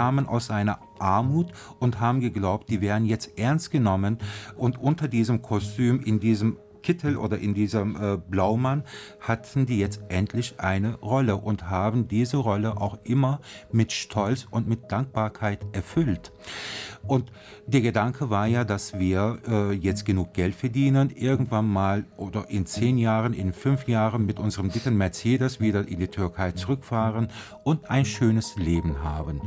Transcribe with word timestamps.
kamen 0.00 0.26
aus 0.26 0.50
einer 0.50 0.78
Armut 0.98 1.48
und 1.78 2.00
haben 2.00 2.20
geglaubt, 2.20 2.70
die 2.70 2.80
wären 2.80 3.04
jetzt 3.04 3.38
ernst 3.38 3.70
genommen 3.70 4.16
und 4.56 4.78
unter 4.80 5.08
diesem 5.08 5.42
Kostüm, 5.42 6.00
in 6.00 6.20
diesem 6.20 6.56
Kittel 6.82 7.16
oder 7.16 7.38
in 7.38 7.54
diesem 7.54 7.96
äh, 7.96 8.16
Blaumann 8.16 8.84
hatten 9.20 9.66
die 9.66 9.78
jetzt 9.78 10.00
endlich 10.08 10.54
eine 10.58 10.94
Rolle 10.96 11.36
und 11.36 11.70
haben 11.70 12.08
diese 12.08 12.38
Rolle 12.38 12.80
auch 12.80 12.98
immer 13.04 13.40
mit 13.72 13.92
Stolz 13.92 14.46
und 14.50 14.68
mit 14.68 14.90
Dankbarkeit 14.90 15.64
erfüllt. 15.72 16.32
Und 17.06 17.32
der 17.66 17.80
Gedanke 17.80 18.30
war 18.30 18.46
ja, 18.46 18.64
dass 18.64 18.98
wir 18.98 19.38
äh, 19.48 19.72
jetzt 19.72 20.04
genug 20.04 20.34
Geld 20.34 20.54
verdienen, 20.54 21.10
irgendwann 21.10 21.66
mal 21.66 22.04
oder 22.16 22.50
in 22.50 22.66
zehn 22.66 22.98
Jahren, 22.98 23.32
in 23.32 23.52
fünf 23.52 23.88
Jahren 23.88 24.26
mit 24.26 24.38
unserem 24.38 24.70
dicken 24.70 24.96
Mercedes 24.96 25.60
wieder 25.60 25.86
in 25.86 25.98
die 25.98 26.08
Türkei 26.08 26.52
zurückfahren 26.52 27.28
und 27.64 27.90
ein 27.90 28.04
schönes 28.04 28.56
Leben 28.56 29.02
haben. 29.02 29.40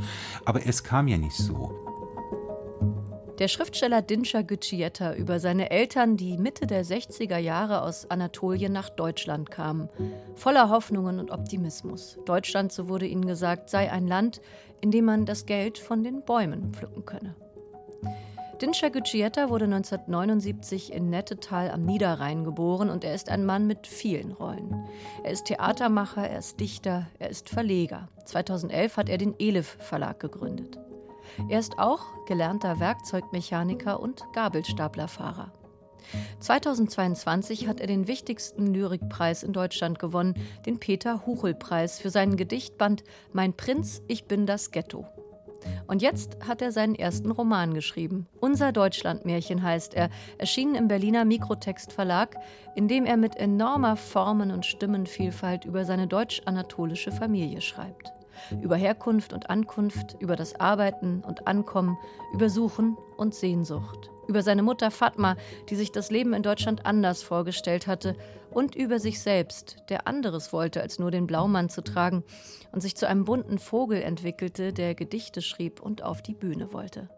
Aber 0.44 0.66
es 0.66 0.82
kam 0.82 1.08
ja 1.08 1.16
nicht 1.16 1.36
so. 1.36 1.93
Der 3.38 3.48
Schriftsteller 3.48 4.00
Dinscher 4.00 4.44
Gütschieta 4.44 5.14
über 5.14 5.40
seine 5.40 5.72
Eltern, 5.72 6.16
die 6.16 6.38
Mitte 6.38 6.68
der 6.68 6.84
60er 6.84 7.38
Jahre 7.38 7.82
aus 7.82 8.08
Anatolien 8.08 8.72
nach 8.72 8.90
Deutschland 8.90 9.50
kamen, 9.50 9.88
voller 10.36 10.70
Hoffnungen 10.70 11.18
und 11.18 11.32
Optimismus. 11.32 12.16
Deutschland, 12.26 12.70
so 12.70 12.88
wurde 12.88 13.06
ihnen 13.06 13.26
gesagt, 13.26 13.70
sei 13.70 13.90
ein 13.90 14.06
Land, 14.06 14.40
in 14.80 14.92
dem 14.92 15.06
man 15.06 15.26
das 15.26 15.46
Geld 15.46 15.78
von 15.78 16.04
den 16.04 16.22
Bäumen 16.22 16.72
pflücken 16.72 17.04
könne. 17.04 17.34
Dinscher 18.62 18.90
Gütschieta 18.90 19.50
wurde 19.50 19.64
1979 19.64 20.92
in 20.92 21.10
Nettetal 21.10 21.72
am 21.72 21.84
Niederrhein 21.84 22.44
geboren 22.44 22.88
und 22.88 23.02
er 23.02 23.16
ist 23.16 23.30
ein 23.30 23.44
Mann 23.44 23.66
mit 23.66 23.88
vielen 23.88 24.30
Rollen. 24.30 24.86
Er 25.24 25.32
ist 25.32 25.46
Theatermacher, 25.46 26.28
er 26.28 26.38
ist 26.38 26.60
Dichter, 26.60 27.08
er 27.18 27.30
ist 27.30 27.48
Verleger. 27.48 28.08
2011 28.26 28.96
hat 28.96 29.08
er 29.08 29.18
den 29.18 29.34
Elif 29.40 29.76
Verlag 29.80 30.20
gegründet. 30.20 30.78
Er 31.48 31.58
ist 31.58 31.78
auch 31.78 32.26
gelernter 32.26 32.80
Werkzeugmechaniker 32.80 34.00
und 34.00 34.22
Gabelstaplerfahrer. 34.32 35.52
2022 36.40 37.66
hat 37.66 37.80
er 37.80 37.86
den 37.86 38.06
wichtigsten 38.06 38.72
Lyrikpreis 38.72 39.42
in 39.42 39.52
Deutschland 39.52 39.98
gewonnen, 39.98 40.34
den 40.66 40.78
Peter 40.78 41.26
Huchel-Preis 41.26 41.98
für 41.98 42.10
seinen 42.10 42.36
Gedichtband 42.36 43.04
Mein 43.32 43.54
Prinz, 43.54 44.02
ich 44.06 44.26
bin 44.26 44.46
das 44.46 44.70
Ghetto. 44.70 45.06
Und 45.86 46.02
jetzt 46.02 46.46
hat 46.46 46.60
er 46.60 46.72
seinen 46.72 46.94
ersten 46.94 47.30
Roman 47.30 47.72
geschrieben. 47.72 48.26
Unser 48.38 48.70
Deutschlandmärchen 48.72 49.62
heißt 49.62 49.94
er, 49.94 50.10
erschienen 50.36 50.74
im 50.74 50.88
Berliner 50.88 51.24
Mikrotext 51.24 51.92
Verlag, 51.92 52.36
in 52.74 52.86
dem 52.86 53.06
er 53.06 53.16
mit 53.16 53.36
enormer 53.36 53.96
Formen- 53.96 54.50
und 54.50 54.66
Stimmenvielfalt 54.66 55.64
über 55.64 55.86
seine 55.86 56.06
deutsch-anatolische 56.06 57.12
Familie 57.12 57.62
schreibt 57.62 58.13
über 58.62 58.76
Herkunft 58.76 59.32
und 59.32 59.50
Ankunft, 59.50 60.16
über 60.20 60.36
das 60.36 60.58
Arbeiten 60.60 61.22
und 61.26 61.46
Ankommen, 61.46 61.96
über 62.32 62.48
Suchen 62.50 62.96
und 63.16 63.34
Sehnsucht, 63.34 64.10
über 64.28 64.42
seine 64.42 64.62
Mutter 64.62 64.90
Fatma, 64.90 65.36
die 65.68 65.76
sich 65.76 65.92
das 65.92 66.10
Leben 66.10 66.32
in 66.34 66.42
Deutschland 66.42 66.86
anders 66.86 67.22
vorgestellt 67.22 67.86
hatte, 67.86 68.16
und 68.50 68.76
über 68.76 69.00
sich 69.00 69.20
selbst, 69.20 69.78
der 69.88 70.06
anderes 70.06 70.52
wollte, 70.52 70.80
als 70.80 71.00
nur 71.00 71.10
den 71.10 71.26
Blaumann 71.26 71.68
zu 71.68 71.82
tragen 71.82 72.22
und 72.70 72.80
sich 72.80 72.96
zu 72.96 73.08
einem 73.08 73.24
bunten 73.24 73.58
Vogel 73.58 74.00
entwickelte, 74.00 74.72
der 74.72 74.94
Gedichte 74.94 75.42
schrieb 75.42 75.80
und 75.80 76.02
auf 76.02 76.22
die 76.22 76.34
Bühne 76.34 76.72
wollte. 76.72 77.08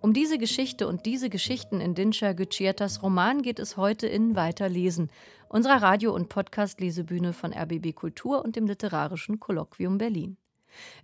Um 0.00 0.12
diese 0.12 0.38
Geschichte 0.38 0.88
und 0.88 1.04
diese 1.06 1.28
Geschichten 1.28 1.80
in 1.80 1.94
Dinscher 1.94 2.34
Gütschiertas 2.34 3.02
Roman 3.02 3.42
geht 3.42 3.58
es 3.58 3.76
heute 3.76 4.06
in 4.06 4.34
Weiterlesen, 4.34 5.10
unserer 5.52 5.82
Radio- 5.82 6.14
und 6.14 6.30
Podcast-Lesebühne 6.30 7.34
von 7.34 7.52
RBB 7.52 7.94
Kultur 7.94 8.42
und 8.42 8.56
dem 8.56 8.66
Literarischen 8.66 9.38
Kolloquium 9.38 9.98
Berlin. 9.98 10.38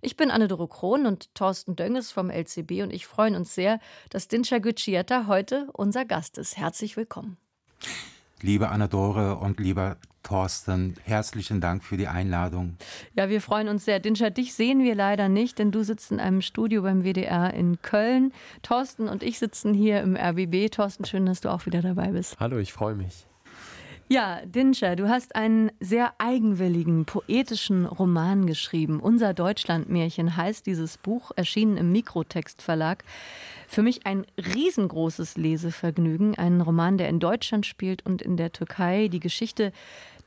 Ich 0.01 0.17
bin 0.17 0.31
Anne-Doro 0.31 0.65
Krohn 0.65 1.05
und 1.05 1.33
Thorsten 1.35 1.75
Dönges 1.75 2.11
vom 2.11 2.31
LCB 2.31 2.81
und 2.81 2.91
ich 2.91 3.05
freuen 3.05 3.35
uns 3.35 3.53
sehr, 3.53 3.79
dass 4.09 4.27
Dinscher 4.27 4.59
Gütschieta 4.59 5.27
heute 5.27 5.69
unser 5.73 6.03
Gast 6.03 6.39
ist. 6.39 6.57
Herzlich 6.57 6.97
willkommen. 6.97 7.37
Liebe 8.41 8.69
Anna-Dore 8.69 9.35
und 9.35 9.59
lieber 9.59 9.97
Thorsten, 10.23 10.95
herzlichen 11.03 11.61
Dank 11.61 11.83
für 11.83 11.97
die 11.97 12.07
Einladung. 12.07 12.77
Ja, 13.13 13.29
wir 13.29 13.41
freuen 13.41 13.67
uns 13.67 13.85
sehr. 13.85 13.99
Dinscher, 13.99 14.31
dich 14.31 14.55
sehen 14.55 14.83
wir 14.83 14.95
leider 14.95 15.29
nicht, 15.29 15.59
denn 15.59 15.71
du 15.71 15.83
sitzt 15.83 16.11
in 16.11 16.19
einem 16.19 16.41
Studio 16.41 16.81
beim 16.81 17.03
WDR 17.03 17.53
in 17.53 17.83
Köln. 17.83 18.33
Thorsten 18.63 19.07
und 19.07 19.21
ich 19.21 19.37
sitzen 19.37 19.75
hier 19.75 20.01
im 20.01 20.15
RBB. 20.15 20.71
Thorsten, 20.71 21.05
schön, 21.05 21.27
dass 21.27 21.41
du 21.41 21.49
auch 21.49 21.67
wieder 21.67 21.83
dabei 21.83 22.07
bist. 22.07 22.39
Hallo, 22.39 22.57
ich 22.57 22.73
freue 22.73 22.95
mich. 22.95 23.28
Ja, 24.11 24.41
Dinscher, 24.43 24.95
du 24.95 25.07
hast 25.07 25.35
einen 25.35 25.71
sehr 25.79 26.15
eigenwilligen, 26.17 27.05
poetischen 27.05 27.85
Roman 27.85 28.47
geschrieben. 28.47 28.99
Unser 28.99 29.35
Deutschlandmärchen 29.35 30.35
heißt 30.35 30.65
dieses 30.65 30.97
Buch, 30.97 31.29
erschienen 31.35 31.77
im 31.77 31.91
Mikrotext 31.91 32.63
Verlag. 32.63 33.03
Für 33.67 33.83
mich 33.83 34.07
ein 34.07 34.25
riesengroßes 34.35 35.37
Lesevergnügen. 35.37 36.33
Ein 36.39 36.59
Roman, 36.59 36.97
der 36.97 37.07
in 37.07 37.19
Deutschland 37.19 37.67
spielt 37.67 38.03
und 38.03 38.23
in 38.23 38.35
der 38.35 38.51
Türkei. 38.51 39.09
Die 39.09 39.19
Geschichte 39.19 39.71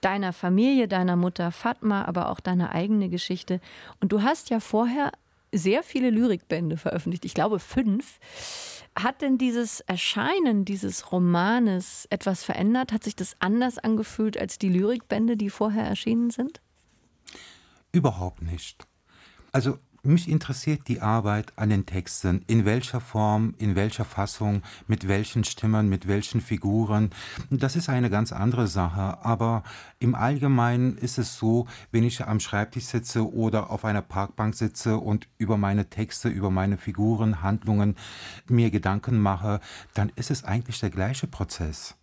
deiner 0.00 0.32
Familie, 0.32 0.86
deiner 0.86 1.16
Mutter 1.16 1.50
Fatma, 1.50 2.04
aber 2.04 2.30
auch 2.30 2.38
deine 2.38 2.70
eigene 2.70 3.08
Geschichte. 3.08 3.60
Und 4.00 4.12
du 4.12 4.22
hast 4.22 4.48
ja 4.50 4.60
vorher 4.60 5.10
sehr 5.50 5.82
viele 5.82 6.10
Lyrikbände 6.10 6.76
veröffentlicht. 6.76 7.24
Ich 7.24 7.34
glaube 7.34 7.58
fünf. 7.58 8.20
Hat 8.94 9.22
denn 9.22 9.38
dieses 9.38 9.80
Erscheinen 9.80 10.64
dieses 10.64 11.12
Romanes 11.12 12.06
etwas 12.10 12.44
verändert? 12.44 12.92
Hat 12.92 13.04
sich 13.04 13.16
das 13.16 13.36
anders 13.38 13.78
angefühlt 13.78 14.38
als 14.38 14.58
die 14.58 14.68
Lyrikbände, 14.68 15.36
die 15.36 15.50
vorher 15.50 15.84
erschienen 15.84 16.30
sind? 16.30 16.60
Überhaupt 17.90 18.42
nicht. 18.42 18.86
Also 19.50 19.78
mich 20.04 20.28
interessiert 20.28 20.88
die 20.88 21.00
Arbeit 21.00 21.52
an 21.56 21.70
den 21.70 21.86
Texten, 21.86 22.44
in 22.48 22.64
welcher 22.64 23.00
Form, 23.00 23.54
in 23.58 23.76
welcher 23.76 24.04
Fassung, 24.04 24.62
mit 24.88 25.06
welchen 25.06 25.44
Stimmen, 25.44 25.88
mit 25.88 26.08
welchen 26.08 26.40
Figuren. 26.40 27.10
Das 27.50 27.76
ist 27.76 27.88
eine 27.88 28.10
ganz 28.10 28.32
andere 28.32 28.66
Sache. 28.66 29.24
Aber 29.24 29.62
im 30.00 30.14
Allgemeinen 30.14 30.96
ist 30.98 31.18
es 31.18 31.36
so, 31.36 31.66
wenn 31.92 32.02
ich 32.02 32.24
am 32.24 32.40
Schreibtisch 32.40 32.86
sitze 32.86 33.32
oder 33.32 33.70
auf 33.70 33.84
einer 33.84 34.02
Parkbank 34.02 34.54
sitze 34.56 34.96
und 34.96 35.28
über 35.38 35.56
meine 35.56 35.88
Texte, 35.88 36.28
über 36.28 36.50
meine 36.50 36.78
Figuren, 36.78 37.42
Handlungen 37.42 37.96
mir 38.48 38.70
Gedanken 38.70 39.18
mache, 39.18 39.60
dann 39.94 40.10
ist 40.16 40.32
es 40.32 40.42
eigentlich 40.42 40.80
der 40.80 40.90
gleiche 40.90 41.28
Prozess. 41.28 41.94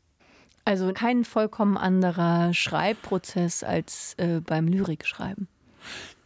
Also 0.64 0.94
kein 0.94 1.26
vollkommen 1.26 1.78
anderer 1.78 2.54
Schreibprozess 2.54 3.64
als 3.64 4.14
äh, 4.18 4.40
beim 4.40 4.68
Lyrikschreiben. 4.68 5.48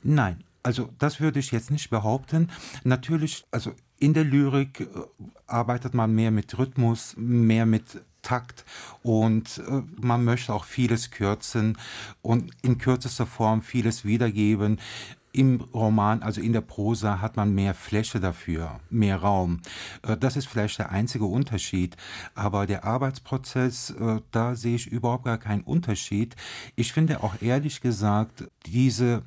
Nein, 0.03 0.44
also 0.63 0.90
das 0.97 1.19
würde 1.19 1.40
ich 1.40 1.51
jetzt 1.51 1.72
nicht 1.72 1.90
behaupten. 1.90 2.50
Natürlich, 2.84 3.46
also 3.51 3.74
in 4.00 4.13
der 4.13 4.24
Lyrik 4.24 4.81
äh, 4.81 4.85
arbeitet 5.46 5.94
man 5.94 6.16
mehr 6.16 6.31
mit 6.31 6.57
Rhythmus, 6.57 7.16
mehr 7.18 7.66
mit 7.66 8.01
Takt 8.22 8.66
und 9.03 9.62
äh, 9.68 9.81
man 10.02 10.23
möchte 10.23 10.53
auch 10.53 10.63
vieles 10.63 11.12
kürzen 11.12 11.78
und 12.22 12.52
in 12.62 12.78
kürzester 12.78 13.25
Form 13.25 13.62
vieles 13.62 14.06
wiedergeben. 14.06 14.79
Im 15.35 15.61
Roman, 15.73 16.21
also 16.21 16.41
in 16.41 16.53
der 16.53 16.61
Prosa, 16.61 17.19
hat 17.19 17.38
man 17.38 17.55
mehr 17.55 17.73
Fläche 17.73 18.19
dafür, 18.19 18.79
mehr 18.91 19.17
Raum. 19.17 19.61
Äh, 20.03 20.16
das 20.16 20.35
ist 20.35 20.47
vielleicht 20.47 20.77
der 20.77 20.91
einzige 20.91 21.25
Unterschied. 21.25 21.97
Aber 22.35 22.67
der 22.67 22.85
Arbeitsprozess, 22.85 23.89
äh, 23.89 24.22
da 24.29 24.55
sehe 24.55 24.75
ich 24.75 24.88
überhaupt 24.88 25.25
gar 25.25 25.39
keinen 25.39 25.63
Unterschied. 25.63 26.35
Ich 26.75 26.93
finde 26.93 27.23
auch 27.23 27.41
ehrlich 27.41 27.81
gesagt, 27.81 28.43
diese 28.67 29.23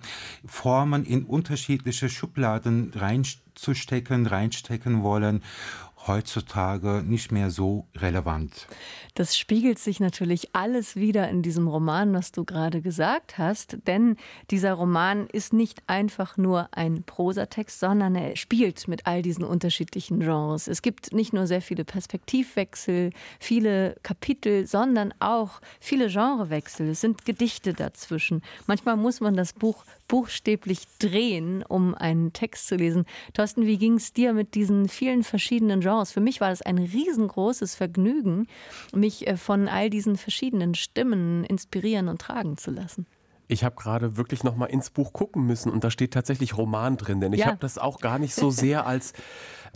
Formen 0.47 1.05
in 1.05 1.25
unterschiedliche 1.25 2.09
Schubladen 2.09 2.93
reinzustecken, 2.95 4.27
reinstecken 4.27 5.03
wollen 5.03 5.43
heutzutage 6.07 7.03
nicht 7.07 7.33
mehr 7.33 7.51
so 7.51 7.87
relevant. 7.97 8.67
Das 9.15 9.37
spiegelt 9.37 9.79
sich 9.79 10.01
natürlich 10.01 10.55
alles 10.55 10.97
wieder 10.97 11.29
in 11.29 11.43
diesem 11.43 11.69
Roman, 11.69 12.13
was 12.13 12.33
du 12.33 12.45
gerade 12.45 12.83
gesagt 12.83 13.39
hast, 13.39 13.79
denn 13.87 14.17
dieser 14.51 14.75
Roman 14.75 15.27
ist 15.27 15.53
nicht 15.53 15.83
einfach 15.87 16.37
nur 16.37 16.69
ein 16.73 17.03
Prosatext, 17.05 17.81
sondern 17.81 18.15
er 18.15 18.37
spielt 18.37 18.89
mit 18.89 19.07
all 19.07 19.23
diesen 19.23 19.45
unterschiedlichen 19.45 20.21
Genres. 20.21 20.69
Es 20.69 20.83
gibt 20.83 21.13
nicht 21.13 21.33
nur 21.33 21.47
sehr 21.47 21.63
viele 21.63 21.85
Perspektivwechsel, 21.85 23.11
viele 23.41 23.97
Kapitel, 24.03 24.67
sondern 24.67 25.15
auch 25.19 25.61
viele 25.81 26.09
Genrewechsel. 26.09 26.91
Es 26.91 27.01
sind 27.01 27.25
Gedichte 27.25 27.73
dazwischen. 27.73 28.43
Manchmal 28.67 28.97
muss 28.97 29.21
man 29.21 29.37
das 29.37 29.53
Buch 29.53 29.85
buchstäblich 30.09 30.81
drehen, 30.99 31.63
um 31.63 31.95
einen 31.95 32.33
Text 32.33 32.69
zu 32.69 32.77
lesen. 32.77 33.05
Thorsten, 33.35 33.67
wie 33.67 33.79
ging 33.79 33.95
es 33.95 34.13
dir 34.13 34.33
mit 34.33 34.55
diesen 34.55 34.89
vielen 34.89 35.23
verschiedenen 35.23 35.81
Genres? 35.81 36.13
Für 36.13 36.21
mich 36.21 36.41
war 36.41 36.51
das 36.51 36.63
ein 36.63 36.79
riesengroßes 36.79 37.75
Vergnügen, 37.75 38.47
mich 38.95 39.27
äh, 39.27 39.37
von 39.37 39.69
all 39.69 39.91
diesen 39.91 40.17
verschiedenen 40.17 40.75
Stimmen 40.75 41.45
inspirieren 41.45 42.09
und 42.09 42.21
tragen 42.21 42.57
zu 42.57 42.71
lassen. 42.71 43.07
Ich 43.49 43.63
habe 43.63 43.77
gerade 43.77 44.17
wirklich 44.17 44.43
noch 44.43 44.57
mal 44.57 44.67
ins 44.67 44.91
Buch 44.91 45.13
gucken 45.13 45.47
müssen 45.47 45.71
und 45.71 45.85
da 45.85 45.91
steht 45.91 46.13
tatsächlich 46.13 46.57
Roman 46.57 46.97
drin, 46.97 47.21
denn 47.21 47.33
ich 47.33 47.41
ja. 47.41 47.47
habe 47.47 47.59
das 47.59 47.79
auch 47.79 48.01
gar 48.01 48.19
nicht 48.19 48.35
so 48.35 48.51
sehr 48.51 48.87
als 48.89 49.13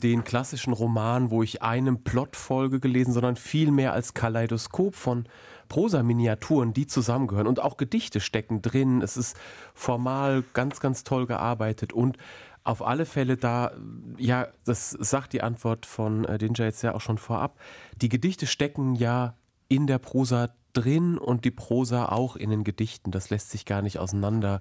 den 0.02 0.24
klassischen 0.24 0.72
Roman, 0.72 1.30
wo 1.30 1.42
ich 1.42 1.62
einem 1.62 2.02
Plot 2.02 2.34
folge 2.34 2.80
gelesen, 2.80 3.12
sondern 3.12 3.36
vielmehr 3.36 3.92
als 3.92 4.14
Kaleidoskop 4.14 4.94
von 4.94 5.26
Prosa-Miniaturen, 5.70 6.74
die 6.74 6.86
zusammengehören 6.86 7.46
und 7.46 7.60
auch 7.60 7.78
Gedichte 7.78 8.20
stecken 8.20 8.60
drin. 8.60 9.00
Es 9.00 9.16
ist 9.16 9.34
formal 9.72 10.44
ganz, 10.52 10.80
ganz 10.80 11.02
toll 11.02 11.24
gearbeitet 11.26 11.94
und 11.94 12.18
Auf 12.62 12.86
alle 12.86 13.06
Fälle 13.06 13.38
da, 13.38 13.72
ja, 14.18 14.46
das 14.66 14.90
sagt 14.90 15.32
die 15.32 15.42
Antwort 15.42 15.86
von 15.86 16.24
Dinja 16.24 16.66
jetzt 16.66 16.82
ja 16.82 16.94
auch 16.94 17.00
schon 17.00 17.16
vorab. 17.16 17.58
Die 17.96 18.10
Gedichte 18.10 18.46
stecken 18.46 18.94
ja 18.94 19.34
in 19.68 19.86
der 19.86 19.98
Prosa 19.98 20.50
drin 20.74 21.16
und 21.16 21.46
die 21.46 21.50
Prosa 21.50 22.06
auch 22.06 22.36
in 22.36 22.50
den 22.50 22.62
Gedichten. 22.62 23.12
Das 23.12 23.30
lässt 23.30 23.50
sich 23.50 23.64
gar 23.64 23.80
nicht 23.80 23.98
auseinander 23.98 24.60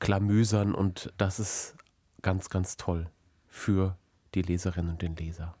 klamüsern 0.00 0.74
und 0.74 1.12
das 1.16 1.38
ist 1.38 1.76
ganz, 2.22 2.50
ganz 2.50 2.76
toll 2.76 3.08
für 3.46 3.96
die 4.34 4.42
Leserinnen 4.42 4.90
und 4.90 5.02
den 5.02 5.14
Leser. 5.14 5.54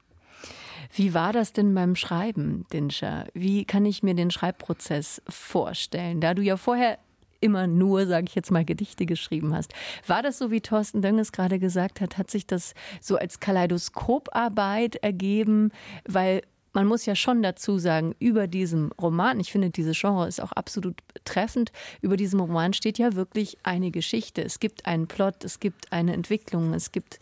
Wie 0.92 1.14
war 1.14 1.32
das 1.32 1.52
denn 1.52 1.74
beim 1.74 1.96
Schreiben, 1.96 2.66
Dinscher? 2.72 3.26
Wie 3.34 3.64
kann 3.64 3.84
ich 3.84 4.02
mir 4.02 4.14
den 4.14 4.30
Schreibprozess 4.30 5.22
vorstellen? 5.28 6.20
Da 6.20 6.34
du 6.34 6.42
ja 6.42 6.56
vorher 6.56 6.98
immer 7.40 7.66
nur, 7.66 8.06
sage 8.06 8.26
ich 8.28 8.34
jetzt 8.34 8.50
mal, 8.50 8.64
Gedichte 8.64 9.06
geschrieben 9.06 9.54
hast. 9.54 9.72
War 10.06 10.22
das 10.22 10.38
so, 10.38 10.50
wie 10.50 10.60
Thorsten 10.60 11.02
Dönges 11.02 11.32
gerade 11.32 11.58
gesagt 11.58 12.00
hat, 12.00 12.18
hat 12.18 12.30
sich 12.30 12.46
das 12.46 12.74
so 13.00 13.16
als 13.16 13.40
Kaleidoskoparbeit 13.40 14.96
ergeben, 14.96 15.70
weil 16.06 16.42
man 16.72 16.86
muss 16.86 17.06
ja 17.06 17.14
schon 17.14 17.42
dazu 17.42 17.78
sagen, 17.78 18.14
über 18.18 18.46
diesem 18.46 18.92
Roman, 19.00 19.40
ich 19.40 19.50
finde, 19.50 19.70
diese 19.70 19.92
Genre 19.92 20.28
ist 20.28 20.40
auch 20.40 20.52
absolut 20.52 20.98
treffend, 21.24 21.72
über 22.02 22.16
diesem 22.16 22.40
Roman 22.40 22.72
steht 22.72 22.98
ja 22.98 23.14
wirklich 23.14 23.58
eine 23.62 23.90
Geschichte. 23.90 24.44
Es 24.44 24.60
gibt 24.60 24.86
einen 24.86 25.08
Plot, 25.08 25.44
es 25.44 25.60
gibt 25.60 25.92
eine 25.92 26.12
Entwicklung, 26.12 26.74
es 26.74 26.92
gibt 26.92 27.18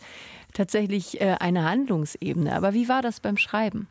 tatsächlich 0.57 1.21
äh, 1.21 1.37
eine 1.39 1.63
Handlungsebene. 1.63 2.55
Aber 2.55 2.73
wie 2.73 2.89
war 2.89 3.01
das 3.01 3.19
beim 3.19 3.37
Schreiben? 3.37 3.87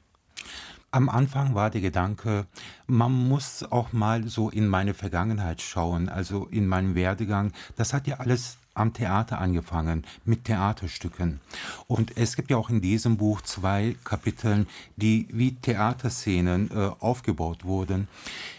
Am 0.90 1.08
Anfang 1.08 1.54
war 1.54 1.70
der 1.70 1.80
Gedanke, 1.80 2.46
man 2.86 3.12
muss 3.12 3.64
auch 3.70 3.92
mal 3.92 4.26
so 4.28 4.48
in 4.48 4.66
meine 4.66 4.94
Vergangenheit 4.94 5.60
schauen, 5.60 6.08
also 6.08 6.46
in 6.46 6.66
meinen 6.66 6.94
Werdegang. 6.94 7.52
Das 7.76 7.92
hat 7.92 8.06
ja 8.06 8.16
alles 8.16 8.56
am 8.72 8.92
Theater 8.92 9.38
angefangen 9.38 10.04
mit 10.24 10.44
Theaterstücken. 10.44 11.40
Und 11.86 12.16
es 12.16 12.36
gibt 12.36 12.50
ja 12.50 12.56
auch 12.56 12.70
in 12.70 12.80
diesem 12.80 13.16
Buch 13.16 13.40
zwei 13.42 13.96
Kapiteln, 14.04 14.66
die 14.96 15.28
wie 15.30 15.54
Theaterszenen 15.54 16.70
äh, 16.70 16.90
aufgebaut 17.00 17.64
wurden. 17.64 18.08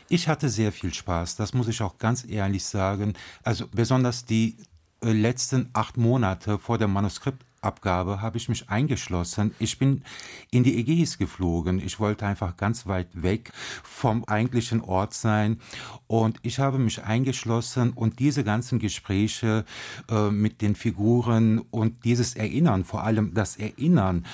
Ich 0.10 0.28
hatte 0.28 0.50
sehr 0.50 0.72
viel 0.72 0.94
Spaß, 0.94 1.36
das 1.36 1.54
muss 1.54 1.68
ich 1.68 1.82
auch 1.82 1.98
ganz 1.98 2.26
ehrlich 2.28 2.66
sagen. 2.66 3.14
Also 3.44 3.68
besonders 3.72 4.26
die 4.26 4.58
äh, 5.02 5.12
letzten 5.12 5.70
acht 5.74 5.98
Monate 5.98 6.60
vor 6.60 6.78
der 6.78 6.88
Manuskript 6.88 7.47
Abgabe 7.68 8.22
habe 8.22 8.38
ich 8.38 8.50
mich 8.50 8.70
eingeschlossen. 8.70 9.54
Ich 9.60 9.78
bin 9.78 10.04
in 10.50 10.64
die 10.64 10.80
Ägäis 10.80 11.18
geflogen. 11.18 11.80
Ich 11.80 12.00
wollte 12.00 12.26
einfach 12.26 12.56
ganz 12.56 12.88
weit 12.88 13.10
weg 13.22 13.52
vom 13.84 14.24
eigentlichen 14.24 14.82
Ort 14.82 15.14
sein. 15.14 15.60
Und 16.08 16.40
ich 16.42 16.60
habe 16.60 16.80
mich 16.80 17.04
eingeschlossen 17.04 17.92
und 17.92 18.20
diese 18.20 18.44
ganzen 18.44 18.80
Gespräche 18.80 19.66
äh, 20.10 20.32
mit 20.32 20.62
den 20.62 20.76
Figuren 20.76 21.60
und 21.70 22.06
dieses 22.06 22.36
Erinnern, 22.36 22.86
vor 22.86 23.04
allem 23.04 23.34
das 23.34 23.58
Erinnern 23.58 24.26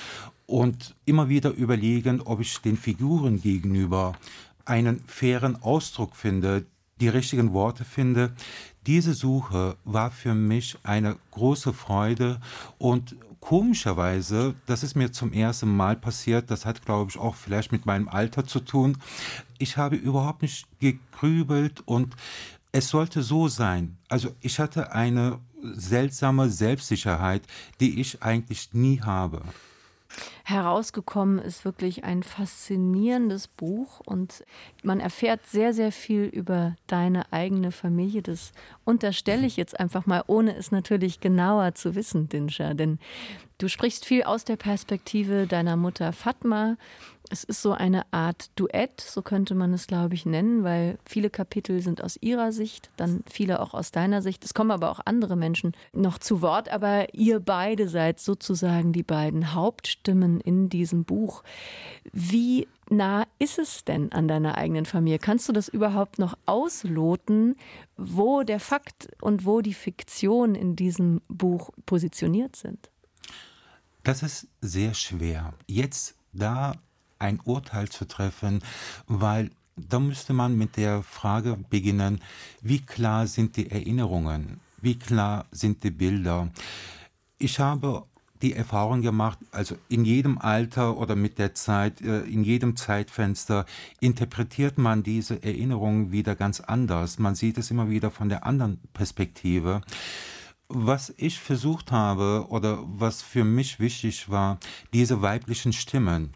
und 0.46 0.94
immer 1.04 1.28
wieder 1.28 1.50
überlegen, 1.50 2.20
ob 2.20 2.40
ich 2.40 2.58
den 2.58 2.76
Figuren 2.76 3.40
gegenüber 3.40 4.14
einen 4.64 5.00
fairen 5.06 5.60
Ausdruck 5.62 6.16
finde, 6.16 6.66
die 7.00 7.08
richtigen 7.08 7.52
Worte 7.52 7.84
finde, 7.84 8.34
diese 8.86 9.14
Suche 9.14 9.76
war 9.84 10.10
für 10.10 10.34
mich 10.34 10.76
eine 10.82 11.16
große 11.30 11.72
Freude 11.72 12.40
und 12.78 13.16
komischerweise, 13.40 14.54
das 14.66 14.82
ist 14.82 14.94
mir 14.94 15.12
zum 15.12 15.32
ersten 15.32 15.74
Mal 15.74 15.96
passiert, 15.96 16.50
das 16.50 16.64
hat, 16.64 16.84
glaube 16.84 17.10
ich, 17.10 17.18
auch 17.18 17.34
vielleicht 17.34 17.72
mit 17.72 17.84
meinem 17.84 18.08
Alter 18.08 18.46
zu 18.46 18.60
tun. 18.60 18.96
Ich 19.58 19.76
habe 19.76 19.96
überhaupt 19.96 20.42
nicht 20.42 20.66
gegrübelt 20.80 21.82
und 21.84 22.16
es 22.72 22.88
sollte 22.88 23.22
so 23.22 23.48
sein. 23.48 23.98
Also 24.08 24.30
ich 24.40 24.58
hatte 24.58 24.92
eine 24.92 25.38
seltsame 25.62 26.48
Selbstsicherheit, 26.48 27.42
die 27.80 28.00
ich 28.00 28.22
eigentlich 28.22 28.72
nie 28.72 29.00
habe. 29.02 29.42
Herausgekommen 30.44 31.38
ist 31.38 31.64
wirklich 31.64 32.04
ein 32.04 32.22
faszinierendes 32.22 33.48
Buch 33.48 34.00
und 34.04 34.44
man 34.82 35.00
erfährt 35.00 35.46
sehr, 35.46 35.72
sehr 35.72 35.92
viel 35.92 36.24
über 36.24 36.76
deine 36.86 37.32
eigene 37.32 37.72
Familie. 37.72 38.22
Das 38.22 38.52
unterstelle 38.84 39.46
ich 39.46 39.56
jetzt 39.56 39.78
einfach 39.78 40.06
mal, 40.06 40.22
ohne 40.26 40.54
es 40.56 40.70
natürlich 40.70 41.20
genauer 41.20 41.74
zu 41.74 41.94
wissen, 41.94 42.28
Dinscher. 42.28 42.74
Denn 42.74 42.98
du 43.58 43.68
sprichst 43.68 44.04
viel 44.04 44.24
aus 44.24 44.44
der 44.44 44.56
Perspektive 44.56 45.46
deiner 45.46 45.76
Mutter 45.76 46.12
Fatma, 46.12 46.76
es 47.30 47.44
ist 47.44 47.62
so 47.62 47.72
eine 47.72 48.12
Art 48.12 48.50
Duett, 48.56 49.00
so 49.00 49.22
könnte 49.22 49.54
man 49.54 49.72
es, 49.72 49.86
glaube 49.86 50.14
ich, 50.14 50.26
nennen, 50.26 50.62
weil 50.62 50.98
viele 51.04 51.30
Kapitel 51.30 51.80
sind 51.80 52.02
aus 52.02 52.18
ihrer 52.20 52.52
Sicht, 52.52 52.90
dann 52.96 53.24
viele 53.30 53.60
auch 53.60 53.74
aus 53.74 53.90
deiner 53.90 54.22
Sicht. 54.22 54.44
Es 54.44 54.54
kommen 54.54 54.70
aber 54.70 54.90
auch 54.90 55.00
andere 55.04 55.36
Menschen 55.36 55.72
noch 55.92 56.18
zu 56.18 56.42
Wort, 56.42 56.68
aber 56.68 57.12
ihr 57.14 57.40
beide 57.40 57.88
seid 57.88 58.20
sozusagen 58.20 58.92
die 58.92 59.02
beiden 59.02 59.54
Hauptstimmen 59.54 60.40
in 60.40 60.68
diesem 60.68 61.04
Buch. 61.04 61.42
Wie 62.12 62.68
nah 62.90 63.26
ist 63.38 63.58
es 63.58 63.84
denn 63.84 64.12
an 64.12 64.28
deiner 64.28 64.58
eigenen 64.58 64.84
Familie? 64.84 65.18
Kannst 65.18 65.48
du 65.48 65.52
das 65.52 65.68
überhaupt 65.68 66.18
noch 66.18 66.36
ausloten, 66.46 67.56
wo 67.96 68.42
der 68.42 68.60
Fakt 68.60 69.08
und 69.22 69.46
wo 69.46 69.60
die 69.60 69.74
Fiktion 69.74 70.54
in 70.54 70.76
diesem 70.76 71.22
Buch 71.28 71.70
positioniert 71.86 72.56
sind? 72.56 72.90
Das 74.02 74.22
ist 74.22 74.48
sehr 74.60 74.92
schwer. 74.92 75.54
Jetzt 75.66 76.14
da 76.34 76.74
ein 77.24 77.40
Urteil 77.44 77.88
zu 77.88 78.06
treffen, 78.06 78.62
weil 79.06 79.50
da 79.76 79.98
müsste 79.98 80.32
man 80.32 80.56
mit 80.56 80.76
der 80.76 81.02
Frage 81.02 81.58
beginnen, 81.70 82.20
wie 82.60 82.80
klar 82.80 83.26
sind 83.26 83.56
die 83.56 83.70
Erinnerungen, 83.70 84.60
wie 84.80 84.98
klar 84.98 85.46
sind 85.50 85.82
die 85.82 85.90
Bilder. 85.90 86.48
Ich 87.38 87.58
habe 87.58 88.04
die 88.42 88.52
Erfahrung 88.52 89.00
gemacht, 89.00 89.38
also 89.52 89.76
in 89.88 90.04
jedem 90.04 90.38
Alter 90.38 90.98
oder 90.98 91.16
mit 91.16 91.38
der 91.38 91.54
Zeit, 91.54 92.00
äh, 92.02 92.20
in 92.20 92.44
jedem 92.44 92.76
Zeitfenster 92.76 93.64
interpretiert 94.00 94.76
man 94.76 95.02
diese 95.02 95.42
Erinnerungen 95.42 96.12
wieder 96.12 96.36
ganz 96.36 96.60
anders. 96.60 97.18
Man 97.18 97.34
sieht 97.34 97.58
es 97.58 97.70
immer 97.70 97.88
wieder 97.88 98.10
von 98.10 98.28
der 98.28 98.44
anderen 98.44 98.80
Perspektive. 98.92 99.80
Was 100.68 101.12
ich 101.16 101.38
versucht 101.40 101.90
habe 101.90 102.46
oder 102.48 102.78
was 102.84 103.22
für 103.22 103.44
mich 103.44 103.80
wichtig 103.80 104.28
war, 104.28 104.58
diese 104.92 105.22
weiblichen 105.22 105.72
Stimmen 105.72 106.32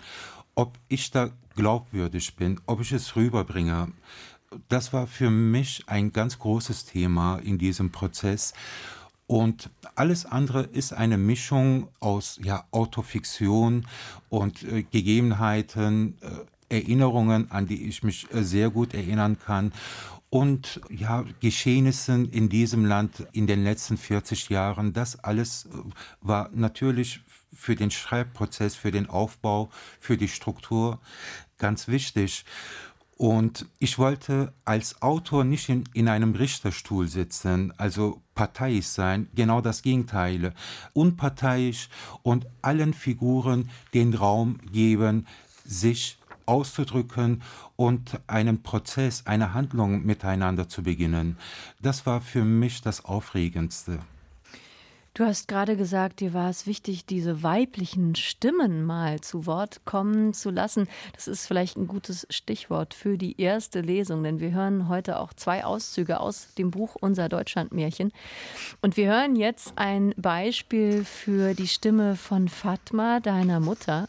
ob 0.59 0.77
ich 0.89 1.13
da 1.13 1.31
glaubwürdig 1.55 2.35
bin, 2.35 2.61
ob 2.67 2.81
ich 2.81 2.91
es 2.91 3.15
rüberbringe, 3.15 3.93
das 4.69 4.93
war 4.93 5.07
für 5.07 5.31
mich 5.31 5.85
ein 5.87 6.13
ganz 6.13 6.41
großes 6.41 6.85
Thema 6.85 7.39
in 7.39 7.59
diesem 7.59 7.93
Prozess. 7.93 8.55
Und 9.29 9.71
alles 9.95 10.27
andere 10.27 10.65
ist 10.65 10.93
eine 10.93 11.17
Mischung 11.17 11.87
aus 12.01 12.41
ja, 12.43 12.65
Autofiktion 12.73 13.87
und 14.31 14.65
äh, 14.65 14.83
Gegebenheiten, 14.83 16.19
äh, 16.71 16.79
Erinnerungen, 16.81 17.53
an 17.53 17.69
die 17.69 17.87
ich 17.87 18.03
mich 18.03 18.27
äh, 18.35 18.43
sehr 18.43 18.71
gut 18.71 18.95
erinnern 18.95 19.39
kann 19.39 19.73
und 20.29 20.81
ja, 20.91 21.25
Geschehnissen 21.41 22.31
in 22.31 22.49
diesem 22.49 22.85
Land 22.85 23.29
in 23.33 23.47
den 23.47 23.63
letzten 23.63 23.97
40 23.97 24.49
Jahren. 24.49 24.93
Das 24.93 25.23
alles 25.23 25.67
äh, 25.67 25.69
war 26.21 26.51
natürlich 26.53 27.21
für 27.53 27.77
den 27.77 27.91
Schreibprozess, 27.91 28.75
für 28.75 28.91
den 28.91 29.09
Aufbau, 29.09 29.71
für 30.01 30.17
die 30.17 30.29
Struktur 30.29 31.01
ganz 31.59 31.89
wichtig. 31.89 32.45
Und 33.17 33.67
ich 33.81 33.99
wollte 33.99 34.53
als 34.65 35.03
Autor 35.03 35.43
nicht 35.43 35.69
in, 35.69 35.85
in 35.93 36.09
einem 36.09 36.37
Richterstuhl 36.37 37.09
sitzen, 37.09 37.73
also 37.77 38.23
parteiisch 38.37 38.87
sein, 38.87 39.29
genau 39.35 39.61
das 39.61 39.83
Gegenteil. 39.83 40.55
Unparteiisch 40.93 41.89
und 42.23 42.47
allen 42.63 42.95
Figuren 42.95 43.71
den 43.93 44.15
Raum 44.15 44.59
geben, 44.71 45.27
sich 45.65 46.19
auszudrücken 46.47 47.43
und 47.75 48.21
einen 48.29 48.63
Prozess, 48.63 49.27
eine 49.27 49.53
Handlung 49.53 50.07
miteinander 50.07 50.69
zu 50.69 50.85
beginnen. 50.85 51.37
Das 51.83 52.07
war 52.07 52.21
für 52.21 52.45
mich 52.45 52.83
das 52.83 53.05
Aufregendste. 53.05 53.99
Du 55.19 55.25
hast 55.25 55.49
gerade 55.49 55.77
gesagt, 55.77 56.21
dir 56.21 56.33
war 56.33 56.49
es 56.49 56.69
wichtig, 56.69 57.05
diese 57.05 57.43
weiblichen 57.43 58.15
Stimmen 58.15 58.85
mal 58.85 59.21
zu 59.21 59.47
Wort 59.47 59.85
kommen 59.85 60.33
zu 60.33 60.49
lassen. 60.49 60.87
Das 61.13 61.27
ist 61.27 61.45
vielleicht 61.45 61.77
ein 61.77 61.89
gutes 61.89 62.25
Stichwort 62.31 62.95
für 62.95 63.19
die 63.19 63.41
erste 63.41 63.81
Lesung, 63.81 64.23
denn 64.23 64.39
wir 64.39 64.53
hören 64.53 64.89
heute 64.89 65.19
auch 65.19 65.33
zwei 65.33 65.65
Auszüge 65.65 66.21
aus 66.21 66.55
dem 66.55 66.71
Buch 66.71 66.95
Unser 67.01 67.29
Deutschlandmärchen. 67.29 68.13
Und 68.81 68.97
wir 68.97 69.09
hören 69.09 69.35
jetzt 69.35 69.73
ein 69.75 70.15
Beispiel 70.17 71.05
für 71.05 71.53
die 71.53 71.67
Stimme 71.67 72.15
von 72.15 72.47
Fatma, 72.47 73.19
deiner 73.19 73.59
Mutter. 73.59 74.09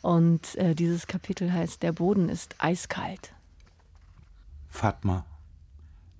Und 0.00 0.54
äh, 0.54 0.74
dieses 0.74 1.06
Kapitel 1.06 1.52
heißt 1.52 1.82
Der 1.82 1.92
Boden 1.92 2.30
ist 2.30 2.54
eiskalt. 2.56 3.34
Fatma, 4.70 5.26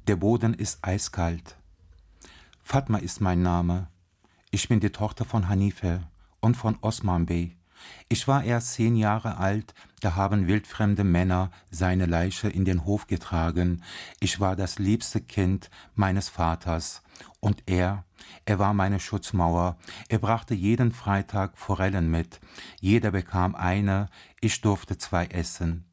der 0.07 0.17
Boden 0.17 0.53
ist 0.53 0.81
eiskalt. 0.83 1.57
Fatma 2.69 2.99
ist 2.99 3.21
mein 3.21 3.43
Name. 3.43 3.87
Ich 4.51 4.69
bin 4.69 4.81
die 4.81 4.91
Tochter 4.91 5.25
von 5.25 5.49
Hanife 5.49 6.03
und 6.41 6.57
von 6.57 6.77
Osman 6.81 7.25
Bey. 7.25 7.57
Ich 8.09 8.27
war 8.27 8.43
erst 8.43 8.73
zehn 8.73 8.97
Jahre 8.97 9.37
alt, 9.37 9.73
da 10.01 10.17
haben 10.17 10.49
wildfremde 10.49 11.05
Männer 11.05 11.53
seine 11.71 12.07
Leiche 12.07 12.49
in 12.49 12.65
den 12.65 12.85
Hof 12.85 13.07
getragen. 13.07 13.85
Ich 14.19 14.41
war 14.41 14.57
das 14.57 14.81
liebste 14.81 15.21
Kind 15.21 15.71
meines 15.95 16.29
Vaters. 16.29 17.05
Und 17.39 17.63
er, 17.67 18.05
er 18.47 18.59
war 18.59 18.75
meine 18.75 18.99
Schutzmauer. 18.99 19.77
Er 20.09 20.19
brachte 20.19 20.55
jeden 20.55 20.91
Freitag 20.91 21.57
Forellen 21.57 22.11
mit. 22.11 22.41
Jeder 22.81 23.13
bekam 23.13 23.55
eine, 23.55 24.09
ich 24.41 24.61
durfte 24.61 24.99
zwei 24.99 25.27
essen. 25.27 25.85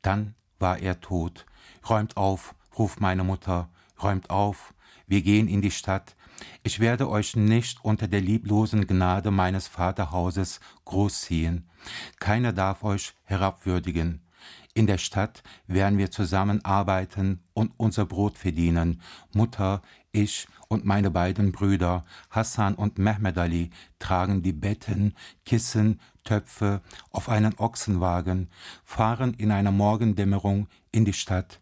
Dann 0.00 0.36
war 0.60 0.78
er 0.78 1.00
tot. 1.00 1.44
Räumt 1.90 2.16
auf, 2.16 2.54
ruft 2.78 3.00
meine 3.00 3.24
Mutter. 3.24 3.68
Räumt 4.00 4.30
auf. 4.30 4.73
Wir 5.06 5.22
gehen 5.22 5.48
in 5.48 5.62
die 5.62 5.70
Stadt. 5.70 6.16
Ich 6.62 6.80
werde 6.80 7.08
euch 7.08 7.36
nicht 7.36 7.84
unter 7.84 8.08
der 8.08 8.20
lieblosen 8.20 8.86
Gnade 8.86 9.30
meines 9.30 9.68
Vaterhauses 9.68 10.60
großziehen. 10.84 11.68
Keiner 12.18 12.52
darf 12.52 12.82
euch 12.82 13.14
herabwürdigen. 13.24 14.20
In 14.76 14.88
der 14.88 14.98
Stadt 14.98 15.44
werden 15.68 15.98
wir 15.98 16.10
zusammen 16.10 16.64
arbeiten 16.64 17.40
und 17.52 17.72
unser 17.76 18.06
Brot 18.06 18.38
verdienen. 18.38 19.00
Mutter, 19.32 19.82
ich 20.10 20.48
und 20.68 20.84
meine 20.84 21.10
beiden 21.10 21.52
Brüder, 21.52 22.04
Hassan 22.30 22.74
und 22.74 22.98
Mehmed 22.98 23.38
Ali, 23.38 23.70
tragen 24.00 24.42
die 24.42 24.52
Betten, 24.52 25.14
Kissen, 25.44 26.00
Töpfe 26.24 26.80
auf 27.10 27.28
einen 27.28 27.54
Ochsenwagen, 27.58 28.48
fahren 28.82 29.34
in 29.34 29.52
einer 29.52 29.70
Morgendämmerung 29.70 30.66
in 30.90 31.04
die 31.04 31.12
Stadt. 31.12 31.60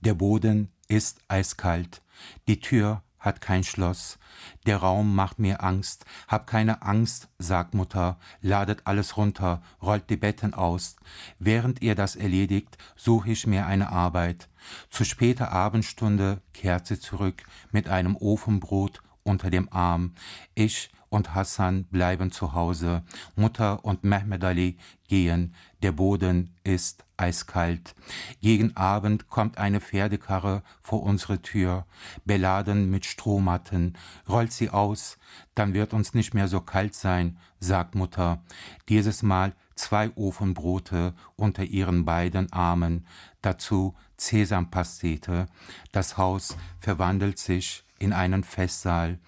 Der 0.00 0.14
Boden 0.14 0.70
ist 0.88 1.18
eiskalt. 1.28 2.00
Die 2.48 2.60
Tür 2.60 3.02
hat 3.24 3.40
kein 3.40 3.64
Schloss. 3.64 4.18
Der 4.66 4.78
Raum 4.78 5.14
macht 5.14 5.38
mir 5.38 5.64
Angst. 5.64 6.04
Hab 6.28 6.46
keine 6.46 6.82
Angst, 6.82 7.28
sagt 7.38 7.74
Mutter, 7.74 8.18
ladet 8.42 8.82
alles 8.84 9.16
runter, 9.16 9.62
rollt 9.80 10.10
die 10.10 10.16
Betten 10.16 10.52
aus. 10.52 10.96
Während 11.38 11.80
ihr 11.80 11.94
das 11.94 12.16
erledigt, 12.16 12.76
suche 12.96 13.30
ich 13.30 13.46
mir 13.46 13.66
eine 13.66 13.90
Arbeit. 13.90 14.48
Zu 14.90 15.04
später 15.04 15.52
Abendstunde 15.52 16.42
kehrt 16.52 16.86
sie 16.86 17.00
zurück 17.00 17.44
mit 17.72 17.88
einem 17.88 18.16
Ofenbrot 18.16 19.00
unter 19.22 19.50
dem 19.50 19.72
Arm. 19.72 20.14
Ich 20.54 20.90
und 21.14 21.32
Hassan 21.32 21.84
bleiben 21.84 22.32
zu 22.32 22.54
Hause. 22.54 23.02
Mutter 23.36 23.84
und 23.84 24.02
Mehmed 24.02 24.42
Ali 24.42 24.76
gehen. 25.06 25.54
Der 25.80 25.92
Boden 25.92 26.50
ist 26.64 27.04
eiskalt. 27.16 27.94
Gegen 28.40 28.76
Abend 28.76 29.28
kommt 29.28 29.56
eine 29.56 29.80
Pferdekarre 29.80 30.64
vor 30.80 31.04
unsere 31.04 31.40
Tür, 31.40 31.86
beladen 32.24 32.90
mit 32.90 33.06
Strohmatten. 33.06 33.96
Rollt 34.28 34.52
sie 34.52 34.70
aus, 34.70 35.18
dann 35.54 35.72
wird 35.72 35.92
uns 35.94 36.14
nicht 36.14 36.34
mehr 36.34 36.48
so 36.48 36.60
kalt 36.60 36.94
sein, 36.94 37.38
sagt 37.60 37.94
Mutter. 37.94 38.42
Dieses 38.88 39.22
Mal 39.22 39.54
zwei 39.76 40.10
Ofenbrote 40.16 41.14
unter 41.36 41.62
ihren 41.62 42.04
beiden 42.04 42.52
Armen. 42.52 43.06
Dazu 43.40 43.94
Sesampastete. 44.16 45.46
Das 45.92 46.16
Haus 46.16 46.56
verwandelt 46.78 47.38
sich 47.38 47.83
in 47.98 48.12
einen 48.12 48.44
Festsaal. 48.44 49.18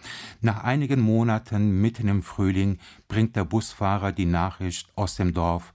Nach 0.41 0.65
einigen 0.65 1.01
Monaten 1.01 1.81
mitten 1.81 2.09
im 2.09 2.23
Frühling 2.23 2.79
bringt 3.09 3.37
der 3.37 3.45
Busfahrer 3.45 4.13
die 4.13 4.27
Nachricht 4.27 4.91
aus 4.97 5.17
dem 5.17 5.35
Dorf. 5.35 5.73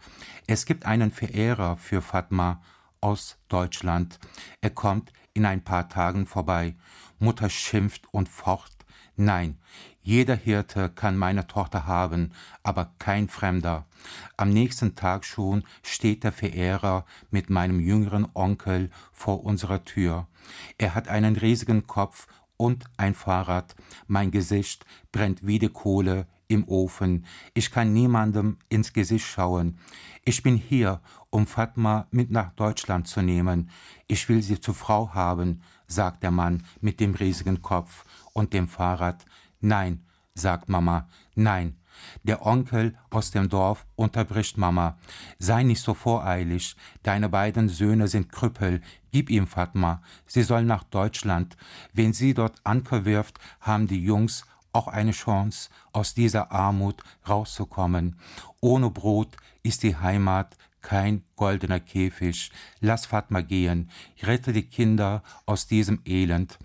Es 0.47 0.65
gibt 0.65 0.85
einen 0.85 1.11
Verehrer 1.11 1.77
für 1.77 2.01
Fatma 2.01 2.61
aus 2.99 3.37
Deutschland. 3.49 4.19
Er 4.61 4.69
kommt 4.69 5.11
in 5.33 5.45
ein 5.45 5.63
paar 5.63 5.89
Tagen 5.89 6.25
vorbei. 6.25 6.75
Mutter 7.19 7.49
schimpft 7.49 8.07
und 8.11 8.29
focht. 8.29 8.73
Nein, 9.15 9.57
jeder 10.01 10.35
Hirte 10.35 10.89
kann 10.89 11.15
meine 11.17 11.45
Tochter 11.45 11.85
haben, 11.85 12.31
aber 12.63 12.91
kein 12.97 13.27
Fremder. 13.27 13.85
Am 14.35 14.49
nächsten 14.49 14.95
Tag 14.95 15.25
schon 15.25 15.63
steht 15.83 16.23
der 16.23 16.31
Verehrer 16.31 17.05
mit 17.29 17.49
meinem 17.49 17.79
jüngeren 17.79 18.27
Onkel 18.33 18.89
vor 19.11 19.43
unserer 19.43 19.83
Tür. 19.83 20.27
Er 20.77 20.95
hat 20.95 21.07
einen 21.07 21.35
riesigen 21.35 21.85
Kopf 21.85 22.27
und 22.61 22.85
ein 22.95 23.15
Fahrrad. 23.15 23.75
Mein 24.05 24.29
Gesicht 24.29 24.85
brennt 25.11 25.47
wie 25.47 25.57
die 25.57 25.69
Kohle 25.69 26.27
im 26.47 26.63
Ofen. 26.67 27.25
Ich 27.55 27.71
kann 27.71 27.91
niemandem 27.91 28.57
ins 28.69 28.93
Gesicht 28.93 29.25
schauen. 29.25 29.79
Ich 30.23 30.43
bin 30.43 30.57
hier, 30.57 31.01
um 31.31 31.47
Fatma 31.47 32.05
mit 32.11 32.29
nach 32.29 32.51
Deutschland 32.51 33.07
zu 33.07 33.23
nehmen. 33.23 33.71
Ich 34.07 34.29
will 34.29 34.43
sie 34.43 34.61
zur 34.61 34.75
Frau 34.75 35.11
haben, 35.15 35.63
sagt 35.87 36.21
der 36.21 36.29
Mann 36.29 36.63
mit 36.81 36.99
dem 36.99 37.15
riesigen 37.15 37.63
Kopf 37.63 38.05
und 38.31 38.53
dem 38.53 38.67
Fahrrad. 38.67 39.25
Nein, 39.59 40.05
sagt 40.35 40.69
Mama, 40.69 41.09
nein. 41.33 41.80
Der 42.23 42.45
Onkel 42.45 42.95
aus 43.09 43.31
dem 43.31 43.49
Dorf 43.49 43.85
unterbricht 43.95 44.57
Mama. 44.57 44.97
Sei 45.39 45.63
nicht 45.63 45.81
so 45.81 45.93
voreilig. 45.93 46.75
Deine 47.03 47.29
beiden 47.29 47.69
Söhne 47.69 48.07
sind 48.07 48.31
Krüppel. 48.31 48.81
Gib 49.11 49.29
ihm 49.29 49.47
Fatma. 49.47 50.01
Sie 50.27 50.43
soll 50.43 50.63
nach 50.63 50.83
Deutschland. 50.83 51.57
Wenn 51.93 52.13
sie 52.13 52.33
dort 52.33 52.59
Anker 52.63 53.05
wirft, 53.05 53.39
haben 53.59 53.87
die 53.87 54.03
Jungs 54.03 54.45
auch 54.73 54.87
eine 54.87 55.11
Chance, 55.11 55.69
aus 55.91 56.13
dieser 56.13 56.51
Armut 56.51 57.03
rauszukommen. 57.27 58.17
Ohne 58.61 58.89
Brot 58.89 59.35
ist 59.63 59.83
die 59.83 59.97
Heimat 59.97 60.57
kein 60.81 61.23
goldener 61.35 61.79
Käfig. 61.79 62.51
Lass 62.79 63.05
Fatma 63.05 63.41
gehen. 63.41 63.89
Rette 64.23 64.53
die 64.53 64.63
Kinder 64.63 65.23
aus 65.45 65.67
diesem 65.67 66.01
Elend. 66.05 66.57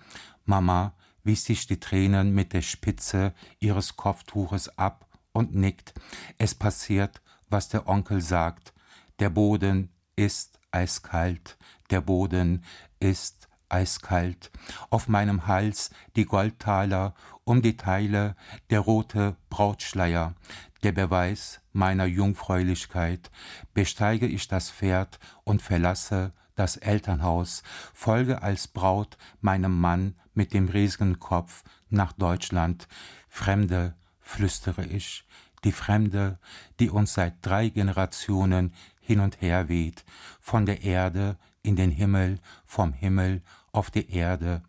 Mama 0.45 0.95
wischt 1.25 1.47
sich 1.47 1.67
die 1.67 1.81
Tränen 1.81 2.35
mit 2.35 2.53
der 2.53 2.63
Spitze 2.63 3.35
ihres 3.59 3.97
Kopftuches 3.97 4.79
ab 4.79 5.06
und 5.37 5.55
nickt. 5.55 5.95
Es 6.39 6.55
passiert, 6.55 7.21
was 7.49 7.69
der 7.69 7.87
Onkel 7.87 8.21
sagt. 8.23 8.73
Der 9.19 9.31
Boden 9.31 9.91
ist 10.17 10.59
eiskalt. 10.71 11.59
Der 11.91 12.01
Boden 12.01 12.65
ist 12.99 13.49
eiskalt. 13.69 14.51
Auf 14.91 15.09
meinem 15.09 15.47
Hals 15.47 15.91
die 16.17 16.25
Goldtaler, 16.25 17.15
um 17.45 17.61
die 17.61 17.77
Teile 17.77 18.35
der 18.71 18.81
rote 18.81 19.37
Brautschleier. 19.51 20.35
Der 20.83 20.93
Beweis 20.93 21.61
meiner 21.73 22.07
Jungfräulichkeit. 22.07 23.31
Besteige 23.75 24.27
ich 24.27 24.49
das 24.49 24.71
Pferd 24.71 25.19
und 25.45 25.61
verlasse 25.61 26.33
das 26.55 26.79
Elternhaus, 26.79 27.63
folge 27.93 28.41
als 28.41 28.67
Braut 28.67 29.19
meinem 29.43 29.79
Mann 29.79 30.15
mit 30.33 30.55
dem 30.55 30.69
riesigen 30.69 31.19
Kopf 31.19 31.63
nach 31.91 32.13
Deutschland. 32.13 32.89
Fremde, 33.29 33.95
flüstere 34.27 34.85
ich, 34.85 35.25
die 35.65 35.73
Fremde, 35.73 36.39
die 36.81 36.91
uns 36.91 37.15
seit 37.15 37.35
drei 37.43 37.69
Generationen 37.69 38.75
hin 39.01 39.21
und 39.21 39.41
her 39.41 39.69
weht, 39.69 40.05
von 40.41 40.67
der 40.67 40.83
Erde 40.83 41.39
in 41.63 41.77
den 41.77 41.91
Himmel, 41.91 42.41
vom 42.65 42.93
Himmel 42.93 43.43
auf 43.73 43.91
die 43.91 44.11
Erde. 44.11 44.63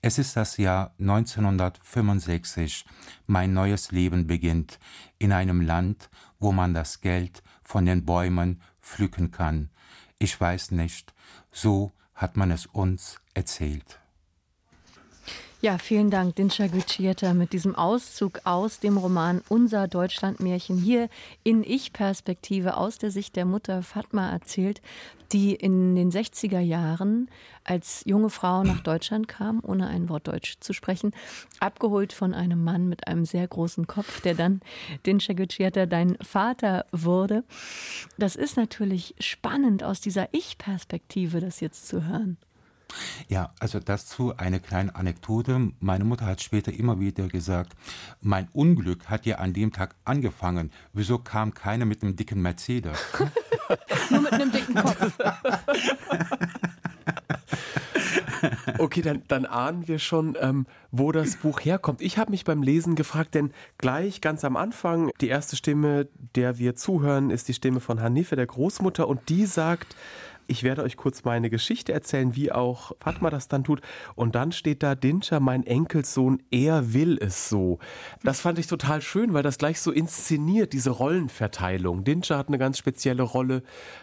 Es 0.00 0.18
ist 0.18 0.36
das 0.36 0.56
Jahr 0.56 0.94
1965. 0.98 2.86
Mein 3.26 3.52
neues 3.52 3.92
Leben 3.92 4.26
beginnt 4.26 4.78
in 5.18 5.32
einem 5.32 5.60
Land, 5.60 6.08
wo 6.38 6.52
man 6.52 6.72
das 6.72 7.00
Geld 7.00 7.42
von 7.62 7.84
den 7.84 8.04
Bäumen 8.04 8.62
pflücken 8.80 9.30
kann. 9.30 9.70
Ich 10.18 10.40
weiß 10.40 10.70
nicht, 10.70 11.12
so 11.52 11.92
hat 12.14 12.36
man 12.36 12.50
es 12.50 12.66
uns 12.66 13.20
erzählt. 13.34 14.01
Ja, 15.64 15.78
vielen 15.78 16.10
Dank, 16.10 16.34
Dinscha 16.34 16.66
Guccietta, 16.66 17.34
mit 17.34 17.52
diesem 17.52 17.76
Auszug 17.76 18.40
aus 18.42 18.80
dem 18.80 18.96
Roman 18.96 19.42
Unser 19.48 19.86
Deutschlandmärchen 19.86 20.76
hier 20.76 21.08
in 21.44 21.62
Ich-Perspektive 21.62 22.76
aus 22.76 22.98
der 22.98 23.12
Sicht 23.12 23.36
der 23.36 23.44
Mutter 23.44 23.84
Fatma 23.84 24.28
erzählt, 24.28 24.82
die 25.30 25.54
in 25.54 25.94
den 25.94 26.10
60er 26.10 26.58
Jahren 26.58 27.30
als 27.62 28.02
junge 28.06 28.28
Frau 28.28 28.64
nach 28.64 28.80
Deutschland 28.80 29.28
kam, 29.28 29.60
ohne 29.62 29.86
ein 29.86 30.08
Wort 30.08 30.26
Deutsch 30.26 30.56
zu 30.58 30.72
sprechen, 30.72 31.12
abgeholt 31.60 32.12
von 32.12 32.34
einem 32.34 32.64
Mann 32.64 32.88
mit 32.88 33.06
einem 33.06 33.24
sehr 33.24 33.46
großen 33.46 33.86
Kopf, 33.86 34.20
der 34.20 34.34
dann 34.34 34.62
Dinscha 35.06 35.32
Guccietta 35.32 35.86
dein 35.86 36.18
Vater 36.20 36.86
wurde. 36.90 37.44
Das 38.18 38.34
ist 38.34 38.56
natürlich 38.56 39.14
spannend 39.20 39.84
aus 39.84 40.00
dieser 40.00 40.28
Ich-Perspektive, 40.32 41.38
das 41.38 41.60
jetzt 41.60 41.86
zu 41.86 42.04
hören. 42.04 42.36
Ja, 43.28 43.52
also 43.58 43.80
dazu 43.80 44.36
eine 44.36 44.60
kleine 44.60 44.94
Anekdote. 44.94 45.72
Meine 45.80 46.04
Mutter 46.04 46.26
hat 46.26 46.42
später 46.42 46.72
immer 46.72 47.00
wieder 47.00 47.28
gesagt, 47.28 47.74
mein 48.20 48.48
Unglück 48.52 49.08
hat 49.08 49.26
ja 49.26 49.36
an 49.36 49.52
dem 49.52 49.72
Tag 49.72 49.94
angefangen. 50.04 50.70
Wieso 50.92 51.18
kam 51.18 51.54
keiner 51.54 51.84
mit 51.84 52.02
einem 52.02 52.16
dicken 52.16 52.42
Mercedes? 52.42 52.98
Nur 54.10 54.22
mit 54.22 54.32
einem 54.32 54.52
dicken 54.52 54.74
Kopf. 54.74 55.12
Okay, 58.78 59.02
dann, 59.02 59.22
dann 59.28 59.46
ahnen 59.46 59.86
wir 59.88 59.98
schon, 59.98 60.36
ähm, 60.40 60.66
wo 60.90 61.12
das 61.12 61.36
Buch 61.36 61.60
herkommt. 61.60 62.00
Ich 62.00 62.18
habe 62.18 62.30
mich 62.30 62.44
beim 62.44 62.62
Lesen 62.62 62.94
gefragt, 62.94 63.34
denn 63.34 63.52
gleich 63.78 64.20
ganz 64.20 64.44
am 64.44 64.56
Anfang, 64.56 65.10
die 65.20 65.28
erste 65.28 65.56
Stimme, 65.56 66.08
der 66.34 66.58
wir 66.58 66.74
zuhören, 66.74 67.30
ist 67.30 67.48
die 67.48 67.54
Stimme 67.54 67.80
von 67.80 68.00
Hanife, 68.00 68.36
der 68.36 68.46
Großmutter, 68.46 69.06
und 69.06 69.28
die 69.28 69.46
sagt, 69.46 69.96
Ich 70.52 70.64
werde 70.64 70.82
euch 70.82 70.98
kurz 70.98 71.24
meine 71.24 71.48
Geschichte 71.48 71.94
erzählen, 71.94 72.36
wie 72.36 72.52
auch 72.52 72.92
Fatma 73.00 73.30
das 73.30 73.48
dann 73.48 73.64
tut. 73.64 73.80
Und 74.14 74.34
dann 74.34 74.52
steht 74.52 74.82
da 74.82 74.94
Dinscher, 74.94 75.40
mein 75.40 75.64
Enkelsohn, 75.64 76.42
er 76.50 76.92
will 76.92 77.16
es 77.18 77.48
so. 77.48 77.78
Das 78.22 78.42
fand 78.42 78.58
ich 78.58 78.66
total 78.66 79.00
schön, 79.00 79.32
weil 79.32 79.42
das 79.42 79.56
gleich 79.56 79.80
so 79.80 79.90
inszeniert, 79.90 80.74
diese 80.74 80.90
Rollenverteilung. 80.90 82.04
Dinscher 82.04 82.36
hat 82.36 82.48
eine 82.48 82.58
ganz 82.58 82.76
spezielle 82.76 83.22
Rolle 83.22 83.62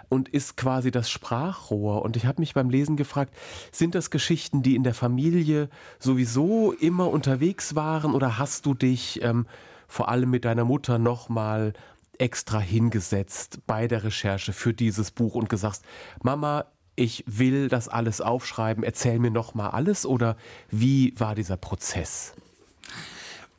und 0.09 0.27
ist 0.27 0.57
quasi 0.57 0.89
das 0.89 1.11
Sprachrohr. 1.11 2.01
Und 2.01 2.17
ich 2.17 2.25
habe 2.25 2.41
mich 2.41 2.55
beim 2.55 2.71
Lesen 2.71 2.97
gefragt, 2.97 3.31
sind 3.71 3.93
das 3.93 4.09
Geschichten, 4.09 4.63
die 4.63 4.75
in 4.75 4.83
der 4.83 4.95
Familie 4.95 5.69
sowieso 5.99 6.71
immer 6.71 7.11
unterwegs 7.11 7.75
waren 7.75 8.15
oder 8.15 8.39
hast 8.39 8.65
du 8.65 8.73
dich 8.73 9.21
ähm, 9.21 9.45
vor 9.87 10.09
allem 10.09 10.31
mit 10.31 10.45
deiner 10.45 10.65
Mutter 10.65 10.97
nochmal 10.97 11.73
extra 12.19 12.59
hingesetzt 12.59 13.59
bei 13.65 13.87
der 13.87 14.03
Recherche 14.03 14.53
für 14.53 14.73
dieses 14.73 15.11
Buch 15.11 15.35
und 15.35 15.49
gesagt, 15.49 15.81
Mama, 16.21 16.65
ich 16.95 17.23
will 17.25 17.69
das 17.69 17.87
alles 17.87 18.19
aufschreiben, 18.19 18.83
erzähl 18.83 19.19
mir 19.19 19.31
noch 19.31 19.55
mal 19.55 19.69
alles 19.69 20.05
oder 20.05 20.35
wie 20.69 21.13
war 21.17 21.33
dieser 21.33 21.57
Prozess? 21.57 22.33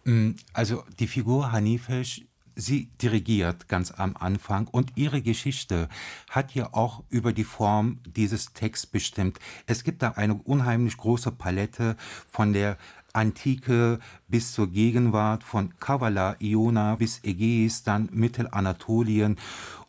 Mm, 0.05 0.33
also 0.53 0.85
die 0.99 1.07
Figur 1.07 1.51
Hanifesh, 1.51 2.27
sie 2.55 2.91
dirigiert 3.01 3.69
ganz 3.69 3.91
am 3.93 4.17
Anfang 4.17 4.69
und 4.69 4.93
ihre 4.97 5.23
Geschichte 5.23 5.89
hat 6.29 6.55
ja 6.55 6.75
auch 6.75 7.03
über 7.09 7.33
die 7.33 7.45
Form 7.45 8.01
dieses 8.05 8.53
Texts 8.53 8.87
bestimmt. 8.87 9.39
Es 9.67 9.85
gibt 9.85 10.03
da 10.03 10.11
eine 10.13 10.35
unheimlich 10.35 10.99
große 10.99 11.33
Palette 11.33 11.97
von 12.29 12.53
der 12.53 12.77
Antike 13.13 13.99
bis 14.29 14.53
zur 14.53 14.69
Gegenwart, 14.69 15.45
von 15.45 15.75
Kavala, 15.79 16.37
Iona 16.41 16.97
bis 16.97 17.21
Ägäis, 17.25 17.83
dann 17.83 18.09
Mittelanatolien 18.13 19.37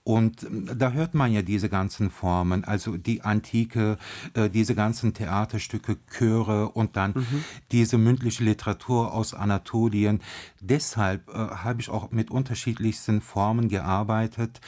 und 0.04 0.44
ähm, 0.44 0.70
da 0.78 0.92
hört 0.92 1.14
man 1.14 1.32
ja 1.32 1.42
diese 1.42 1.70
ganzen 1.70 2.10
Formen, 2.10 2.64
also 2.64 2.98
die 2.98 3.22
Antike, 3.22 3.98
äh, 4.34 4.50
diese 4.50 4.74
ganzen 4.74 5.14
Theaterstücke, 5.14 5.98
Chöre 6.10 6.70
und 6.70 6.98
dann 6.98 7.14
mhm. 7.14 7.44
diese 7.72 7.98
mündliche 7.98 8.44
Literatur 8.44 9.14
aus 9.14 9.34
Anatolien. 9.34 10.22
Deshalb 10.60 11.30
äh, 11.30 11.34
habe 11.34 11.82
ich 11.82 11.90
auch 11.90 12.12
mit 12.12 12.32
unterschiedlichsten 12.32 13.22
Formen 13.22 13.70
gearbeitet. 13.70 14.60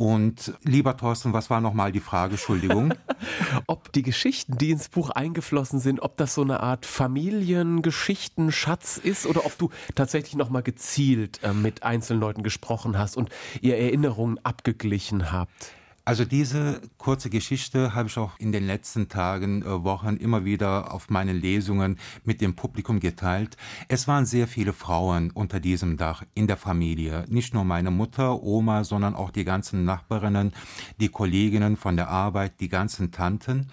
Und 0.00 0.54
lieber 0.62 0.96
Thorsten, 0.96 1.32
was 1.32 1.50
war 1.50 1.60
nochmal 1.60 1.90
die 1.90 1.98
Frage? 1.98 2.34
Entschuldigung. 2.34 2.94
ob 3.66 3.92
die 3.92 4.02
Geschichten, 4.02 4.56
die 4.56 4.70
ins 4.70 4.88
Buch 4.88 5.10
eingeflossen 5.10 5.80
sind, 5.80 5.98
ob 5.98 6.16
das 6.16 6.36
so 6.36 6.42
eine 6.42 6.60
Art 6.60 6.86
Familiengeschichtenschatz 6.86 8.98
ist 8.98 9.26
oder 9.26 9.44
ob 9.44 9.58
du 9.58 9.70
tatsächlich 9.96 10.36
nochmal 10.36 10.62
gezielt 10.62 11.40
äh, 11.42 11.52
mit 11.52 11.82
einzelnen 11.82 12.20
Leuten 12.20 12.44
gesprochen 12.44 12.96
hast 12.96 13.16
und 13.16 13.30
ihr 13.60 13.76
Erinnerungen 13.76 14.38
abgeglichen 14.44 15.32
habt. 15.32 15.72
Also 16.08 16.24
diese 16.24 16.80
kurze 16.96 17.28
Geschichte 17.28 17.94
habe 17.94 18.08
ich 18.08 18.16
auch 18.16 18.38
in 18.38 18.50
den 18.50 18.66
letzten 18.66 19.10
Tagen, 19.10 19.60
äh, 19.60 19.84
Wochen 19.84 20.16
immer 20.16 20.46
wieder 20.46 20.94
auf 20.94 21.10
meinen 21.10 21.38
Lesungen 21.38 21.98
mit 22.24 22.40
dem 22.40 22.56
Publikum 22.56 22.98
geteilt. 22.98 23.58
Es 23.88 24.08
waren 24.08 24.24
sehr 24.24 24.48
viele 24.48 24.72
Frauen 24.72 25.30
unter 25.30 25.60
diesem 25.60 25.98
Dach 25.98 26.22
in 26.32 26.46
der 26.46 26.56
Familie. 26.56 27.26
Nicht 27.28 27.52
nur 27.52 27.64
meine 27.64 27.90
Mutter, 27.90 28.42
Oma, 28.42 28.84
sondern 28.84 29.14
auch 29.14 29.30
die 29.30 29.44
ganzen 29.44 29.84
Nachbarinnen, 29.84 30.54
die 30.98 31.10
Kolleginnen 31.10 31.76
von 31.76 31.96
der 31.96 32.08
Arbeit, 32.08 32.58
die 32.60 32.70
ganzen 32.70 33.12
Tanten. 33.12 33.68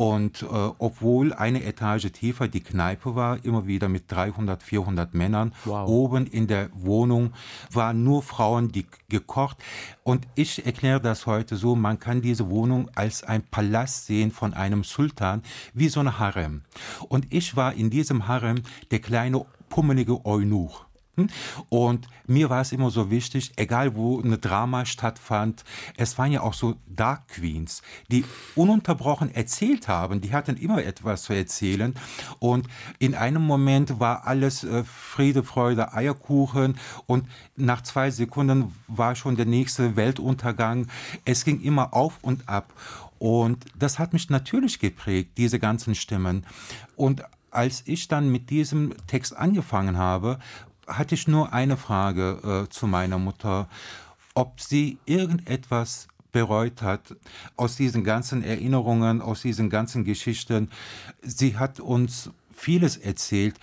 Und 0.00 0.42
äh, 0.42 0.46
obwohl 0.46 1.32
eine 1.32 1.64
Etage 1.64 2.12
tiefer 2.12 2.46
die 2.46 2.60
Kneipe 2.60 3.16
war, 3.16 3.44
immer 3.44 3.66
wieder 3.66 3.88
mit 3.88 4.04
300, 4.06 4.62
400 4.62 5.12
Männern, 5.12 5.52
wow. 5.64 5.88
oben 5.88 6.28
in 6.28 6.46
der 6.46 6.70
Wohnung 6.72 7.32
waren 7.72 8.04
nur 8.04 8.22
Frauen, 8.22 8.70
die 8.70 8.86
gekocht. 9.08 9.56
Und 10.04 10.28
ich 10.36 10.64
erkläre 10.64 11.00
das 11.00 11.26
heute 11.26 11.56
so, 11.56 11.74
man 11.74 11.98
kann 11.98 12.22
diese 12.22 12.48
Wohnung 12.48 12.88
als 12.94 13.24
ein 13.24 13.42
Palast 13.42 14.06
sehen 14.06 14.30
von 14.30 14.54
einem 14.54 14.84
Sultan, 14.84 15.42
wie 15.74 15.88
so 15.88 15.98
ein 15.98 16.16
Harem. 16.20 16.62
Und 17.08 17.26
ich 17.30 17.56
war 17.56 17.74
in 17.74 17.90
diesem 17.90 18.28
Harem 18.28 18.62
der 18.92 19.00
kleine 19.00 19.46
pummelige 19.68 20.24
Eunuch. 20.24 20.87
Und 21.68 22.08
mir 22.26 22.50
war 22.50 22.60
es 22.60 22.72
immer 22.72 22.90
so 22.90 23.10
wichtig, 23.10 23.52
egal 23.56 23.94
wo 23.94 24.20
eine 24.20 24.38
Drama 24.38 24.84
stattfand, 24.84 25.64
es 25.96 26.18
waren 26.18 26.32
ja 26.32 26.42
auch 26.42 26.54
so 26.54 26.76
Dark 26.86 27.28
Queens, 27.28 27.82
die 28.10 28.24
ununterbrochen 28.54 29.34
erzählt 29.34 29.88
haben, 29.88 30.20
die 30.20 30.32
hatten 30.32 30.56
immer 30.56 30.84
etwas 30.84 31.22
zu 31.22 31.32
erzählen. 31.32 31.94
Und 32.38 32.68
in 32.98 33.14
einem 33.14 33.42
Moment 33.42 33.98
war 34.00 34.26
alles 34.26 34.64
äh, 34.64 34.84
Friede, 34.84 35.42
Freude, 35.42 35.92
Eierkuchen 35.92 36.78
und 37.06 37.26
nach 37.56 37.82
zwei 37.82 38.10
Sekunden 38.10 38.74
war 38.86 39.14
schon 39.14 39.36
der 39.36 39.46
nächste 39.46 39.96
Weltuntergang. 39.96 40.86
Es 41.24 41.44
ging 41.44 41.60
immer 41.60 41.94
auf 41.94 42.18
und 42.22 42.48
ab. 42.48 42.72
Und 43.18 43.64
das 43.76 43.98
hat 43.98 44.12
mich 44.12 44.30
natürlich 44.30 44.78
geprägt, 44.78 45.32
diese 45.38 45.58
ganzen 45.58 45.94
Stimmen. 45.94 46.46
Und 46.96 47.24
als 47.50 47.82
ich 47.86 48.08
dann 48.08 48.30
mit 48.30 48.50
diesem 48.50 48.94
Text 49.06 49.36
angefangen 49.36 49.96
habe, 49.96 50.38
hatte 50.88 51.14
ich 51.14 51.28
nur 51.28 51.52
eine 51.52 51.76
Frage 51.76 52.66
äh, 52.66 52.70
zu 52.70 52.86
meiner 52.86 53.18
Mutter, 53.18 53.68
ob 54.34 54.60
sie 54.60 54.98
irgendetwas 55.06 56.08
bereut 56.32 56.82
hat 56.82 57.16
aus 57.56 57.76
diesen 57.76 58.04
ganzen 58.04 58.42
Erinnerungen, 58.42 59.20
aus 59.20 59.42
diesen 59.42 59.70
ganzen 59.70 60.04
Geschichten. 60.04 60.70
Sie 61.22 61.56
hat 61.56 61.80
uns 61.80 62.30
vieles 62.52 62.96
erzählt, 62.96 63.56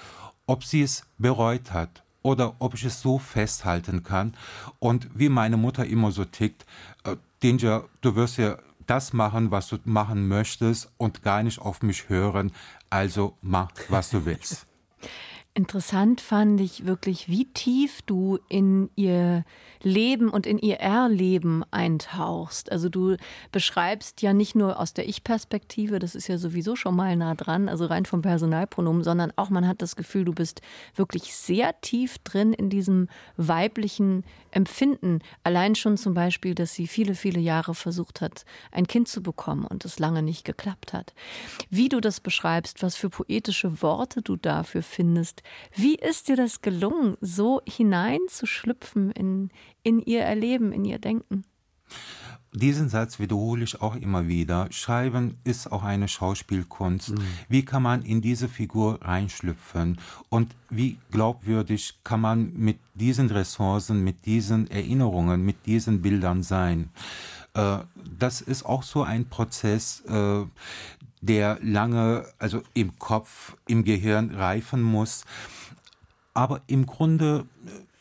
ob 0.48 0.64
sie 0.64 0.82
es 0.82 1.04
bereut 1.18 1.72
hat 1.72 2.04
oder 2.22 2.56
ob 2.60 2.74
ich 2.74 2.84
es 2.84 3.02
so 3.02 3.20
festhalten 3.20 4.04
kann. 4.04 4.36
Und 4.80 5.08
wie 5.14 5.30
meine 5.30 5.58
Mutter 5.58 5.86
immer 5.86 6.12
so 6.12 6.26
tickt, 6.26 6.66
äh, 7.04 7.16
Danger, 7.42 7.86
du 8.02 8.16
wirst 8.16 8.38
ja 8.38 8.58
das 8.88 9.14
machen, 9.14 9.52
was 9.52 9.68
du 9.70 9.78
machen 9.86 10.28
möchtest 10.28 10.92
und 10.98 11.24
gar 11.24 11.44
nicht 11.44 11.60
auf 11.60 11.82
mich 11.82 12.10
hören. 12.10 12.52
Also 12.90 13.38
mach, 13.42 13.72
was 13.90 14.10
du 14.10 14.26
willst. 14.26 14.66
Interessant 15.58 16.20
fand 16.20 16.60
ich 16.60 16.86
wirklich, 16.86 17.30
wie 17.30 17.46
tief 17.46 18.02
du 18.02 18.40
in 18.50 18.90
ihr 18.98 19.46
Leben 19.82 20.30
und 20.30 20.46
in 20.46 20.60
ihr 20.60 20.82
Erleben 20.82 21.64
eintauchst. 21.72 22.74
Also 22.74 22.90
du 22.90 23.16
beschreibst 23.54 24.22
ja 24.22 24.34
nicht 24.34 24.56
nur 24.56 24.78
aus 24.78 24.94
der 24.94 25.08
Ich-Perspektive, 25.08 26.00
das 26.00 26.14
ist 26.14 26.28
ja 26.28 26.38
sowieso 26.38 26.76
schon 26.76 26.94
mal 26.98 27.16
nah 27.16 27.36
dran, 27.36 27.70
also 27.70 27.86
rein 27.86 28.06
vom 28.06 28.22
Personalpronomen, 28.22 29.06
sondern 29.06 29.32
auch 29.38 29.50
man 29.50 29.66
hat 29.66 29.82
das 29.82 29.96
Gefühl, 29.96 30.26
du 30.26 30.34
bist 30.34 30.62
wirklich 30.94 31.34
sehr 31.34 31.80
tief 31.80 32.18
drin 32.18 32.52
in 32.52 32.70
diesem 32.70 33.08
weiblichen 33.38 34.26
Empfinden. 34.56 35.20
Allein 35.44 35.76
schon 35.76 35.98
zum 35.98 36.14
Beispiel, 36.14 36.56
dass 36.56 36.74
sie 36.74 36.88
viele, 36.88 37.14
viele 37.14 37.40
Jahre 37.40 37.76
versucht 37.76 38.22
hat, 38.22 38.46
ein 38.72 38.88
Kind 38.88 39.08
zu 39.08 39.22
bekommen 39.22 39.66
und 39.66 39.84
es 39.84 40.00
lange 40.00 40.24
nicht 40.24 40.46
geklappt 40.46 40.94
hat. 40.94 41.14
Wie 41.70 41.90
du 41.90 42.00
das 42.00 42.22
beschreibst, 42.22 42.82
was 42.82 42.96
für 42.96 43.10
poetische 43.10 43.82
Worte 43.82 44.22
du 44.22 44.38
dafür 44.38 44.82
findest, 44.82 45.44
wie 45.76 45.96
ist 45.96 46.30
dir 46.30 46.38
das 46.38 46.62
gelungen, 46.62 47.18
so 47.20 47.62
hineinzuschlüpfen 47.68 49.12
in, 49.12 49.50
in 49.84 50.00
ihr 50.00 50.22
Erleben, 50.22 50.72
in 50.72 50.86
ihr 50.86 51.00
Denken? 51.00 51.44
Diesen 52.56 52.88
Satz 52.88 53.20
wiederhole 53.20 53.66
ich 53.66 53.82
auch 53.82 53.96
immer 53.96 54.28
wieder. 54.28 54.68
Schreiben 54.72 55.38
ist 55.44 55.70
auch 55.72 55.84
eine 55.84 56.08
Schauspielkunst. 56.08 57.10
Mhm. 57.10 57.24
Wie 57.50 57.66
kann 57.66 57.84
man 57.84 58.02
in 58.04 58.22
diese 58.22 58.48
Figur 58.48 59.00
reinschlüpfen? 59.02 60.00
Und 60.30 60.56
wie 60.70 60.98
glaubwürdig 61.12 62.00
kann 62.06 62.22
man 62.22 62.54
mit 62.56 62.80
diesen 62.94 63.30
Ressourcen, 63.30 64.06
mit 64.06 64.26
diesen 64.26 64.72
Erinnerungen, 64.72 65.44
mit 65.44 65.66
diesen 65.66 66.02
Bildern 66.02 66.44
sein? 66.44 66.90
Äh, 67.56 67.80
das 68.18 68.40
ist 68.40 68.66
auch 68.66 68.84
so 68.84 69.04
ein 69.04 69.26
Prozess, 69.26 70.02
äh, 70.08 70.46
der 71.20 71.58
lange, 71.62 72.26
also 72.40 72.62
im 72.74 72.98
Kopf, 73.00 73.58
im 73.68 73.84
Gehirn 73.84 74.32
reifen 74.34 74.82
muss. 74.82 75.26
Aber 76.34 76.62
im 76.68 76.86
Grunde 76.86 77.46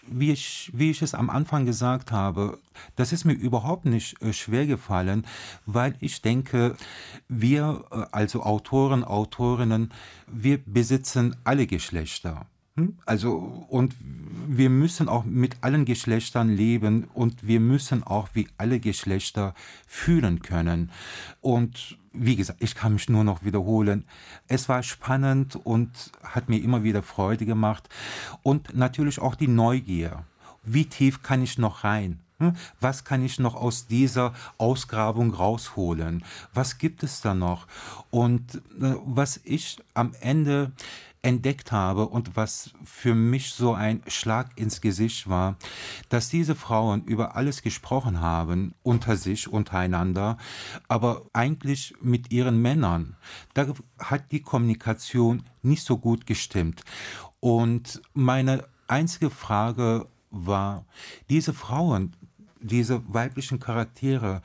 wie 0.08 0.32
ich, 0.32 0.70
wie 0.74 0.90
ich 0.90 1.02
es 1.02 1.14
am 1.14 1.30
Anfang 1.30 1.66
gesagt 1.66 2.12
habe, 2.12 2.58
das 2.96 3.12
ist 3.12 3.24
mir 3.24 3.34
überhaupt 3.34 3.84
nicht 3.84 4.20
äh, 4.22 4.32
schwer 4.32 4.66
gefallen, 4.66 5.26
weil 5.66 5.94
ich 6.00 6.22
denke, 6.22 6.76
wir 7.28 7.84
äh, 7.90 8.04
also 8.12 8.42
Autoren, 8.42 9.04
Autorinnen, 9.04 9.92
wir 10.26 10.58
besitzen 10.64 11.36
alle 11.44 11.66
Geschlechter. 11.66 12.46
Hm? 12.76 12.98
Also, 13.06 13.66
und 13.68 13.94
wir 14.48 14.68
müssen 14.68 15.08
auch 15.08 15.24
mit 15.24 15.56
allen 15.60 15.84
Geschlechtern 15.84 16.48
leben 16.48 17.04
und 17.14 17.46
wir 17.46 17.60
müssen 17.60 18.02
auch 18.02 18.28
wie 18.34 18.48
alle 18.58 18.80
Geschlechter 18.80 19.54
fühlen 19.86 20.42
können. 20.42 20.90
Und 21.40 21.98
wie 22.14 22.36
gesagt, 22.36 22.62
ich 22.62 22.74
kann 22.74 22.94
mich 22.94 23.08
nur 23.08 23.24
noch 23.24 23.44
wiederholen. 23.44 24.04
Es 24.48 24.68
war 24.68 24.82
spannend 24.82 25.56
und 25.56 26.12
hat 26.22 26.48
mir 26.48 26.62
immer 26.62 26.82
wieder 26.82 27.02
Freude 27.02 27.44
gemacht. 27.44 27.88
Und 28.42 28.74
natürlich 28.74 29.20
auch 29.20 29.34
die 29.34 29.48
Neugier. 29.48 30.24
Wie 30.62 30.86
tief 30.86 31.22
kann 31.22 31.42
ich 31.42 31.58
noch 31.58 31.84
rein? 31.84 32.20
Hm? 32.38 32.56
Was 32.80 33.04
kann 33.04 33.24
ich 33.24 33.38
noch 33.38 33.54
aus 33.54 33.86
dieser 33.86 34.32
Ausgrabung 34.58 35.32
rausholen? 35.34 36.24
Was 36.52 36.78
gibt 36.78 37.02
es 37.02 37.20
da 37.20 37.34
noch? 37.34 37.66
Und 38.10 38.56
äh, 38.80 38.94
was 39.04 39.40
ich 39.44 39.78
am 39.94 40.14
Ende 40.20 40.72
entdeckt 41.24 41.72
habe 41.72 42.06
und 42.06 42.36
was 42.36 42.70
für 42.84 43.14
mich 43.14 43.52
so 43.52 43.72
ein 43.72 44.02
Schlag 44.06 44.50
ins 44.56 44.80
Gesicht 44.80 45.28
war, 45.28 45.56
dass 46.10 46.28
diese 46.28 46.54
Frauen 46.54 47.04
über 47.04 47.34
alles 47.34 47.62
gesprochen 47.62 48.20
haben, 48.20 48.74
unter 48.82 49.16
sich, 49.16 49.48
untereinander, 49.48 50.36
aber 50.86 51.22
eigentlich 51.32 51.94
mit 52.02 52.30
ihren 52.30 52.60
Männern. 52.60 53.16
Da 53.54 53.66
hat 53.98 54.32
die 54.32 54.42
Kommunikation 54.42 55.42
nicht 55.62 55.84
so 55.84 55.96
gut 55.96 56.26
gestimmt. 56.26 56.84
Und 57.40 58.02
meine 58.12 58.64
einzige 58.86 59.30
Frage 59.30 60.06
war, 60.30 60.84
diese 61.30 61.54
Frauen, 61.54 62.14
diese 62.60 63.02
weiblichen 63.12 63.60
Charaktere, 63.60 64.42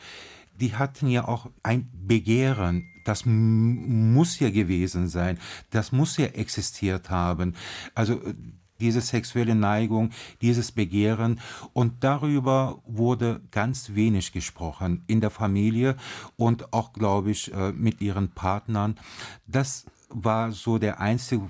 die 0.59 0.75
hatten 0.75 1.07
ja 1.07 1.27
auch 1.27 1.49
ein 1.63 1.89
Begehren. 1.93 2.89
Das 3.09 3.23
muss 3.25 4.39
ja 4.39 4.51
gewesen 4.51 5.07
sein. 5.07 5.39
Das 5.71 5.91
muss 5.91 6.17
ja 6.17 6.27
existiert 6.27 7.09
haben. 7.09 7.55
Also 7.95 8.21
äh, 8.21 8.35
diese 8.79 9.01
sexuelle 9.01 9.55
Neigung, 9.55 10.11
dieses 10.43 10.71
Begehren. 10.71 11.41
Und 11.73 12.03
darüber 12.03 12.83
wurde 12.85 13.41
ganz 13.49 13.95
wenig 13.95 14.31
gesprochen 14.31 15.03
in 15.07 15.21
der 15.21 15.31
Familie 15.31 15.97
und 16.37 16.71
auch, 16.71 16.93
glaube 16.93 17.31
ich, 17.31 17.51
äh, 17.51 17.71
mit 17.71 17.99
ihren 17.99 18.29
Partnern. 18.29 18.99
Das 19.47 19.87
war 20.09 20.51
so 20.51 20.77
der 20.77 20.99
einzige 20.99 21.49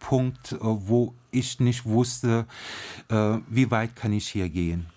Punkt, 0.00 0.50
äh, 0.50 0.58
wo 0.60 1.14
ich 1.30 1.60
nicht 1.60 1.86
wusste, 1.86 2.46
wie 3.08 3.70
weit 3.70 3.94
kann 3.94 4.12
ich 4.12 4.26
hier 4.26 4.48
gehen. 4.48 4.88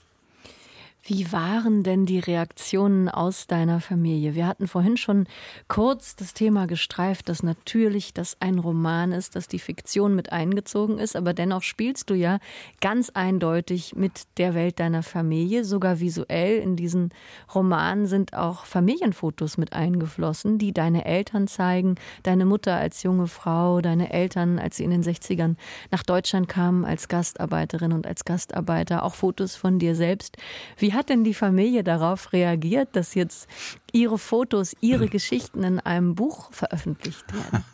Wie 1.05 1.33
waren 1.33 1.83
denn 1.83 2.05
die 2.05 2.19
Reaktionen 2.19 3.09
aus 3.09 3.45
deiner 3.45 3.81
Familie? 3.81 4.35
Wir 4.35 4.47
hatten 4.47 4.69
vorhin 4.69 4.95
schon 4.95 5.27
kurz 5.67 6.15
das 6.15 6.33
Thema 6.33 6.65
gestreift, 6.65 7.27
dass 7.27 7.43
natürlich 7.43 8.13
das 8.13 8.37
ein 8.39 8.57
Roman 8.57 9.11
ist, 9.11 9.35
dass 9.35 9.49
die 9.49 9.59
Fiktion 9.59 10.15
mit 10.15 10.31
eingezogen 10.31 10.99
ist, 10.99 11.17
aber 11.17 11.33
dennoch 11.33 11.61
spielst 11.61 12.09
du 12.09 12.13
ja 12.13 12.39
ganz 12.79 13.09
eindeutig 13.09 13.97
mit 13.97 14.27
der 14.37 14.53
Welt 14.53 14.79
deiner 14.79 15.03
Familie, 15.03 15.65
sogar 15.65 15.99
visuell. 15.99 16.59
In 16.59 16.77
diesen 16.77 17.09
Romanen 17.53 18.05
sind 18.05 18.33
auch 18.33 18.63
Familienfotos 18.63 19.57
mit 19.57 19.73
eingeflossen, 19.73 20.57
die 20.57 20.71
deine 20.71 21.03
Eltern 21.03 21.49
zeigen, 21.49 21.95
deine 22.23 22.45
Mutter 22.45 22.77
als 22.77 23.03
junge 23.03 23.27
Frau, 23.27 23.81
deine 23.81 24.13
Eltern, 24.13 24.57
als 24.57 24.77
sie 24.77 24.85
in 24.85 24.91
den 24.91 25.03
60ern 25.03 25.57
nach 25.91 26.03
Deutschland 26.03 26.47
kamen 26.47 26.85
als 26.85 27.09
Gastarbeiterin 27.09 27.91
und 27.91 28.07
als 28.07 28.23
Gastarbeiter, 28.23 29.03
auch 29.03 29.15
Fotos 29.15 29.57
von 29.57 29.79
dir 29.79 29.95
selbst. 29.95 30.37
Wie 30.77 30.92
wie 30.93 30.95
hat 30.95 31.09
denn 31.09 31.23
die 31.23 31.33
Familie 31.33 31.83
darauf 31.83 32.33
reagiert, 32.33 32.95
dass 32.95 33.15
jetzt 33.15 33.47
Ihre 33.91 34.19
Fotos, 34.19 34.75
Ihre 34.79 35.07
Geschichten 35.09 35.63
in 35.63 35.79
einem 35.79 36.13
Buch 36.13 36.53
veröffentlicht 36.53 37.25
werden? 37.33 37.63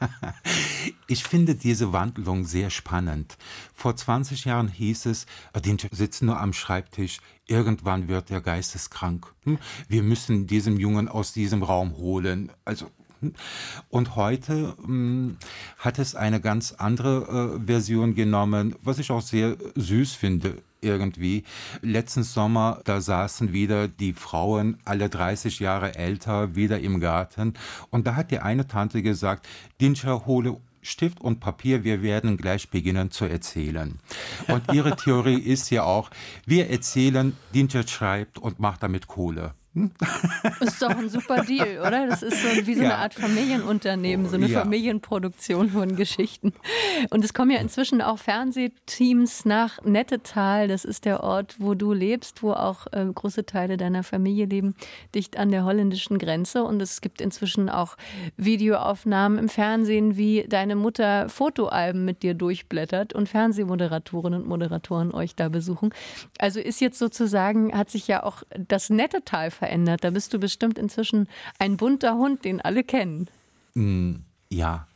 Ich 1.07 1.23
finde 1.23 1.55
diese 1.55 1.91
Wandlung 1.91 2.45
sehr 2.45 2.69
spannend. 2.69 3.35
Vor 3.73 3.95
20 3.95 4.45
Jahren 4.45 4.67
hieß 4.67 5.07
es, 5.07 5.25
die 5.65 5.75
sitzen 5.91 6.27
nur 6.27 6.39
am 6.39 6.53
Schreibtisch, 6.53 7.19
irgendwann 7.47 8.07
wird 8.07 8.29
er 8.29 8.41
geisteskrank. 8.41 9.33
Hm? 9.43 9.57
Wir 9.87 10.03
müssen 10.03 10.45
diesen 10.45 10.77
Jungen 10.77 11.07
aus 11.07 11.33
diesem 11.33 11.63
Raum 11.63 11.97
holen. 11.97 12.51
Also 12.63 12.91
und 13.89 14.15
heute 14.15 14.75
mh, 14.77 14.85
hm, 14.85 15.37
hat 15.77 15.99
es 15.99 16.15
eine 16.15 16.41
ganz 16.41 16.73
andere 16.73 17.57
äh, 17.59 17.65
Version 17.65 18.15
genommen, 18.15 18.75
was 18.81 18.99
ich 18.99 19.11
auch 19.11 19.21
sehr 19.21 19.57
süß 19.75 20.13
finde 20.13 20.61
irgendwie. 20.81 21.43
Letzten 21.81 22.23
Sommer, 22.23 22.81
da 22.85 23.01
saßen 23.01 23.53
wieder 23.53 23.87
die 23.87 24.13
Frauen, 24.13 24.77
alle 24.85 25.09
30 25.09 25.59
Jahre 25.59 25.95
älter, 25.95 26.55
wieder 26.55 26.79
im 26.79 26.99
Garten. 26.99 27.53
Und 27.89 28.07
da 28.07 28.15
hat 28.15 28.31
die 28.31 28.39
eine 28.39 28.67
Tante 28.67 29.01
gesagt, 29.01 29.47
Dinscher, 29.81 30.25
hole 30.25 30.57
Stift 30.81 31.19
und 31.19 31.39
Papier, 31.39 31.83
wir 31.83 32.01
werden 32.01 32.37
gleich 32.37 32.69
beginnen 32.69 33.11
zu 33.11 33.25
erzählen. 33.25 33.99
Und 34.47 34.73
ihre 34.73 34.95
Theorie 34.95 35.39
ist 35.39 35.69
ja 35.71 35.83
auch, 35.83 36.09
wir 36.45 36.69
erzählen, 36.69 37.35
Dinscher 37.53 37.85
schreibt 37.85 38.39
und 38.39 38.59
macht 38.59 38.83
damit 38.83 39.07
Kohle. 39.07 39.53
Ist 40.59 40.81
doch 40.81 40.89
ein 40.89 41.09
super 41.09 41.43
Deal, 41.43 41.79
oder? 41.79 42.07
Das 42.07 42.21
ist 42.21 42.41
so 42.41 42.67
wie 42.67 42.75
so 42.75 42.83
eine 42.83 42.95
Art 42.95 43.13
Familienunternehmen, 43.13 44.27
so 44.27 44.35
eine 44.35 44.47
ja. 44.47 44.59
Familienproduktion 44.59 45.69
von 45.69 45.95
Geschichten. 45.95 46.53
Und 47.09 47.23
es 47.23 47.33
kommen 47.33 47.51
ja 47.51 47.59
inzwischen 47.59 48.01
auch 48.01 48.19
Fernsehteams 48.19 49.45
nach 49.45 49.81
Nettetal. 49.83 50.67
Das 50.67 50.85
ist 50.85 51.05
der 51.05 51.23
Ort, 51.23 51.55
wo 51.59 51.75
du 51.75 51.93
lebst, 51.93 52.43
wo 52.43 52.51
auch 52.51 52.87
äh, 52.91 53.05
große 53.05 53.45
Teile 53.45 53.77
deiner 53.77 54.03
Familie 54.03 54.45
leben, 54.45 54.75
dicht 55.15 55.37
an 55.37 55.51
der 55.51 55.63
holländischen 55.63 56.17
Grenze. 56.17 56.63
Und 56.63 56.81
es 56.81 57.01
gibt 57.01 57.21
inzwischen 57.21 57.69
auch 57.69 57.95
Videoaufnahmen 58.37 59.37
im 59.37 59.49
Fernsehen, 59.49 60.17
wie 60.17 60.45
deine 60.47 60.75
Mutter 60.75 61.29
Fotoalben 61.29 62.05
mit 62.05 62.23
dir 62.23 62.33
durchblättert 62.33 63.13
und 63.13 63.29
Fernsehmoderatorinnen 63.29 64.41
und 64.41 64.47
Moderatoren 64.47 65.13
euch 65.13 65.35
da 65.35 65.49
besuchen. 65.49 65.93
Also 66.37 66.59
ist 66.59 66.81
jetzt 66.81 66.99
sozusagen, 66.99 67.77
hat 67.77 67.89
sich 67.89 68.07
ja 68.07 68.23
auch 68.23 68.43
das 68.67 68.89
Nettetal 68.89 69.51
verändert. 69.51 69.68
Da 70.01 70.09
bist 70.09 70.33
du 70.33 70.39
bestimmt 70.39 70.77
inzwischen 70.77 71.27
ein 71.59 71.77
bunter 71.77 72.15
Hund, 72.15 72.45
den 72.45 72.61
alle 72.61 72.83
kennen. 72.83 73.27
Mm, 73.75 74.15
ja, 74.49 74.87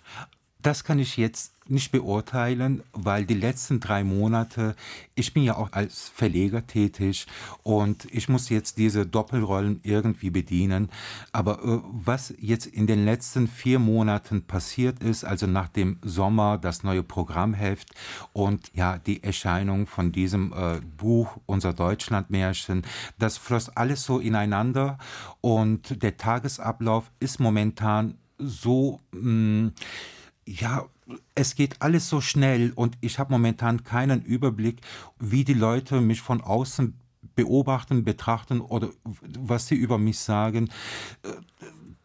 das 0.64 0.84
kann 0.84 1.00
ich 1.00 1.18
jetzt 1.18 1.54
nicht 1.68 1.92
beurteilen, 1.92 2.84
weil 2.92 3.26
die 3.26 3.34
letzten 3.36 3.80
drei 3.80 4.04
Monate, 4.04 4.76
ich 5.16 5.34
bin 5.34 5.44
ja 5.44 5.56
auch 5.56 5.72
als 5.72 6.10
Verleger 6.10 6.68
tätig 6.68 7.26
und 7.64 8.06
ich 8.12 8.28
muss 8.28 8.50
jetzt 8.50 8.78
diese 8.78 9.06
Doppelrollen 9.06 9.80
irgendwie 9.84 10.30
bedienen. 10.30 10.90
Aber 11.32 11.64
äh, 11.64 11.80
was 11.92 12.34
jetzt 12.38 12.66
in 12.66 12.88
den 12.88 13.06
letzten 13.06 13.48
vier 13.48 13.80
Monaten 13.80 14.44
passiert 14.44 15.02
ist, 15.02 15.24
also 15.24 15.48
nach 15.48 15.70
dem 15.70 16.00
Sommer 16.02 16.58
das 16.58 16.84
neue 16.84 17.04
Programmheft 17.04 17.92
und 18.34 18.72
ja 18.74 18.98
die 18.98 19.24
Erscheinung 19.24 19.88
von 19.88 20.12
diesem 20.12 20.54
äh, 20.54 20.82
Buch 20.98 21.38
Unser 21.46 21.74
Deutschlandmärchen, 21.74 22.84
das 23.20 23.38
floss 23.38 23.70
alles 23.70 24.04
so 24.04 24.20
ineinander 24.20 24.98
und 25.40 26.04
der 26.04 26.18
Tagesablauf 26.18 27.10
ist 27.20 27.40
momentan 27.40 28.18
so 28.38 29.00
mh, 29.12 29.22
mm, 29.22 29.74
ja, 30.46 30.86
es 31.36 31.56
geht 31.56 31.82
alles 31.82 32.10
so 32.10 32.22
schnell 32.22 32.72
und 32.76 32.98
ich 33.02 33.20
habe 33.20 33.32
momentan 33.32 33.84
keinen 33.84 34.22
Überblick, 34.24 34.82
wie 35.20 35.44
die 35.44 35.54
Leute 35.54 36.02
mich 36.02 36.22
von 36.22 36.42
außen 36.42 37.00
beobachten, 37.36 38.04
betrachten 38.04 38.62
oder 38.62 38.90
was 39.04 39.68
sie 39.68 39.76
über 39.76 39.98
mich 39.98 40.20
sagen. 40.20 40.70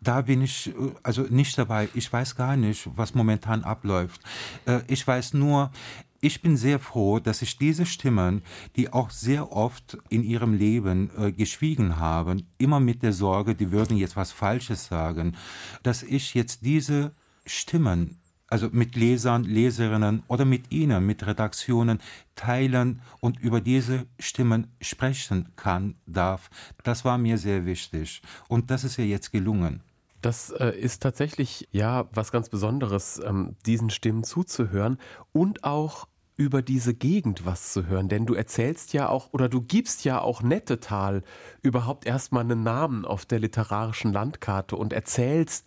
Da 0.00 0.22
bin 0.22 0.42
ich 0.42 0.72
also 1.02 1.22
nicht 1.22 1.58
dabei. 1.58 1.88
Ich 1.94 2.12
weiß 2.12 2.36
gar 2.36 2.56
nicht, 2.56 2.88
was 2.96 3.14
momentan 3.14 3.64
abläuft. 3.64 4.20
Ich 4.86 5.06
weiß 5.06 5.34
nur, 5.34 5.70
ich 6.20 6.42
bin 6.42 6.56
sehr 6.56 6.78
froh, 6.80 7.20
dass 7.20 7.42
ich 7.42 7.58
diese 7.58 7.86
Stimmen, 7.86 8.42
die 8.76 8.92
auch 8.92 9.10
sehr 9.10 9.52
oft 9.52 9.98
in 10.08 10.24
ihrem 10.24 10.52
Leben 10.54 11.10
äh, 11.16 11.30
geschwiegen 11.30 11.98
haben, 11.98 12.48
immer 12.58 12.80
mit 12.80 13.04
der 13.04 13.12
Sorge, 13.12 13.54
die 13.54 13.70
würden 13.70 13.96
jetzt 13.96 14.16
was 14.16 14.32
Falsches 14.32 14.86
sagen, 14.86 15.36
dass 15.84 16.02
ich 16.02 16.34
jetzt 16.34 16.64
diese 16.64 17.12
Stimmen 17.46 18.18
also 18.48 18.68
mit 18.72 18.96
Lesern, 18.96 19.44
Leserinnen 19.44 20.22
oder 20.26 20.44
mit 20.44 20.72
Ihnen, 20.72 21.04
mit 21.04 21.26
Redaktionen 21.26 22.00
teilen 22.34 23.00
und 23.20 23.38
über 23.38 23.60
diese 23.60 24.06
Stimmen 24.18 24.68
sprechen 24.80 25.48
kann, 25.56 25.96
darf. 26.06 26.50
Das 26.82 27.04
war 27.04 27.18
mir 27.18 27.38
sehr 27.38 27.66
wichtig. 27.66 28.22
Und 28.48 28.70
das 28.70 28.84
ist 28.84 28.96
ja 28.96 29.04
jetzt 29.04 29.32
gelungen. 29.32 29.82
Das 30.20 30.50
äh, 30.50 30.70
ist 30.70 31.02
tatsächlich 31.02 31.68
ja 31.70 32.08
was 32.12 32.32
ganz 32.32 32.48
Besonderes, 32.48 33.20
ähm, 33.24 33.54
diesen 33.66 33.90
Stimmen 33.90 34.24
zuzuhören 34.24 34.98
und 35.32 35.62
auch 35.62 36.08
über 36.36 36.62
diese 36.62 36.94
Gegend 36.94 37.44
was 37.44 37.72
zu 37.72 37.86
hören, 37.86 38.08
denn 38.08 38.24
du 38.24 38.34
erzählst 38.34 38.92
ja 38.92 39.08
auch 39.08 39.32
oder 39.32 39.48
du 39.48 39.60
gibst 39.60 40.04
ja 40.04 40.20
auch 40.20 40.40
Nettetal 40.40 41.24
überhaupt 41.62 42.06
erstmal 42.06 42.44
einen 42.44 42.62
Namen 42.62 43.04
auf 43.04 43.26
der 43.26 43.40
literarischen 43.40 44.12
Landkarte 44.12 44.76
und 44.76 44.92
erzählst 44.92 45.66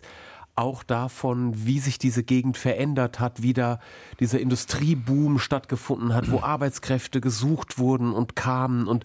auch 0.54 0.82
davon, 0.82 1.66
wie 1.66 1.78
sich 1.78 1.98
diese 1.98 2.22
Gegend 2.22 2.56
verändert 2.56 3.20
hat, 3.20 3.42
wie 3.42 3.54
da 3.54 3.80
dieser 4.20 4.40
Industrieboom 4.40 5.38
stattgefunden 5.38 6.14
hat, 6.14 6.30
wo 6.30 6.40
Arbeitskräfte 6.40 7.20
gesucht 7.20 7.78
wurden 7.78 8.12
und 8.12 8.36
kamen 8.36 8.86
und 8.86 9.04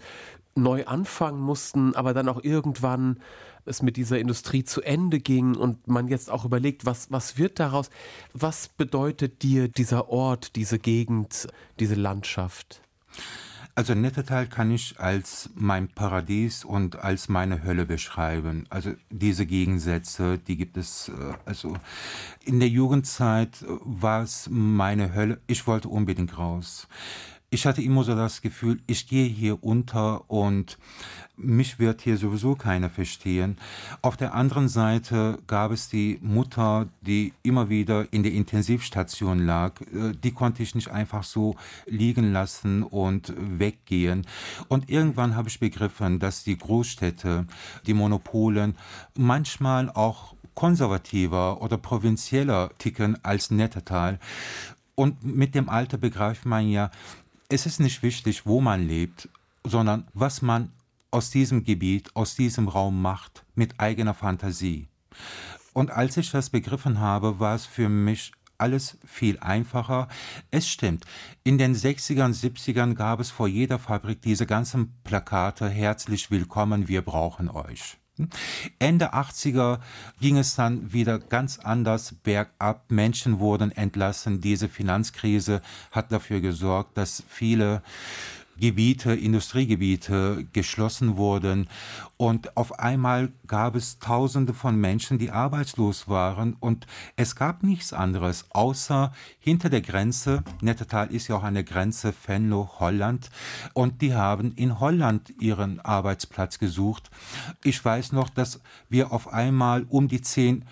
neu 0.56 0.86
anfangen 0.86 1.40
mussten, 1.40 1.96
aber 1.96 2.14
dann 2.14 2.28
auch 2.30 2.44
irgendwann 2.44 3.20
es 3.66 3.82
mit 3.82 3.98
dieser 3.98 4.20
Industrie 4.20 4.64
zu 4.64 4.82
Ende 4.82 5.20
ging 5.20 5.56
und 5.56 5.88
man 5.88 6.08
jetzt 6.08 6.32
auch 6.32 6.46
überlegt, 6.46 6.86
was, 6.86 7.12
was 7.12 7.38
wird 7.38 7.60
daraus? 7.60 7.90
Was 8.34 8.70
bedeutet 8.70 9.44
dir 9.44 9.68
dieser 9.68 10.10
Ort, 10.10 10.56
diese 10.56 10.80
Gegend, 10.80 11.48
diese 11.80 11.96
Landschaft? 11.96 12.82
Also 13.78 13.94
Nettetal 13.94 14.48
kann 14.48 14.72
ich 14.72 15.00
als 15.00 15.52
mein 15.54 15.88
Paradies 15.88 16.66
und 16.66 16.96
als 16.96 17.30
meine 17.30 17.62
Hölle 17.62 17.86
beschreiben. 17.86 18.66
Also 18.72 18.94
diese 19.12 19.46
Gegensätze, 19.46 20.40
die 20.40 20.58
gibt 20.58 20.78
es. 20.78 21.10
Äh, 21.10 21.36
also 21.46 21.76
in 22.44 22.60
der 22.60 22.70
Jugendzeit 22.70 23.64
war 23.68 24.24
es 24.24 24.50
meine 24.50 25.14
Hölle. 25.14 25.40
Ich 25.46 25.68
wollte 25.68 25.90
unbedingt 25.90 26.40
raus. 26.40 26.88
Ich 27.50 27.66
hatte 27.66 27.82
immer 27.82 28.04
so 28.04 28.14
das 28.14 28.42
Gefühl, 28.42 28.82
ich 28.88 29.08
gehe 29.08 29.28
hier 29.28 29.64
unter 29.64 30.30
und 30.30 30.78
mich 31.38 31.80
wird 31.80 32.02
hier 32.02 32.18
sowieso 32.18 32.56
keiner 32.56 32.90
verstehen. 32.90 33.58
Auf 34.02 34.18
der 34.18 34.34
anderen 34.34 34.68
Seite 34.68 35.38
gab 35.48 35.72
es 35.72 35.88
die 35.88 36.20
Mutter, 36.22 36.90
die 37.02 37.34
immer 37.44 37.70
wieder 37.70 38.12
in 38.12 38.24
der 38.24 38.34
Intensivstation 38.34 39.40
lag. 39.40 39.80
Äh, 39.82 40.14
die 40.22 40.32
konnte 40.32 40.62
ich 40.62 40.76
nicht 40.76 40.90
einfach 40.90 41.24
so 41.24 41.56
liegen 41.86 42.34
lassen 42.34 42.84
und 42.84 43.34
weggehen. 43.38 44.26
Und 44.68 44.90
irgendwann 44.90 45.36
habe 45.38 45.48
ich 45.48 45.60
begriffen, 45.60 46.20
dass 46.20 46.44
die 46.44 46.58
Großstädte, 46.58 47.46
die 47.86 47.94
Monopolen 47.94 48.76
manchmal 49.16 49.90
auch 49.90 50.36
konservativer 50.54 51.62
oder 51.62 51.78
provinzieller 51.78 52.72
ticken 52.78 53.24
als 53.24 53.52
Nettetal. 53.52 54.20
Und 54.96 55.24
mit 55.24 55.54
dem 55.54 55.70
Alter 55.70 56.00
begreift 56.00 56.48
man 56.48 56.68
ja, 56.68 56.90
es 57.50 57.66
ist 57.66 57.80
nicht 57.80 58.04
wichtig, 58.04 58.46
wo 58.46 58.62
man 58.62 58.88
lebt, 58.88 59.30
sondern 59.64 60.08
was 60.14 60.42
man 60.42 60.72
aus 61.12 61.30
diesem 61.30 61.64
Gebiet, 61.64 62.16
aus 62.16 62.36
diesem 62.36 62.68
Raum 62.68 63.02
macht, 63.02 63.46
mit 63.56 63.80
eigener 63.80 64.14
Fantasie. 64.14 64.88
Und 65.74 65.92
als 65.92 66.18
ich 66.18 66.32
das 66.32 66.50
begriffen 66.50 67.00
habe, 67.00 67.40
war 67.40 67.56
es 67.56 67.66
für 67.66 67.88
mich 67.88 68.32
alles 68.58 68.98
viel 69.06 69.40
einfacher. 69.40 70.08
Es 70.52 70.68
stimmt, 70.68 71.06
in 71.44 71.58
den 71.58 71.76
60ern, 71.76 72.34
70ern 72.34 72.96
gab 72.96 73.20
es 73.20 73.30
vor 73.30 73.48
jeder 73.48 73.80
Fabrik 73.80 74.22
diese 74.22 74.46
ganzen 74.46 74.94
Plakate, 75.04 75.70
herzlich 75.70 76.32
willkommen, 76.32 76.88
wir 76.88 77.04
brauchen 77.04 77.50
euch. 77.50 77.98
Ende 78.80 79.14
80er 79.14 79.80
ging 80.20 80.38
es 80.38 80.56
dann 80.56 80.94
wieder 80.94 81.20
ganz 81.20 81.60
anders 81.60 82.16
bergab. 82.24 82.90
Menschen 82.90 83.40
wurden 83.40 83.72
entlassen. 83.72 84.42
Diese 84.42 84.70
Finanzkrise 84.70 85.62
hat 85.92 86.12
dafür 86.12 86.42
gesorgt, 86.42 86.98
dass 86.98 87.24
viele 87.28 87.82
Gebiete, 88.60 89.14
Industriegebiete 89.14 90.48
geschlossen 90.54 91.18
wurden. 91.18 91.68
Und 92.18 92.58
auf 92.58 92.80
einmal 92.80 93.32
gab 93.46 93.76
es 93.76 94.00
Tausende 94.00 94.54
von 94.54 94.76
Menschen, 94.76 95.20
die 95.20 95.32
arbeitslos 95.32 96.08
waren. 96.08 96.56
Und 96.60 96.88
es 97.16 97.36
gab 97.36 97.64
nichts 97.64 97.94
anderes, 97.94 98.46
außer 98.50 99.12
hinter 99.40 99.70
der 99.70 99.82
Grenze, 99.82 100.44
Nettetal 100.62 101.12
ist 101.12 101.28
ja 101.28 101.36
auch 101.36 101.44
eine 101.44 101.64
Grenze, 101.64 102.14
Venlo, 102.26 102.70
Holland. 102.80 103.30
Und 103.74 104.02
die 104.02 104.14
haben 104.14 104.54
in 104.56 104.80
Holland 104.80 105.34
ihren 105.40 105.80
Arbeitsplatz 105.80 106.60
gesucht. 106.60 107.10
Ich 107.64 107.84
weiß 107.84 108.12
noch, 108.12 108.30
dass 108.30 108.62
wir 108.90 109.12
auf 109.12 109.32
einmal 109.32 109.86
um 109.90 110.08
die 110.08 110.22
zehn 110.22 110.66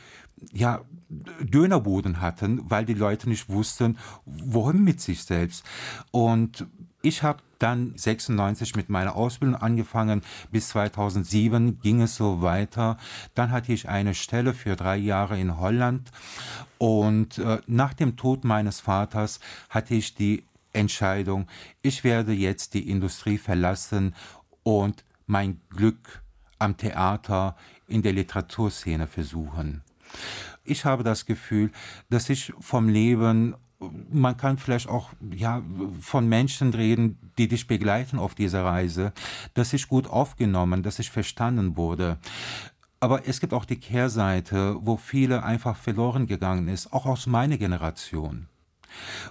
ja, 0.51 0.81
Dönerboden 1.09 2.21
hatten, 2.21 2.61
weil 2.69 2.85
die 2.85 2.93
Leute 2.93 3.29
nicht 3.29 3.49
wussten, 3.49 3.97
wohin 4.25 4.83
mit 4.83 5.01
sich 5.01 5.23
selbst. 5.23 5.63
Und 6.11 6.65
ich 7.05 7.21
habe 7.21 7.43
dann 7.59 7.93
96 7.95 8.75
mit 8.75 8.89
meiner 8.89 9.15
Ausbildung 9.15 9.55
angefangen. 9.55 10.23
Bis 10.51 10.69
2007 10.69 11.79
ging 11.79 12.01
es 12.01 12.15
so 12.15 12.41
weiter. 12.41 12.97
Dann 13.35 13.51
hatte 13.51 13.73
ich 13.73 13.87
eine 13.87 14.15
Stelle 14.15 14.53
für 14.53 14.75
drei 14.75 14.97
Jahre 14.97 15.39
in 15.39 15.59
Holland. 15.59 16.11
Und 16.79 17.37
äh, 17.37 17.61
nach 17.67 17.93
dem 17.93 18.17
Tod 18.17 18.43
meines 18.43 18.79
Vaters 18.79 19.39
hatte 19.69 19.93
ich 19.93 20.15
die 20.15 20.43
Entscheidung, 20.73 21.47
ich 21.81 22.03
werde 22.03 22.33
jetzt 22.33 22.73
die 22.73 22.89
Industrie 22.89 23.37
verlassen 23.37 24.13
und 24.63 25.05
mein 25.25 25.61
Glück 25.69 26.21
am 26.59 26.75
Theater 26.75 27.55
in 27.87 28.01
der 28.01 28.11
Literaturszene 28.13 29.07
versuchen. 29.07 29.83
Ich 30.65 30.83
habe 30.83 31.03
das 31.03 31.25
Gefühl, 31.25 31.71
dass 32.09 32.29
ich 32.29 32.51
vom 32.59 32.89
Leben 32.89 33.55
man 34.09 34.37
kann 34.37 34.57
vielleicht 34.57 34.87
auch 34.87 35.09
ja, 35.31 35.61
von 35.99 36.27
Menschen 36.27 36.73
reden, 36.73 37.17
die 37.37 37.47
dich 37.47 37.67
begleiten 37.67 38.19
auf 38.19 38.35
dieser 38.35 38.63
Reise, 38.63 39.13
dass 39.53 39.73
ich 39.73 39.87
gut 39.87 40.07
aufgenommen, 40.07 40.83
dass 40.83 40.99
ich 40.99 41.11
verstanden 41.11 41.77
wurde. 41.77 42.17
Aber 42.99 43.27
es 43.27 43.39
gibt 43.39 43.53
auch 43.53 43.65
die 43.65 43.79
Kehrseite, 43.79 44.77
wo 44.81 44.97
viele 44.97 45.43
einfach 45.43 45.77
verloren 45.77 46.27
gegangen 46.27 46.67
ist, 46.67 46.93
auch 46.93 47.05
aus 47.05 47.27
meiner 47.27 47.57
Generation. 47.57 48.47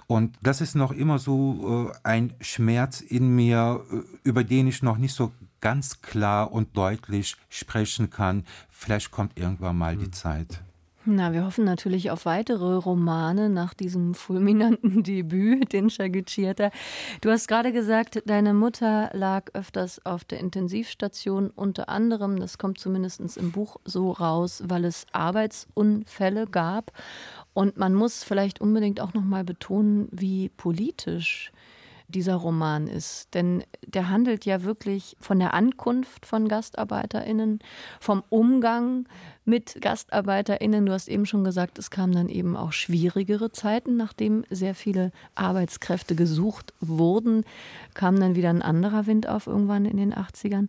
Und 0.07 0.37
das 0.41 0.61
ist 0.61 0.75
noch 0.75 0.91
immer 0.91 1.17
so 1.17 1.89
äh, 1.91 1.97
ein 2.03 2.35
Schmerz 2.39 3.01
in 3.01 3.35
mir, 3.35 3.83
äh, 3.91 3.95
über 4.23 4.43
den 4.43 4.67
ich 4.67 4.83
noch 4.83 4.97
nicht 4.97 5.13
so 5.13 5.31
ganz 5.59 6.01
klar 6.01 6.51
und 6.51 6.77
deutlich 6.77 7.35
sprechen 7.49 8.11
kann. 8.11 8.45
Vielleicht 8.69 9.09
kommt 9.09 9.39
irgendwann 9.39 9.77
mal 9.77 9.97
die 9.97 10.05
hm. 10.05 10.13
Zeit. 10.13 10.64
Na, 11.07 11.33
wir 11.33 11.45
hoffen 11.45 11.65
natürlich 11.65 12.09
auf 12.09 12.25
weitere 12.25 12.73
Romane 12.77 13.47
nach 13.51 13.75
diesem 13.75 14.15
fulminanten 14.15 15.03
Debüt, 15.03 15.71
den 15.71 15.89
Chaguchieta. 15.89 16.71
Du 17.21 17.29
hast 17.29 17.47
gerade 17.47 17.71
gesagt, 17.71 18.23
deine 18.25 18.55
Mutter 18.55 19.11
lag 19.13 19.51
öfters 19.53 20.03
auf 20.03 20.23
der 20.25 20.39
Intensivstation, 20.39 21.51
unter 21.51 21.89
anderem, 21.89 22.39
das 22.39 22.57
kommt 22.57 22.79
zumindest 22.79 23.37
im 23.37 23.51
Buch 23.51 23.77
so 23.85 24.11
raus, 24.11 24.63
weil 24.65 24.83
es 24.83 25.05
Arbeitsunfälle 25.11 26.47
gab. 26.47 26.91
Und 27.53 27.77
man 27.77 27.93
muss 27.93 28.23
vielleicht 28.23 28.59
unbedingt 28.59 28.99
auch 28.99 29.13
noch 29.13 29.23
mal 29.23 29.43
betonen, 29.43 30.07
wie 30.11 30.49
politisch 30.49 31.51
dieser 32.07 32.35
Roman 32.35 32.87
ist. 32.87 33.33
Denn 33.33 33.63
der 33.85 34.09
handelt 34.09 34.45
ja 34.45 34.63
wirklich 34.63 35.17
von 35.19 35.39
der 35.39 35.53
Ankunft 35.53 36.25
von 36.25 36.47
GastarbeiterInnen, 36.47 37.59
vom 37.99 38.23
Umgang 38.29 39.07
mit 39.45 39.77
GastarbeiterInnen. 39.79 40.85
Du 40.85 40.91
hast 40.91 41.07
eben 41.07 41.25
schon 41.25 41.43
gesagt, 41.43 41.79
es 41.79 41.91
kamen 41.91 42.13
dann 42.13 42.29
eben 42.29 42.57
auch 42.57 42.73
schwierigere 42.73 43.51
Zeiten, 43.51 43.95
nachdem 43.95 44.43
sehr 44.49 44.75
viele 44.75 45.11
Arbeitskräfte 45.35 46.15
gesucht 46.15 46.73
wurden, 46.81 47.45
kam 47.93 48.19
dann 48.19 48.35
wieder 48.35 48.49
ein 48.49 48.63
anderer 48.63 49.05
Wind 49.05 49.29
auf 49.29 49.47
irgendwann 49.47 49.85
in 49.85 49.97
den 49.97 50.13
80ern. 50.13 50.67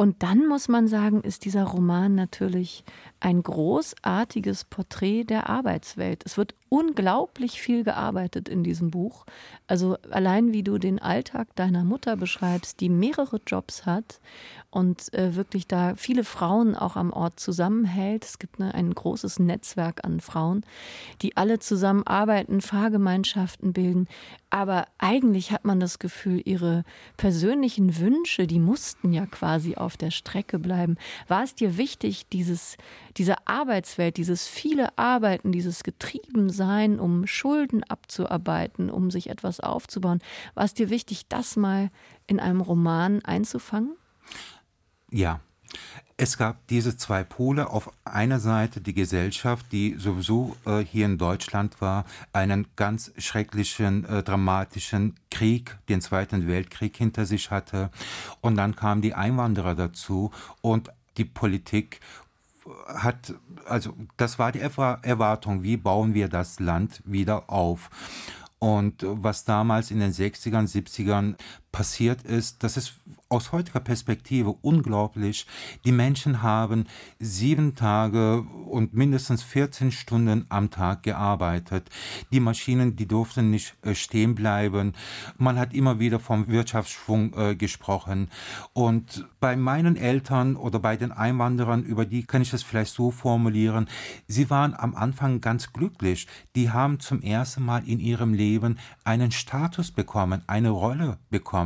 Und 0.00 0.22
dann 0.22 0.46
muss 0.46 0.68
man 0.68 0.86
sagen, 0.86 1.22
ist 1.22 1.44
dieser 1.44 1.64
Roman 1.64 2.14
natürlich 2.14 2.84
ein 3.18 3.42
großartiges 3.42 4.64
Porträt 4.64 5.24
der 5.24 5.48
Arbeitswelt. 5.48 6.24
Es 6.24 6.36
wird 6.36 6.54
unglaublich 6.68 7.60
viel 7.60 7.82
gearbeitet 7.82 8.48
in 8.48 8.62
diesem 8.62 8.92
Buch. 8.92 9.26
Also 9.66 9.96
allein 10.10 10.52
wie 10.52 10.62
du 10.62 10.78
den 10.78 11.00
Alltag 11.00 11.48
deiner 11.56 11.82
Mutter 11.82 12.16
beschreibst, 12.16 12.80
die 12.80 12.90
mehrere 12.90 13.40
Jobs 13.44 13.86
hat 13.86 14.20
und 14.70 15.14
äh, 15.14 15.34
wirklich 15.34 15.66
da 15.66 15.94
viele 15.96 16.24
Frauen 16.24 16.74
auch 16.74 16.96
am 16.96 17.10
Ort 17.10 17.40
zusammenhält. 17.40 18.24
Es 18.24 18.38
gibt 18.38 18.58
ne, 18.58 18.74
ein 18.74 18.94
großes 18.94 19.38
Netzwerk 19.38 20.04
an 20.04 20.20
Frauen, 20.20 20.64
die 21.22 21.38
alle 21.38 21.58
zusammenarbeiten, 21.58 22.60
Fahrgemeinschaften 22.60 23.72
bilden. 23.72 24.08
Aber 24.50 24.86
eigentlich 24.98 25.52
hat 25.52 25.64
man 25.64 25.80
das 25.80 25.98
Gefühl, 25.98 26.42
ihre 26.44 26.84
persönlichen 27.16 27.98
Wünsche, 27.98 28.46
die 28.46 28.58
mussten 28.58 29.12
ja 29.14 29.24
quasi 29.24 29.76
auf 29.76 29.96
der 29.96 30.10
Strecke 30.10 30.58
bleiben. 30.58 30.96
War 31.28 31.44
es 31.44 31.54
dir 31.54 31.78
wichtig, 31.78 32.28
dieses, 32.28 32.76
diese 33.16 33.46
Arbeitswelt, 33.46 34.18
dieses 34.18 34.46
viele 34.46 34.98
Arbeiten, 34.98 35.50
dieses 35.50 35.82
Getriebensein, 35.82 37.00
um 37.00 37.26
Schulden 37.26 37.84
abzuarbeiten, 37.84 38.90
um 38.90 39.10
sich 39.10 39.30
etwas 39.30 39.60
aufzubauen, 39.60 40.20
war 40.54 40.64
es 40.64 40.74
dir 40.74 40.90
wichtig, 40.90 41.26
das 41.28 41.56
mal 41.56 41.90
in 42.26 42.38
einem 42.38 42.60
Roman 42.60 43.24
einzufangen? 43.24 43.96
Ja. 45.10 45.40
Es 46.20 46.36
gab 46.36 46.66
diese 46.66 46.96
zwei 46.96 47.22
Pole. 47.22 47.70
Auf 47.70 47.92
einer 48.04 48.40
Seite 48.40 48.80
die 48.80 48.92
Gesellschaft, 48.92 49.66
die 49.70 49.94
sowieso 49.98 50.56
äh, 50.66 50.78
hier 50.78 51.06
in 51.06 51.16
Deutschland 51.16 51.80
war, 51.80 52.04
einen 52.32 52.66
ganz 52.74 53.12
schrecklichen, 53.18 54.04
äh, 54.04 54.24
dramatischen 54.24 55.14
Krieg, 55.30 55.78
den 55.88 56.00
Zweiten 56.00 56.48
Weltkrieg 56.48 56.96
hinter 56.96 57.24
sich 57.24 57.52
hatte. 57.52 57.90
Und 58.40 58.56
dann 58.56 58.74
kamen 58.74 59.00
die 59.00 59.14
Einwanderer 59.14 59.76
dazu 59.76 60.32
und 60.60 60.90
die 61.18 61.24
Politik 61.24 62.00
hat, 62.86 63.34
also 63.66 63.94
das 64.16 64.38
war 64.40 64.50
die 64.50 64.60
Erwartung, 64.60 65.62
wie 65.62 65.76
bauen 65.76 66.14
wir 66.14 66.28
das 66.28 66.58
Land 66.58 67.00
wieder 67.04 67.48
auf. 67.48 67.90
Und 68.58 69.04
was 69.06 69.44
damals 69.44 69.92
in 69.92 70.00
den 70.00 70.12
60ern, 70.12 70.66
70ern 70.66 71.36
passiert 71.72 72.22
ist, 72.22 72.62
das 72.62 72.76
ist 72.76 72.94
aus 73.28 73.52
heutiger 73.52 73.80
Perspektive 73.80 74.54
unglaublich. 74.62 75.46
Die 75.84 75.92
Menschen 75.92 76.42
haben 76.42 76.86
sieben 77.18 77.74
Tage 77.74 78.46
und 78.66 78.94
mindestens 78.94 79.42
14 79.42 79.92
Stunden 79.92 80.46
am 80.48 80.70
Tag 80.70 81.02
gearbeitet. 81.02 81.90
Die 82.32 82.40
Maschinen, 82.40 82.96
die 82.96 83.06
durften 83.06 83.50
nicht 83.50 83.76
äh, 83.82 83.94
stehen 83.94 84.34
bleiben. 84.34 84.94
Man 85.36 85.58
hat 85.58 85.74
immer 85.74 85.98
wieder 85.98 86.20
vom 86.20 86.48
Wirtschaftsschwung 86.48 87.34
äh, 87.36 87.54
gesprochen. 87.54 88.30
Und 88.72 89.26
bei 89.40 89.56
meinen 89.56 89.96
Eltern 89.96 90.56
oder 90.56 90.78
bei 90.78 90.96
den 90.96 91.12
Einwanderern, 91.12 91.82
über 91.82 92.06
die 92.06 92.24
kann 92.24 92.42
ich 92.42 92.50
das 92.50 92.62
vielleicht 92.62 92.94
so 92.94 93.10
formulieren, 93.10 93.88
sie 94.26 94.48
waren 94.48 94.74
am 94.74 94.94
Anfang 94.94 95.42
ganz 95.42 95.72
glücklich. 95.72 96.26
Die 96.56 96.70
haben 96.70 96.98
zum 96.98 97.20
ersten 97.20 97.62
Mal 97.62 97.86
in 97.86 98.00
ihrem 98.00 98.32
Leben 98.32 98.78
einen 99.04 99.32
Status 99.32 99.90
bekommen, 99.90 100.42
eine 100.46 100.70
Rolle 100.70 101.18
bekommen. 101.28 101.57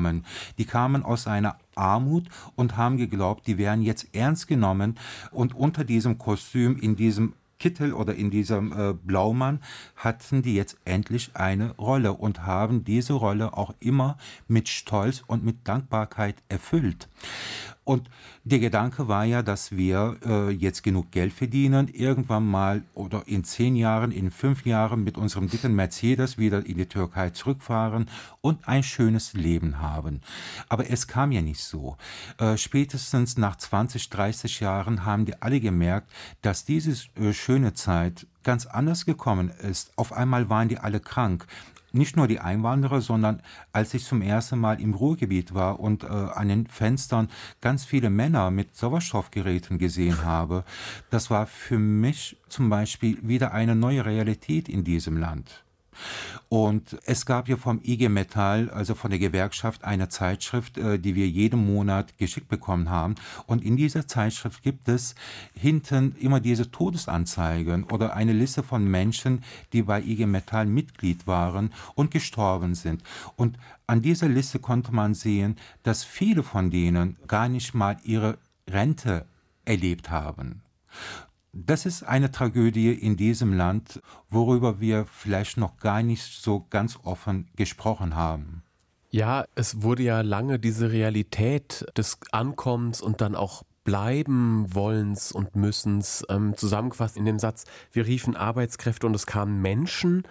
Die 0.58 0.64
kamen 0.64 1.02
aus 1.02 1.26
einer 1.26 1.56
Armut 1.74 2.28
und 2.56 2.76
haben 2.76 2.96
geglaubt, 2.96 3.46
die 3.46 3.58
wären 3.58 3.82
jetzt 3.82 4.14
ernst 4.14 4.48
genommen 4.48 4.98
und 5.30 5.54
unter 5.54 5.84
diesem 5.84 6.18
Kostüm, 6.18 6.76
in 6.76 6.96
diesem 6.96 7.34
Kittel 7.62 7.92
oder 7.92 8.16
in 8.16 8.32
diesem 8.32 8.72
äh, 8.72 8.92
Blaumann 8.92 9.60
hatten 9.94 10.42
die 10.42 10.56
jetzt 10.56 10.78
endlich 10.84 11.30
eine 11.34 11.76
Rolle 11.76 12.12
und 12.12 12.44
haben 12.44 12.82
diese 12.82 13.12
Rolle 13.12 13.56
auch 13.56 13.72
immer 13.78 14.18
mit 14.48 14.68
Stolz 14.68 15.22
und 15.28 15.44
mit 15.44 15.68
Dankbarkeit 15.68 16.42
erfüllt. 16.48 17.08
Und 17.84 18.08
der 18.44 18.60
Gedanke 18.60 19.08
war 19.08 19.24
ja, 19.24 19.42
dass 19.42 19.72
wir 19.72 20.16
äh, 20.24 20.50
jetzt 20.50 20.82
genug 20.82 21.10
Geld 21.10 21.32
verdienen, 21.32 21.88
irgendwann 21.88 22.46
mal 22.46 22.82
oder 22.94 23.24
in 23.26 23.42
zehn 23.42 23.74
Jahren, 23.74 24.12
in 24.12 24.30
fünf 24.30 24.64
Jahren 24.64 25.02
mit 25.02 25.18
unserem 25.18 25.48
dicken 25.48 25.74
Mercedes 25.74 26.38
wieder 26.38 26.64
in 26.64 26.76
die 26.76 26.86
Türkei 26.86 27.30
zurückfahren 27.30 28.08
und 28.40 28.68
ein 28.68 28.84
schönes 28.84 29.32
Leben 29.32 29.80
haben. 29.80 30.20
Aber 30.68 30.88
es 30.90 31.08
kam 31.08 31.32
ja 31.32 31.42
nicht 31.42 31.62
so. 31.62 31.96
Äh, 32.38 32.56
spätestens 32.56 33.36
nach 33.36 33.56
20, 33.56 34.10
30 34.10 34.60
Jahren 34.60 35.04
haben 35.04 35.24
die 35.24 35.42
alle 35.42 35.58
gemerkt, 35.58 36.08
dass 36.40 36.64
diese 36.64 36.92
äh, 37.16 37.32
schöne 37.32 37.74
Zeit 37.74 38.26
ganz 38.44 38.66
anders 38.66 39.06
gekommen 39.06 39.50
ist. 39.50 39.92
Auf 39.96 40.12
einmal 40.12 40.48
waren 40.48 40.68
die 40.68 40.78
alle 40.78 41.00
krank 41.00 41.46
nicht 41.94 42.16
nur 42.16 42.28
die 42.28 42.40
Einwanderer, 42.40 43.00
sondern 43.00 43.42
als 43.72 43.94
ich 43.94 44.04
zum 44.04 44.22
ersten 44.22 44.58
Mal 44.58 44.80
im 44.80 44.94
Ruhrgebiet 44.94 45.54
war 45.54 45.80
und 45.80 46.04
äh, 46.04 46.06
an 46.06 46.48
den 46.48 46.66
Fenstern 46.66 47.28
ganz 47.60 47.84
viele 47.84 48.10
Männer 48.10 48.50
mit 48.50 48.74
Sauerstoffgeräten 48.74 49.78
gesehen 49.78 50.24
habe, 50.24 50.64
das 51.10 51.30
war 51.30 51.46
für 51.46 51.78
mich 51.78 52.36
zum 52.48 52.70
Beispiel 52.70 53.18
wieder 53.22 53.52
eine 53.52 53.74
neue 53.74 54.04
Realität 54.04 54.68
in 54.68 54.84
diesem 54.84 55.16
Land. 55.16 55.64
Und 56.48 56.98
es 57.06 57.24
gab 57.26 57.48
ja 57.48 57.56
vom 57.56 57.80
IG 57.82 58.08
Metall, 58.08 58.70
also 58.70 58.94
von 58.94 59.10
der 59.10 59.18
Gewerkschaft, 59.18 59.84
eine 59.84 60.08
Zeitschrift, 60.08 60.76
äh, 60.78 60.98
die 60.98 61.14
wir 61.14 61.28
jeden 61.28 61.66
Monat 61.66 62.18
geschickt 62.18 62.48
bekommen 62.48 62.90
haben. 62.90 63.14
Und 63.46 63.64
in 63.64 63.76
dieser 63.76 64.06
Zeitschrift 64.06 64.62
gibt 64.62 64.88
es 64.88 65.14
hinten 65.54 66.14
immer 66.20 66.40
diese 66.40 66.70
Todesanzeigen 66.70 67.84
oder 67.84 68.14
eine 68.14 68.32
Liste 68.32 68.62
von 68.62 68.84
Menschen, 68.84 69.42
die 69.72 69.82
bei 69.82 70.02
IG 70.02 70.26
Metall 70.26 70.66
Mitglied 70.66 71.26
waren 71.26 71.72
und 71.94 72.10
gestorben 72.10 72.74
sind. 72.74 73.02
Und 73.36 73.58
an 73.86 74.02
dieser 74.02 74.28
Liste 74.28 74.58
konnte 74.58 74.92
man 74.92 75.14
sehen, 75.14 75.56
dass 75.82 76.04
viele 76.04 76.42
von 76.42 76.70
denen 76.70 77.16
gar 77.26 77.48
nicht 77.48 77.74
mal 77.74 77.96
ihre 78.04 78.38
Rente 78.68 79.26
erlebt 79.64 80.10
haben. 80.10 80.62
Das 81.52 81.84
ist 81.84 82.02
eine 82.02 82.30
Tragödie 82.30 82.92
in 82.92 83.18
diesem 83.18 83.52
Land, 83.52 84.00
worüber 84.30 84.80
wir 84.80 85.04
vielleicht 85.04 85.58
noch 85.58 85.76
gar 85.76 86.02
nicht 86.02 86.22
so 86.22 86.66
ganz 86.70 86.98
offen 87.02 87.50
gesprochen 87.56 88.16
haben. 88.16 88.62
Ja, 89.10 89.44
es 89.54 89.82
wurde 89.82 90.02
ja 90.02 90.22
lange 90.22 90.58
diese 90.58 90.90
Realität 90.90 91.84
des 91.94 92.18
Ankommens 92.30 93.02
und 93.02 93.20
dann 93.20 93.36
auch 93.36 93.64
bleiben 93.84 94.74
wollens 94.74 95.32
und 95.32 95.54
müssens 95.54 96.24
ähm, 96.30 96.56
zusammengefasst 96.56 97.18
in 97.18 97.26
dem 97.26 97.38
Satz, 97.38 97.64
wir 97.92 98.06
riefen 98.06 98.36
Arbeitskräfte 98.36 99.06
und 99.06 99.14
es 99.14 99.26
kamen 99.26 99.60
Menschen 99.60 100.22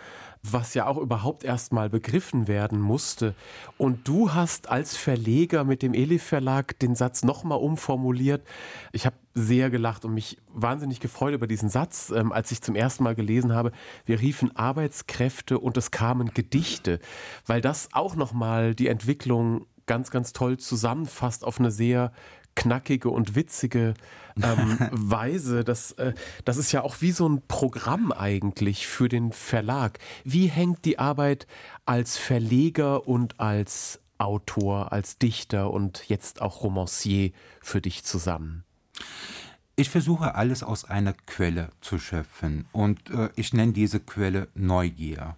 was 0.43 0.73
ja 0.73 0.87
auch 0.87 0.97
überhaupt 0.97 1.43
erst 1.43 1.71
mal 1.71 1.89
begriffen 1.89 2.47
werden 2.47 2.79
musste. 2.79 3.35
Und 3.77 4.07
du 4.07 4.33
hast 4.33 4.69
als 4.69 4.97
Verleger 4.97 5.63
mit 5.63 5.81
dem 5.81 5.93
Elif 5.93 6.23
Verlag 6.23 6.77
den 6.79 6.95
Satz 6.95 7.23
nochmal 7.23 7.59
umformuliert. 7.59 8.45
Ich 8.91 9.05
habe 9.05 9.15
sehr 9.35 9.69
gelacht 9.69 10.03
und 10.03 10.13
mich 10.13 10.37
wahnsinnig 10.49 10.99
gefreut 10.99 11.33
über 11.33 11.47
diesen 11.47 11.69
Satz, 11.69 12.11
ähm, 12.15 12.31
als 12.31 12.51
ich 12.51 12.61
zum 12.61 12.75
ersten 12.75 13.03
Mal 13.03 13.15
gelesen 13.15 13.53
habe. 13.53 13.71
Wir 14.05 14.19
riefen 14.19 14.55
Arbeitskräfte 14.55 15.59
und 15.59 15.77
es 15.77 15.91
kamen 15.91 16.33
Gedichte, 16.33 16.99
weil 17.45 17.61
das 17.61 17.89
auch 17.93 18.15
nochmal 18.15 18.73
die 18.75 18.87
Entwicklung 18.87 19.67
ganz, 19.85 20.11
ganz 20.11 20.33
toll 20.33 20.57
zusammenfasst 20.57 21.43
auf 21.43 21.59
eine 21.59 21.71
sehr 21.71 22.11
knackige 22.55 23.09
und 23.09 23.35
witzige 23.35 23.93
ähm, 24.41 24.77
Weise. 24.91 25.63
Das, 25.63 25.93
äh, 25.93 26.13
das 26.45 26.57
ist 26.57 26.71
ja 26.71 26.81
auch 26.83 27.01
wie 27.01 27.11
so 27.11 27.27
ein 27.27 27.41
Programm 27.47 28.11
eigentlich 28.11 28.87
für 28.87 29.09
den 29.09 29.31
Verlag. 29.31 29.99
Wie 30.23 30.47
hängt 30.47 30.85
die 30.85 30.99
Arbeit 30.99 31.47
als 31.85 32.17
Verleger 32.17 33.07
und 33.07 33.39
als 33.39 33.99
Autor, 34.17 34.91
als 34.91 35.17
Dichter 35.17 35.71
und 35.71 36.07
jetzt 36.07 36.41
auch 36.41 36.63
Romancier 36.63 37.31
für 37.61 37.81
dich 37.81 38.03
zusammen? 38.03 38.63
Ich 39.75 39.89
versuche 39.89 40.35
alles 40.35 40.61
aus 40.61 40.85
einer 40.85 41.13
Quelle 41.25 41.69
zu 41.81 41.97
schöpfen 41.97 42.65
und 42.71 43.09
äh, 43.09 43.29
ich 43.35 43.53
nenne 43.53 43.73
diese 43.73 43.99
Quelle 43.99 44.47
Neugier. 44.53 45.35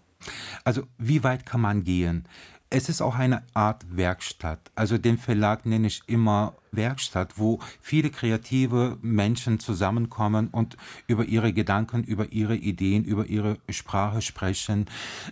Also 0.63 0.84
wie 0.97 1.23
weit 1.23 1.45
kann 1.45 1.62
man 1.62 1.84
gehen? 1.84 2.26
Es 2.69 2.89
ist 2.89 3.02
auch 3.02 3.15
eine 3.15 3.43
Art 3.54 3.86
Werkstatt. 3.95 4.71
Also 4.76 4.97
den 4.97 5.17
Verlag 5.17 5.65
nenne 5.65 5.88
ich 5.88 6.02
immer 6.08 6.56
Werkstatt, 6.75 7.38
wo 7.38 7.59
viele 7.81 8.09
kreative 8.09 8.97
Menschen 9.01 9.59
zusammenkommen 9.59 10.49
und 10.51 10.77
über 11.07 11.25
ihre 11.25 11.53
Gedanken, 11.53 12.03
über 12.03 12.31
ihre 12.31 12.55
Ideen, 12.55 13.03
über 13.03 13.27
ihre 13.27 13.57
Sprache 13.69 14.21
sprechen. 14.21 14.86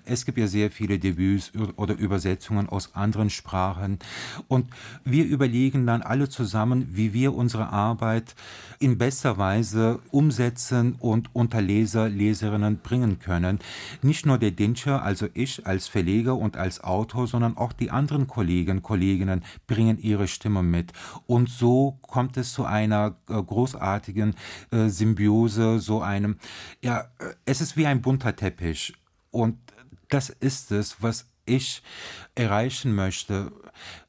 Es 0.06 0.26
gibt 0.26 0.38
ja 0.38 0.48
sehr 0.48 0.72
viele 0.72 1.00
Debüts 1.00 1.52
oder 1.76 1.96
Übersetzungen 1.96 2.70
aus 2.70 2.96
anderen 2.96 3.30
Sprachen. 3.30 4.00
Und 4.48 4.68
wir 5.04 5.26
überlegen 5.26 5.86
dann 5.86 6.02
alle 6.02 6.30
zusammen, 6.30 6.88
wie 6.92 7.14
wir 7.14 7.34
unsere 7.34 7.70
Arbeit 7.70 8.36
in 8.80 8.98
bester 8.98 9.38
Weise 9.38 10.00
umsetzen 10.12 10.96
und 11.00 11.30
unter 11.34 11.62
Leser, 11.62 12.10
Leserinnen 12.10 12.80
bringen 12.80 13.20
können. 13.20 13.60
Nicht 14.02 14.26
nur 14.26 14.38
der 14.38 14.52
Dinscher, 14.52 15.04
also 15.04 15.28
ich 15.34 15.66
als 15.66 15.88
Verleger 15.88 16.36
und 16.36 16.58
als 16.58 16.84
Autor, 16.84 17.28
sondern 17.28 17.58
auch 17.58 17.74
die 17.74 17.92
anderen 17.92 18.28
Kollegen, 18.28 18.82
Kolleginnen 18.82 19.44
bringen 19.68 20.00
ihre 20.02 20.28
Stimme 20.28 20.64
mit. 20.64 20.94
Und 21.32 21.48
so 21.50 21.98
kommt 22.02 22.36
es 22.36 22.52
zu 22.52 22.66
einer 22.66 23.16
äh, 23.30 23.42
großartigen 23.42 24.36
äh, 24.70 24.90
Symbiose, 24.90 25.80
so 25.80 26.02
einem, 26.02 26.36
ja, 26.82 27.10
äh, 27.20 27.36
es 27.46 27.62
ist 27.62 27.78
wie 27.78 27.88
ein 27.88 28.02
bunter 28.02 28.36
Teppich. 28.36 28.94
Und 29.30 29.58
das 30.10 30.30
ist 30.30 30.74
es, 30.74 31.02
was 31.02 31.30
ich 31.46 31.84
erreichen 32.36 32.94
möchte. 32.94 33.54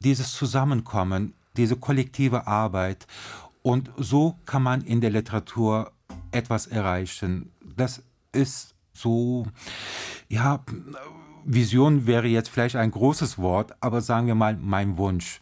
Dieses 0.00 0.32
Zusammenkommen, 0.32 1.35
diese 1.56 1.76
kollektive 1.76 2.48
Arbeit. 2.48 3.06
Und 3.62 3.92
so 3.96 4.37
kann 4.44 4.64
man 4.64 4.80
in 4.80 5.00
der 5.00 5.11
Literatur 5.11 5.92
etwas 6.32 6.66
erreichen. 6.66 7.52
Das 7.76 8.02
ist 8.32 8.74
so, 8.92 9.46
ja, 10.28 10.64
Vision 11.44 12.07
wäre 12.07 12.26
jetzt 12.26 12.48
vielleicht 12.48 12.76
ein 12.76 12.90
großes 12.90 13.38
Wort, 13.38 13.74
aber 13.81 14.00
sagen 14.00 14.26
wir 14.26 14.35
mal 14.35 14.57
mein 14.57 14.96
Wunsch. 14.96 15.40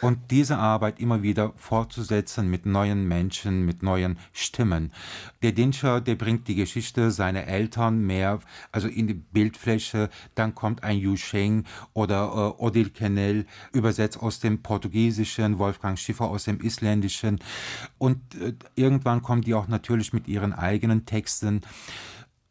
Und 0.00 0.18
diese 0.30 0.58
Arbeit 0.58 1.00
immer 1.00 1.22
wieder 1.22 1.52
fortzusetzen 1.56 2.50
mit 2.50 2.66
neuen 2.66 3.06
Menschen, 3.06 3.64
mit 3.64 3.82
neuen 3.82 4.18
Stimmen. 4.32 4.92
Der 5.42 5.52
Dinscher, 5.52 6.00
der 6.00 6.14
bringt 6.14 6.48
die 6.48 6.54
Geschichte 6.54 7.10
seiner 7.10 7.46
Eltern 7.46 8.04
mehr, 8.06 8.40
also 8.70 8.88
in 8.88 9.06
die 9.06 9.14
Bildfläche. 9.14 10.10
Dann 10.34 10.54
kommt 10.54 10.84
ein 10.84 10.98
Yu 10.98 11.16
Sheng 11.16 11.64
oder 11.92 12.54
äh, 12.58 12.62
Odile 12.62 12.90
Kennel, 12.90 13.46
übersetzt 13.72 14.20
aus 14.20 14.40
dem 14.40 14.62
Portugiesischen, 14.62 15.58
Wolfgang 15.58 15.98
Schiffer 15.98 16.26
aus 16.26 16.44
dem 16.44 16.60
Isländischen. 16.60 17.40
Und 17.98 18.20
äh, 18.34 18.54
irgendwann 18.74 19.22
kommen 19.22 19.42
die 19.42 19.54
auch 19.54 19.68
natürlich 19.68 20.12
mit 20.12 20.28
ihren 20.28 20.52
eigenen 20.52 21.06
Texten. 21.06 21.62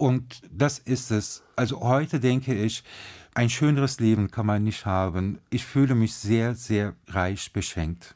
Und 0.01 0.41
das 0.51 0.79
ist 0.79 1.11
es. 1.11 1.43
Also 1.55 1.81
heute 1.81 2.19
denke 2.19 2.55
ich, 2.55 2.83
ein 3.35 3.51
schöneres 3.51 3.99
Leben 3.99 4.31
kann 4.31 4.47
man 4.47 4.63
nicht 4.63 4.87
haben. 4.87 5.37
Ich 5.51 5.63
fühle 5.63 5.93
mich 5.93 6.15
sehr, 6.15 6.55
sehr 6.55 6.95
reich 7.05 7.53
beschenkt. 7.53 8.15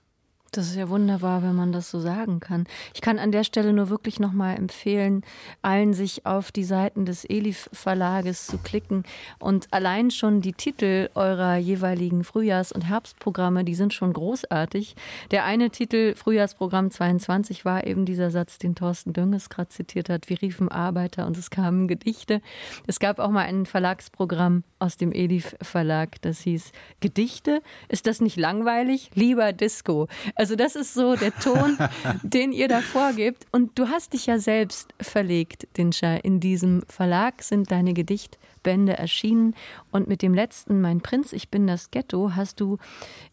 Das 0.55 0.67
ist 0.67 0.77
ja 0.77 0.87
wunderbar, 0.87 1.43
wenn 1.43 1.53
man 1.53 1.73
das 1.73 1.91
so 1.91 1.99
sagen 1.99 2.39
kann. 2.39 2.65
Ich 2.93 3.01
kann 3.01 3.19
an 3.19 3.33
der 3.33 3.43
Stelle 3.43 3.73
nur 3.73 3.89
wirklich 3.89 4.21
nochmal 4.21 4.55
empfehlen, 4.55 5.21
allen 5.61 5.93
sich 5.93 6.25
auf 6.25 6.53
die 6.53 6.63
Seiten 6.63 7.05
des 7.05 7.29
Elif 7.29 7.69
Verlages 7.73 8.47
zu 8.47 8.57
klicken 8.57 9.03
und 9.37 9.67
allein 9.71 10.11
schon 10.11 10.39
die 10.39 10.53
Titel 10.53 11.09
eurer 11.13 11.57
jeweiligen 11.57 12.23
Frühjahrs- 12.23 12.71
und 12.71 12.83
Herbstprogramme, 12.83 13.65
die 13.65 13.75
sind 13.75 13.93
schon 13.93 14.13
großartig. 14.13 14.95
Der 15.31 15.43
eine 15.43 15.71
Titel 15.71 16.15
Frühjahrsprogramm 16.15 16.89
22 16.89 17.65
war 17.65 17.85
eben 17.85 18.05
dieser 18.05 18.31
Satz, 18.31 18.57
den 18.57 18.75
Thorsten 18.75 19.11
Dönges 19.11 19.49
gerade 19.49 19.67
zitiert 19.67 20.07
hat. 20.07 20.29
Wir 20.29 20.41
riefen 20.41 20.69
Arbeiter 20.69 21.27
und 21.27 21.37
es 21.37 21.49
kamen 21.49 21.89
Gedichte. 21.89 22.41
Es 22.87 22.99
gab 22.99 23.19
auch 23.19 23.29
mal 23.29 23.43
ein 23.43 23.65
Verlagsprogramm 23.65 24.63
aus 24.79 24.95
dem 24.95 25.11
Elif 25.11 25.57
Verlag, 25.61 26.21
das 26.21 26.39
hieß 26.41 26.71
Gedichte. 27.01 27.61
Ist 27.89 28.07
das 28.07 28.21
nicht 28.21 28.37
langweilig? 28.37 29.09
Lieber 29.15 29.51
Disco. 29.51 30.07
Also 30.35 30.44
das 30.53 30.75
ist 30.75 30.93
so 30.93 31.15
der 31.15 31.33
Ton, 31.33 31.77
den 32.23 32.51
ihr 32.51 32.67
da 32.67 32.81
vorgebt. 32.81 33.47
Und 33.51 33.79
du 33.79 33.89
hast 33.89 34.13
dich 34.13 34.27
ja 34.27 34.37
selbst 34.37 34.93
verlegt, 35.01 35.67
Dinscher. 35.77 36.23
In 36.23 36.39
diesem 36.39 36.83
Verlag 36.87 37.41
sind 37.41 37.71
deine 37.71 37.93
Gedicht 37.93 38.37
Bände 38.65 38.97
erschienen. 38.97 39.53
Und 39.91 40.07
mit 40.07 40.23
dem 40.23 40.33
letzten 40.33 40.81
Mein 40.81 40.99
Prinz, 40.99 41.31
ich 41.33 41.49
bin 41.49 41.67
das 41.67 41.91
Ghetto, 41.91 42.31
hast 42.35 42.59
du 42.59 42.79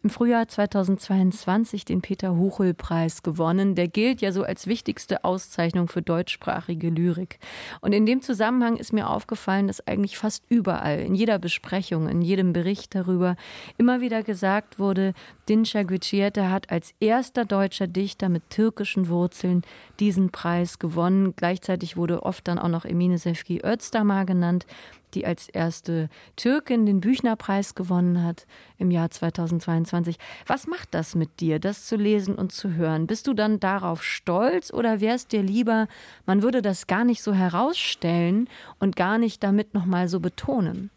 im 0.02 0.10
Frühjahr 0.10 0.46
2022 0.46 1.86
den 1.86 2.02
Peter 2.02 2.36
Huchel-Preis 2.36 3.22
gewonnen. 3.22 3.74
Der 3.74 3.88
gilt 3.88 4.20
ja 4.20 4.30
so 4.30 4.42
als 4.44 4.66
wichtigste 4.66 5.24
Auszeichnung 5.24 5.88
für 5.88 6.02
deutschsprachige 6.02 6.90
Lyrik. 6.90 7.38
Und 7.80 7.94
in 7.94 8.04
dem 8.04 8.20
Zusammenhang 8.20 8.76
ist 8.76 8.92
mir 8.92 9.08
aufgefallen, 9.08 9.68
dass 9.68 9.86
eigentlich 9.86 10.18
fast 10.18 10.44
überall, 10.50 11.00
in 11.00 11.14
jeder 11.14 11.38
Besprechung, 11.38 12.08
in 12.08 12.20
jedem 12.20 12.52
Bericht 12.52 12.94
darüber, 12.94 13.36
immer 13.78 14.02
wieder 14.02 14.22
gesagt 14.22 14.78
wurde, 14.78 15.14
Dinscher 15.48 15.84
Gücierte 15.84 16.50
hat 16.50 16.70
als 16.70 16.92
erster 17.00 17.46
deutscher 17.46 17.86
Dichter 17.86 18.28
mit 18.28 18.50
türkischen 18.50 19.08
Wurzeln 19.08 19.62
diesen 19.98 20.30
Preis 20.30 20.78
gewonnen. 20.78 21.32
Gleichzeitig 21.36 21.96
wurde 21.96 22.22
oft 22.22 22.46
dann 22.46 22.58
auch 22.58 22.68
noch 22.68 22.84
Emine 22.84 23.16
Sefki 23.16 23.62
Özdamar 23.64 24.26
genannt, 24.26 24.66
die 25.14 25.26
als 25.26 25.48
erste 25.48 26.08
Türkin 26.36 26.86
den 26.86 27.00
Büchnerpreis 27.00 27.74
gewonnen 27.74 28.22
hat 28.22 28.46
im 28.78 28.90
Jahr 28.90 29.10
2022. 29.10 30.16
Was 30.46 30.66
macht 30.66 30.94
das 30.94 31.14
mit 31.14 31.40
dir, 31.40 31.58
das 31.58 31.86
zu 31.86 31.96
lesen 31.96 32.34
und 32.34 32.52
zu 32.52 32.74
hören? 32.74 33.06
Bist 33.06 33.26
du 33.26 33.34
dann 33.34 33.60
darauf 33.60 34.02
stolz 34.02 34.72
oder 34.72 35.00
wärst 35.00 35.32
dir 35.32 35.42
lieber, 35.42 35.88
man 36.26 36.42
würde 36.42 36.62
das 36.62 36.86
gar 36.86 37.04
nicht 37.04 37.22
so 37.22 37.32
herausstellen 37.32 38.48
und 38.78 38.96
gar 38.96 39.18
nicht 39.18 39.42
damit 39.42 39.74
nochmal 39.74 40.08
so 40.08 40.20
betonen? 40.20 40.90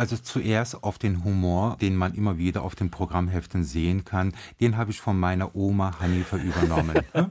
Also 0.00 0.16
zuerst 0.16 0.82
auf 0.82 0.98
den 0.98 1.24
Humor, 1.24 1.76
den 1.78 1.94
man 1.94 2.14
immer 2.14 2.38
wieder 2.38 2.62
auf 2.62 2.74
den 2.74 2.90
Programmheften 2.90 3.64
sehen 3.64 4.02
kann, 4.06 4.32
den 4.58 4.78
habe 4.78 4.92
ich 4.92 4.98
von 4.98 5.20
meiner 5.20 5.54
Oma 5.54 6.00
Hanifa 6.00 6.38
übernommen. 6.38 7.00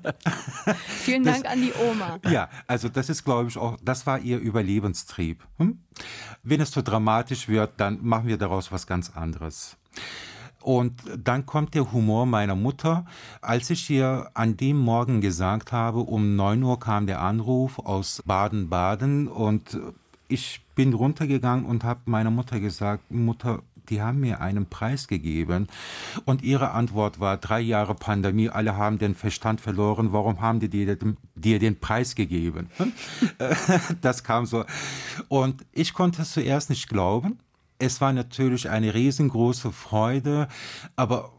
Vielen 0.87 1.23
Dank 1.23 1.45
das, 1.45 1.51
an 1.51 1.61
die 1.63 1.73
Oma. 1.73 2.19
Ja, 2.29 2.47
also 2.67 2.87
das 2.87 3.09
ist, 3.09 3.25
glaube 3.25 3.49
ich, 3.49 3.57
auch, 3.57 3.75
das 3.81 4.05
war 4.05 4.19
ihr 4.19 4.37
Überlebenstrieb. 4.37 5.43
Hm? 5.57 5.79
Wenn 6.43 6.61
es 6.61 6.69
zu 6.69 6.81
so 6.81 6.83
dramatisch 6.83 7.47
wird, 7.47 7.71
dann 7.77 8.05
machen 8.05 8.27
wir 8.27 8.37
daraus 8.37 8.71
was 8.71 8.85
ganz 8.85 9.09
anderes. 9.09 9.75
Und 10.61 11.01
dann 11.17 11.47
kommt 11.47 11.73
der 11.73 11.91
Humor 11.91 12.27
meiner 12.27 12.55
Mutter. 12.55 13.05
Als 13.41 13.71
ich 13.71 13.89
ihr 13.89 14.29
an 14.35 14.57
dem 14.57 14.77
Morgen 14.77 15.21
gesagt 15.21 15.71
habe, 15.71 16.01
um 16.01 16.35
9 16.35 16.61
Uhr 16.61 16.79
kam 16.79 17.07
der 17.07 17.21
Anruf 17.21 17.79
aus 17.79 18.21
Baden-Baden 18.27 19.27
und 19.27 19.75
ich 20.29 20.61
bin 20.75 20.93
runtergegangen 20.93 21.65
und 21.65 21.83
habe 21.83 22.01
meiner 22.05 22.31
Mutter 22.31 22.59
gesagt, 22.59 23.11
Mutter, 23.11 23.63
die 23.89 24.01
haben 24.01 24.19
mir 24.19 24.39
einen 24.39 24.67
Preis 24.67 25.07
gegeben. 25.07 25.67
Und 26.25 26.43
ihre 26.43 26.71
Antwort 26.71 27.19
war, 27.19 27.37
drei 27.37 27.59
Jahre 27.59 27.95
Pandemie, 27.95 28.49
alle 28.49 28.77
haben 28.77 28.99
den 28.99 29.15
Verstand 29.15 29.59
verloren, 29.59 30.13
warum 30.13 30.39
haben 30.39 30.59
die 30.59 30.69
dir, 30.69 30.97
dir 31.35 31.59
den 31.59 31.79
Preis 31.79 32.15
gegeben? 32.15 32.69
das 34.01 34.23
kam 34.23 34.45
so. 34.45 34.63
Und 35.27 35.65
ich 35.73 35.93
konnte 35.93 36.21
es 36.21 36.31
zuerst 36.31 36.69
nicht 36.69 36.87
glauben. 36.87 37.39
Es 37.79 37.99
war 37.99 38.13
natürlich 38.13 38.69
eine 38.69 38.93
riesengroße 38.93 39.71
Freude, 39.71 40.47
aber 40.95 41.31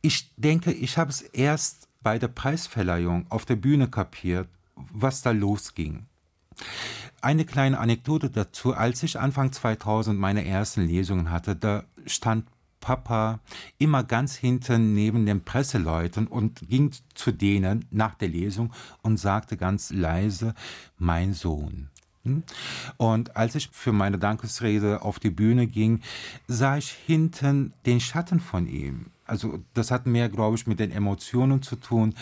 ich 0.00 0.30
denke, 0.36 0.72
ich 0.72 0.98
habe 0.98 1.10
es 1.10 1.20
erst 1.20 1.88
bei 2.00 2.18
der 2.18 2.28
Preisverleihung 2.28 3.26
auf 3.28 3.44
der 3.44 3.56
Bühne 3.56 3.88
kapiert, 3.88 4.48
was 4.76 5.22
da 5.22 5.32
losging. 5.32 6.06
Eine 7.26 7.44
kleine 7.44 7.80
Anekdote 7.80 8.30
dazu. 8.30 8.72
Als 8.72 9.02
ich 9.02 9.18
Anfang 9.18 9.50
2000 9.50 10.16
meine 10.16 10.46
ersten 10.46 10.82
Lesungen 10.82 11.32
hatte, 11.32 11.56
da 11.56 11.82
stand 12.06 12.46
Papa 12.78 13.40
immer 13.78 14.04
ganz 14.04 14.36
hinten 14.36 14.94
neben 14.94 15.26
den 15.26 15.42
Presseleuten 15.42 16.28
und 16.28 16.68
ging 16.68 16.92
zu 17.16 17.32
denen 17.32 17.84
nach 17.90 18.14
der 18.14 18.28
Lesung 18.28 18.72
und 19.02 19.16
sagte 19.16 19.56
ganz 19.56 19.90
leise, 19.90 20.54
mein 20.98 21.32
Sohn. 21.32 21.90
Und 22.96 23.36
als 23.36 23.54
ich 23.54 23.68
für 23.72 23.92
meine 23.92 24.18
Dankesrede 24.18 25.02
auf 25.02 25.18
die 25.18 25.30
Bühne 25.30 25.66
ging, 25.66 26.00
sah 26.46 26.76
ich 26.76 26.90
hinten 26.90 27.72
den 27.84 28.00
Schatten 28.00 28.40
von 28.40 28.66
ihm. 28.66 29.06
Also 29.26 29.58
das 29.74 29.90
hat 29.90 30.06
mehr, 30.06 30.28
glaube 30.28 30.56
ich, 30.56 30.66
mit 30.66 30.78
den 30.78 30.92
Emotionen 30.92 31.62
zu 31.62 31.76
tun. 31.76 32.14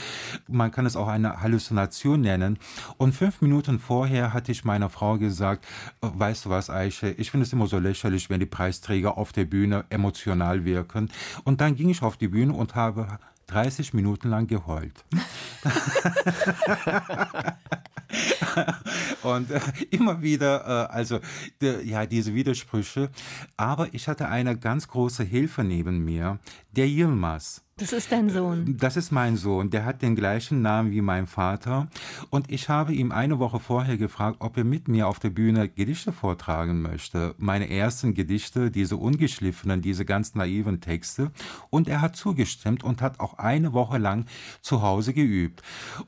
Man 0.48 0.70
kann 0.70 0.86
es 0.86 0.96
auch 0.96 1.08
eine 1.08 1.42
Halluzination 1.42 2.22
nennen. 2.22 2.58
Und 2.96 3.14
fünf 3.14 3.42
Minuten 3.42 3.78
vorher 3.78 4.32
hatte 4.32 4.52
ich 4.52 4.64
meiner 4.64 4.88
Frau 4.88 5.18
gesagt, 5.18 5.66
äh, 6.00 6.08
weißt 6.12 6.46
du 6.46 6.50
was, 6.50 6.70
Eiche, 6.70 7.10
ich 7.10 7.30
finde 7.30 7.44
es 7.44 7.52
immer 7.52 7.66
so 7.66 7.78
lächerlich, 7.78 8.30
wenn 8.30 8.40
die 8.40 8.46
Preisträger 8.46 9.18
auf 9.18 9.32
der 9.32 9.44
Bühne 9.44 9.84
emotional 9.90 10.64
wirken. 10.64 11.10
Und 11.44 11.60
dann 11.60 11.76
ging 11.76 11.90
ich 11.90 12.02
auf 12.02 12.16
die 12.16 12.28
Bühne 12.28 12.54
und 12.54 12.74
habe 12.74 13.18
30 13.48 13.92
Minuten 13.92 14.30
lang 14.30 14.46
geheult. 14.46 15.04
und 19.22 19.50
äh, 19.50 19.60
immer 19.90 20.22
wieder, 20.22 20.88
äh, 20.90 20.92
also 20.92 21.20
de, 21.60 21.86
ja, 21.86 22.06
diese 22.06 22.34
Widersprüche. 22.34 23.10
Aber 23.56 23.92
ich 23.92 24.08
hatte 24.08 24.28
eine 24.28 24.56
ganz 24.56 24.88
große 24.88 25.24
Hilfe 25.24 25.64
neben 25.64 26.04
mir, 26.04 26.38
der 26.72 26.86
Yilmaz. 26.88 27.64
Das 27.76 27.92
ist 27.92 28.12
dein 28.12 28.30
Sohn. 28.30 28.76
Das 28.78 28.96
ist 28.96 29.10
mein 29.10 29.36
Sohn. 29.36 29.68
Der 29.68 29.84
hat 29.84 30.00
den 30.00 30.14
gleichen 30.14 30.62
Namen 30.62 30.92
wie 30.92 31.00
mein 31.00 31.26
Vater. 31.26 31.88
Und 32.30 32.48
ich 32.48 32.68
habe 32.68 32.94
ihm 32.94 33.10
eine 33.10 33.40
Woche 33.40 33.58
vorher 33.58 33.96
gefragt, 33.96 34.36
ob 34.38 34.56
er 34.56 34.62
mit 34.62 34.86
mir 34.86 35.08
auf 35.08 35.18
der 35.18 35.30
Bühne 35.30 35.68
Gedichte 35.68 36.12
vortragen 36.12 36.82
möchte. 36.82 37.34
Meine 37.36 37.68
ersten 37.68 38.14
Gedichte, 38.14 38.70
diese 38.70 38.96
ungeschliffenen, 38.96 39.82
diese 39.82 40.04
ganz 40.04 40.36
naiven 40.36 40.80
Texte. 40.80 41.32
Und 41.68 41.88
er 41.88 42.00
hat 42.00 42.14
zugestimmt 42.14 42.84
und 42.84 43.02
hat 43.02 43.18
auch 43.18 43.38
eine 43.38 43.72
Woche 43.72 43.98
lang 43.98 44.26
zu 44.60 44.80
Hause 44.82 45.12
geübt. 45.12 45.60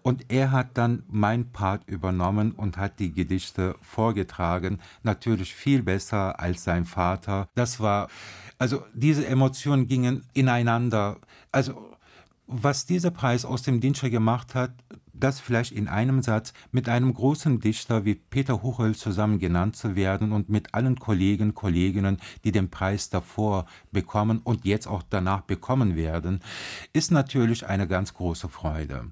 Und 0.03 0.27
er 0.31 0.53
hat 0.53 0.79
dann 0.79 1.03
mein 1.09 1.51
Part 1.51 1.89
übernommen 1.97 2.53
und 2.53 2.77
hat 2.77 3.01
die 3.01 3.13
Gedichte 3.13 3.75
vorgetragen. 3.83 4.79
Natürlich 5.03 5.55
viel 5.55 5.83
besser 5.83 6.39
als 6.39 6.63
sein 6.63 6.85
Vater. 6.85 7.49
Das 7.55 7.81
war 7.81 8.09
also 8.59 8.85
diese 8.95 9.27
Emotionen 9.27 9.87
gingen 9.87 10.25
ineinander. 10.33 11.19
Also 11.53 11.91
was 12.47 12.87
dieser 12.87 13.11
Preis 13.11 13.45
aus 13.45 13.63
dem 13.63 13.81
Dinscher 13.81 14.09
gemacht 14.09 14.55
hat, 14.55 14.73
das 15.13 15.41
vielleicht 15.41 15.73
in 15.73 15.89
einem 15.89 16.23
Satz 16.23 16.53
mit 16.71 16.89
einem 16.89 17.13
großen 17.13 17.59
Dichter 17.61 18.05
wie 18.05 18.15
Peter 18.15 18.63
Huchel 18.63 18.95
zusammen 18.95 19.39
genannt 19.39 19.75
zu 19.77 19.97
werden 19.97 20.31
und 20.31 20.49
mit 20.49 20.75
allen 20.75 20.99
Kollegen, 20.99 21.55
Kolleginnen, 21.55 22.19
die 22.45 22.53
den 22.53 22.71
Preis 22.71 23.11
davor 23.11 23.67
bekommen 23.91 24.41
und 24.45 24.65
jetzt 24.65 24.87
auch 24.87 25.03
danach 25.09 25.41
bekommen 25.41 25.97
werden, 25.97 26.41
ist 26.93 27.11
natürlich 27.11 27.67
eine 27.67 27.89
ganz 27.89 28.15
große 28.15 28.49
Freude. 28.49 29.11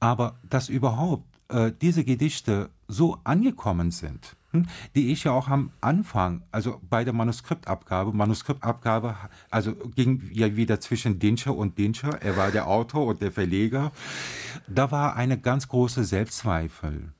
Aber 0.00 0.38
dass 0.48 0.68
überhaupt 0.68 1.31
äh, 1.52 1.72
diese 1.80 2.04
Gedichte 2.04 2.70
so 2.88 3.18
angekommen 3.24 3.90
sind, 3.90 4.36
hm, 4.50 4.66
die 4.94 5.12
ich 5.12 5.24
ja 5.24 5.32
auch 5.32 5.48
am 5.48 5.70
Anfang, 5.80 6.42
also 6.50 6.80
bei 6.88 7.04
der 7.04 7.12
Manuskriptabgabe, 7.12 8.12
Manuskriptabgabe, 8.12 9.16
also 9.50 9.74
ging 9.74 10.22
ja 10.32 10.56
wieder 10.56 10.80
zwischen 10.80 11.18
Dinscher 11.18 11.54
und 11.54 11.78
Dinscher, 11.78 12.20
er 12.22 12.36
war 12.36 12.50
der 12.50 12.66
Autor 12.66 13.06
und 13.06 13.22
der 13.22 13.32
Verleger, 13.32 13.92
da 14.68 14.90
war 14.90 15.16
eine 15.16 15.38
ganz 15.38 15.68
große 15.68 16.04
Selbstzweifel. 16.04 17.12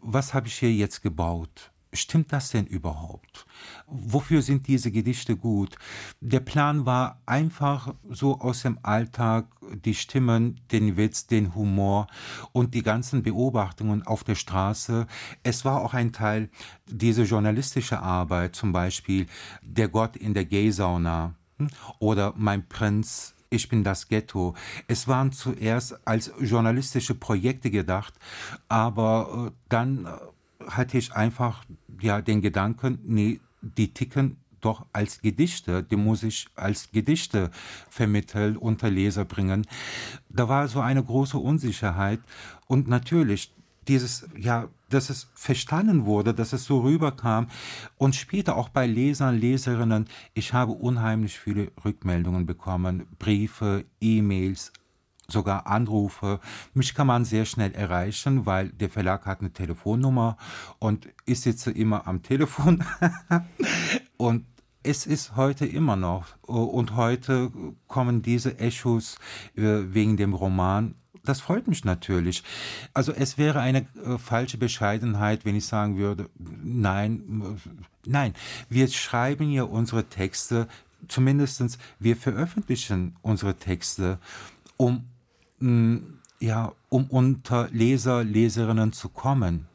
Was 0.00 0.34
habe 0.34 0.48
ich 0.48 0.54
hier 0.54 0.72
jetzt 0.72 1.02
gebaut? 1.02 1.70
Stimmt 1.94 2.32
das 2.32 2.50
denn 2.50 2.64
überhaupt? 2.64 3.44
Wofür 3.86 4.40
sind 4.40 4.66
diese 4.66 4.90
Gedichte 4.90 5.36
gut? 5.36 5.76
Der 6.20 6.40
Plan 6.40 6.86
war 6.86 7.20
einfach 7.26 7.94
so 8.08 8.40
aus 8.40 8.62
dem 8.62 8.78
Alltag 8.82 9.46
die 9.84 9.94
Stimmen, 9.94 10.58
den 10.70 10.96
Witz, 10.96 11.26
den 11.26 11.54
Humor 11.54 12.06
und 12.52 12.72
die 12.72 12.82
ganzen 12.82 13.22
Beobachtungen 13.22 14.06
auf 14.06 14.24
der 14.24 14.36
Straße. 14.36 15.06
Es 15.42 15.66
war 15.66 15.82
auch 15.82 15.92
ein 15.92 16.12
Teil 16.12 16.48
dieser 16.86 17.24
journalistische 17.24 18.00
Arbeit, 18.00 18.56
zum 18.56 18.72
Beispiel 18.72 19.26
Der 19.60 19.88
Gott 19.88 20.16
in 20.16 20.32
der 20.32 20.46
Gay-Sauna 20.46 21.34
hm, 21.58 21.68
oder 21.98 22.32
Mein 22.38 22.66
Prinz 22.68 23.34
ich 23.50 23.68
bin 23.68 23.84
das 23.84 24.08
Ghetto. 24.08 24.54
Es 24.88 25.08
waren 25.08 25.30
zuerst 25.30 26.06
als 26.08 26.32
journalistische 26.40 27.14
Projekte 27.14 27.70
gedacht, 27.70 28.14
aber 28.68 29.48
äh, 29.48 29.54
dann 29.68 30.06
äh, 30.06 30.08
hatte 30.68 30.98
ich 30.98 31.12
einfach 31.12 31.64
ja 32.00 32.20
den 32.20 32.40
Gedanken, 32.40 32.98
nee, 33.04 33.40
die 33.60 33.92
ticken 33.92 34.36
doch 34.60 34.86
als 34.92 35.20
Gedichte, 35.20 35.82
die 35.82 35.96
muss 35.96 36.22
ich 36.22 36.46
als 36.54 36.90
Gedichte 36.92 37.50
vermitteln, 37.90 38.56
unter 38.56 38.90
Leser 38.90 39.24
bringen. 39.24 39.66
Da 40.28 40.48
war 40.48 40.68
so 40.68 40.80
eine 40.80 41.02
große 41.02 41.36
Unsicherheit. 41.36 42.20
Und 42.68 42.88
natürlich 42.88 43.52
dieses, 43.88 44.28
ja, 44.38 44.68
dass 44.88 45.10
es 45.10 45.28
verstanden 45.34 46.04
wurde, 46.04 46.34
dass 46.34 46.52
es 46.52 46.64
so 46.64 46.80
rüberkam. 46.80 47.48
Und 47.98 48.14
später 48.14 48.56
auch 48.56 48.68
bei 48.68 48.86
Lesern, 48.86 49.38
Leserinnen, 49.38 50.06
ich 50.34 50.52
habe 50.52 50.72
unheimlich 50.72 51.38
viele 51.38 51.72
Rückmeldungen 51.84 52.46
bekommen, 52.46 53.06
Briefe, 53.18 53.84
E-Mails, 54.00 54.72
sogar 55.32 55.66
Anrufe. 55.66 56.40
Mich 56.74 56.94
kann 56.94 57.06
man 57.06 57.24
sehr 57.24 57.44
schnell 57.44 57.72
erreichen, 57.72 58.46
weil 58.46 58.68
der 58.68 58.90
Verlag 58.90 59.26
hat 59.26 59.40
eine 59.40 59.52
Telefonnummer 59.52 60.36
und 60.78 61.08
ich 61.26 61.40
sitze 61.40 61.70
immer 61.70 62.06
am 62.06 62.22
Telefon. 62.22 62.84
und 64.16 64.46
es 64.84 65.06
ist 65.06 65.36
heute 65.36 65.66
immer 65.66 65.96
noch. 65.96 66.26
Und 66.42 66.96
heute 66.96 67.50
kommen 67.86 68.22
diese 68.22 68.58
Echos 68.58 69.16
äh, 69.56 69.94
wegen 69.94 70.16
dem 70.16 70.34
Roman 70.34 70.94
das 71.24 71.40
freut 71.40 71.68
mich 71.68 71.84
natürlich. 71.84 72.42
Also 72.94 73.12
es 73.12 73.38
wäre 73.38 73.60
eine 73.60 73.86
äh, 74.04 74.18
falsche 74.18 74.58
Bescheidenheit, 74.58 75.44
wenn 75.44 75.56
ich 75.56 75.66
sagen 75.66 75.96
würde, 75.96 76.28
nein, 76.38 77.60
nein, 78.04 78.34
wir 78.68 78.88
schreiben 78.88 79.50
ja 79.50 79.62
unsere 79.62 80.04
Texte, 80.04 80.66
zumindest 81.08 81.78
wir 81.98 82.16
veröffentlichen 82.16 83.16
unsere 83.22 83.54
Texte, 83.54 84.18
um, 84.76 85.04
ja, 86.40 86.72
um 86.88 87.06
unter 87.06 87.68
Leser, 87.70 88.24
Leserinnen 88.24 88.92
zu 88.92 89.08
kommen 89.08 89.68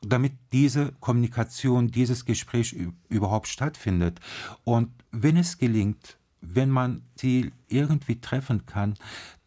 damit 0.00 0.32
diese 0.52 0.92
Kommunikation, 1.00 1.88
dieses 1.88 2.24
Gespräch 2.24 2.76
überhaupt 3.08 3.48
stattfindet. 3.48 4.20
Und 4.64 4.90
wenn 5.10 5.36
es 5.36 5.58
gelingt, 5.58 6.18
wenn 6.40 6.70
man 6.70 7.02
sie 7.16 7.52
irgendwie 7.68 8.20
treffen 8.20 8.66
kann, 8.66 8.94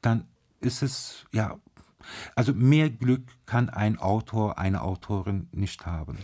dann 0.02 0.26
ist 0.60 0.84
es, 0.84 1.26
ja, 1.32 1.58
also 2.36 2.54
mehr 2.54 2.90
Glück 2.90 3.24
kann 3.46 3.70
ein 3.70 3.98
Autor, 3.98 4.58
eine 4.58 4.82
Autorin 4.82 5.48
nicht 5.52 5.86
haben. 5.86 6.18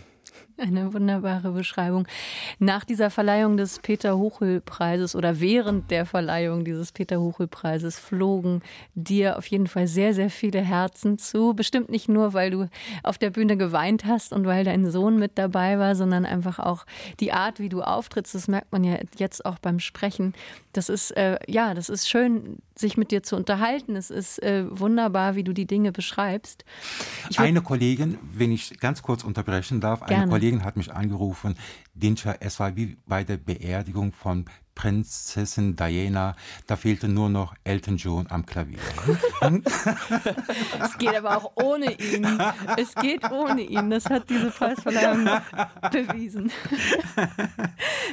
Eine 0.59 0.91
wunderbare 0.91 1.51
Beschreibung. 1.51 2.07
Nach 2.57 2.83
dieser 2.83 3.11
Verleihung 3.11 3.57
des 3.57 3.77
Peter-Huchel-Preises 3.77 5.15
oder 5.15 5.39
während 5.39 5.91
der 5.91 6.07
Verleihung 6.07 6.65
dieses 6.65 6.91
Peter-Huchel-Preises 6.91 7.99
flogen 7.99 8.63
dir 8.95 9.37
auf 9.37 9.45
jeden 9.45 9.67
Fall 9.67 9.87
sehr, 9.87 10.15
sehr 10.15 10.31
viele 10.31 10.61
Herzen 10.61 11.19
zu. 11.19 11.53
Bestimmt 11.53 11.89
nicht 11.89 12.09
nur, 12.09 12.33
weil 12.33 12.49
du 12.49 12.69
auf 13.03 13.19
der 13.19 13.29
Bühne 13.29 13.55
geweint 13.55 14.05
hast 14.05 14.33
und 14.33 14.47
weil 14.47 14.63
dein 14.63 14.89
Sohn 14.89 15.19
mit 15.19 15.37
dabei 15.37 15.77
war, 15.77 15.95
sondern 15.95 16.25
einfach 16.25 16.57
auch 16.57 16.87
die 17.19 17.33
Art, 17.33 17.59
wie 17.59 17.69
du 17.69 17.83
auftrittst. 17.83 18.33
Das 18.33 18.47
merkt 18.47 18.71
man 18.71 18.83
ja 18.83 18.97
jetzt 19.15 19.45
auch 19.45 19.59
beim 19.59 19.79
Sprechen. 19.79 20.33
Das 20.73 20.89
ist, 20.89 21.11
äh, 21.11 21.37
ja, 21.47 21.75
das 21.75 21.89
ist 21.89 22.09
schön, 22.09 22.57
sich 22.75 22.97
mit 22.97 23.11
dir 23.11 23.21
zu 23.23 23.35
unterhalten. 23.35 23.95
Es 23.95 24.09
ist 24.09 24.41
äh, 24.41 24.65
wunderbar, 24.69 25.35
wie 25.35 25.43
du 25.43 25.53
die 25.53 25.65
Dinge 25.65 25.91
beschreibst. 25.91 26.65
eine 27.35 27.61
Kollegin, 27.61 28.17
wenn 28.33 28.51
ich 28.51 28.79
ganz 28.79 29.01
kurz 29.01 29.23
unterbrechen 29.23 29.81
darf, 29.81 30.01
eine 30.01 30.27
Kollegin 30.27 30.46
Kollegin 30.47 30.63
hat 30.63 30.77
mich 30.77 30.93
angerufen, 30.93 31.55
Dinscha, 31.93 32.35
es 32.39 32.59
war 32.59 32.75
wie 32.77 32.97
bei 33.05 33.25
der 33.25 33.35
Beerdigung 33.35 34.13
von 34.13 34.45
Prinzessin 34.75 35.75
Diana, 35.75 36.35
da 36.67 36.77
fehlte 36.77 37.09
nur 37.09 37.29
noch 37.29 37.53
Elton 37.65 37.97
John 37.97 38.27
am 38.29 38.45
Klavier. 38.45 38.79
es 40.79 40.97
geht 40.99 41.15
aber 41.15 41.35
auch 41.35 41.51
ohne 41.55 41.91
ihn. 41.99 42.25
Es 42.77 42.95
geht 42.95 43.29
ohne 43.29 43.61
ihn. 43.61 43.89
Das 43.89 44.05
hat 44.05 44.29
diese 44.29 44.51
Preisverleihung 44.51 45.27
bewiesen. 45.91 46.51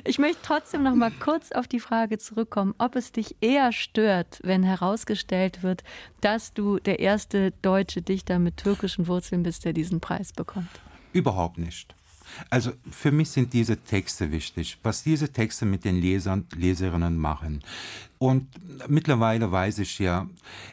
Ich 0.05 0.19
möchte 0.19 0.39
trotzdem 0.43 0.83
noch 0.83 0.95
mal 0.95 1.13
kurz 1.13 1.53
auf 1.53 1.69
die 1.69 1.81
Frage 1.81 2.19
zurückkommen, 2.19 2.75
ob 2.79 2.97
es 2.97 3.13
dich 3.13 3.37
eher 3.41 3.71
stört, 3.73 4.41
wenn 4.43 4.63
herausgestellt 4.63 5.63
wird, 5.63 5.85
dass 6.21 6.53
du 6.53 6.79
der 6.79 6.99
erste 6.99 7.53
deutsche 7.63 8.03
Dichter 8.03 8.39
mit 8.39 8.57
türkischen 8.57 9.07
Wurzeln 9.07 9.45
bist, 9.45 9.65
der 9.65 9.73
diesen 9.73 10.01
Preis 10.01 10.33
bekommt. 10.33 10.81
Überhaupt 11.13 11.59
nicht. 11.59 11.95
Also 12.51 12.73
für 12.91 13.13
mich 13.13 13.31
sind 13.31 13.53
diese 13.53 13.77
Texte 13.77 14.31
wichtig, 14.33 14.79
was 14.83 15.03
diese 15.03 15.33
Texte 15.33 15.67
mit 15.67 15.85
den 15.85 16.01
Lesern, 16.01 16.47
Leserinnen 16.57 17.17
machen. 17.19 17.63
Und 18.19 18.49
mittlerweile 18.89 19.53
weiß 19.53 19.81
ich 19.81 19.99
ja, 19.99 20.27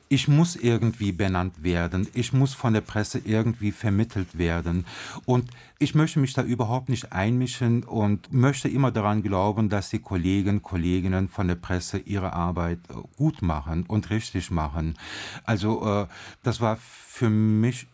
ich 0.08 0.28
muss 0.28 0.56
irgendwie 0.56 1.12
benannt 1.12 1.64
werden, 1.64 2.08
ich 2.14 2.32
muss 2.32 2.54
von 2.54 2.74
der 2.74 2.82
Presse 2.82 3.20
irgendwie 3.26 3.72
vermittelt 3.72 4.38
werden. 4.38 4.86
Und 5.26 5.50
ich 5.78 5.94
möchte 5.96 6.20
mich 6.20 6.34
da 6.34 6.44
überhaupt 6.44 6.88
nicht 6.88 7.12
einmischen 7.12 7.84
und 7.84 8.32
möchte 8.32 8.70
immer 8.70 8.92
daran 8.92 9.22
glauben, 9.22 9.68
dass 9.68 9.90
die 9.90 10.00
Kollegen, 10.00 10.62
Kolleginnen 10.62 11.28
von 11.28 11.48
der 11.48 11.56
Presse 11.56 11.98
ihre 11.98 12.34
Arbeit 12.34 12.80
äh, 12.90 12.94
gut 13.18 13.42
machen 13.42 13.86
und 13.88 14.10
richtig 14.12 14.50
machen. 14.52 14.98
Also 15.44 15.86
äh, 15.86 16.08
das 16.44 16.62
war 16.62 16.78
für 16.78 17.30
mich 17.30 17.88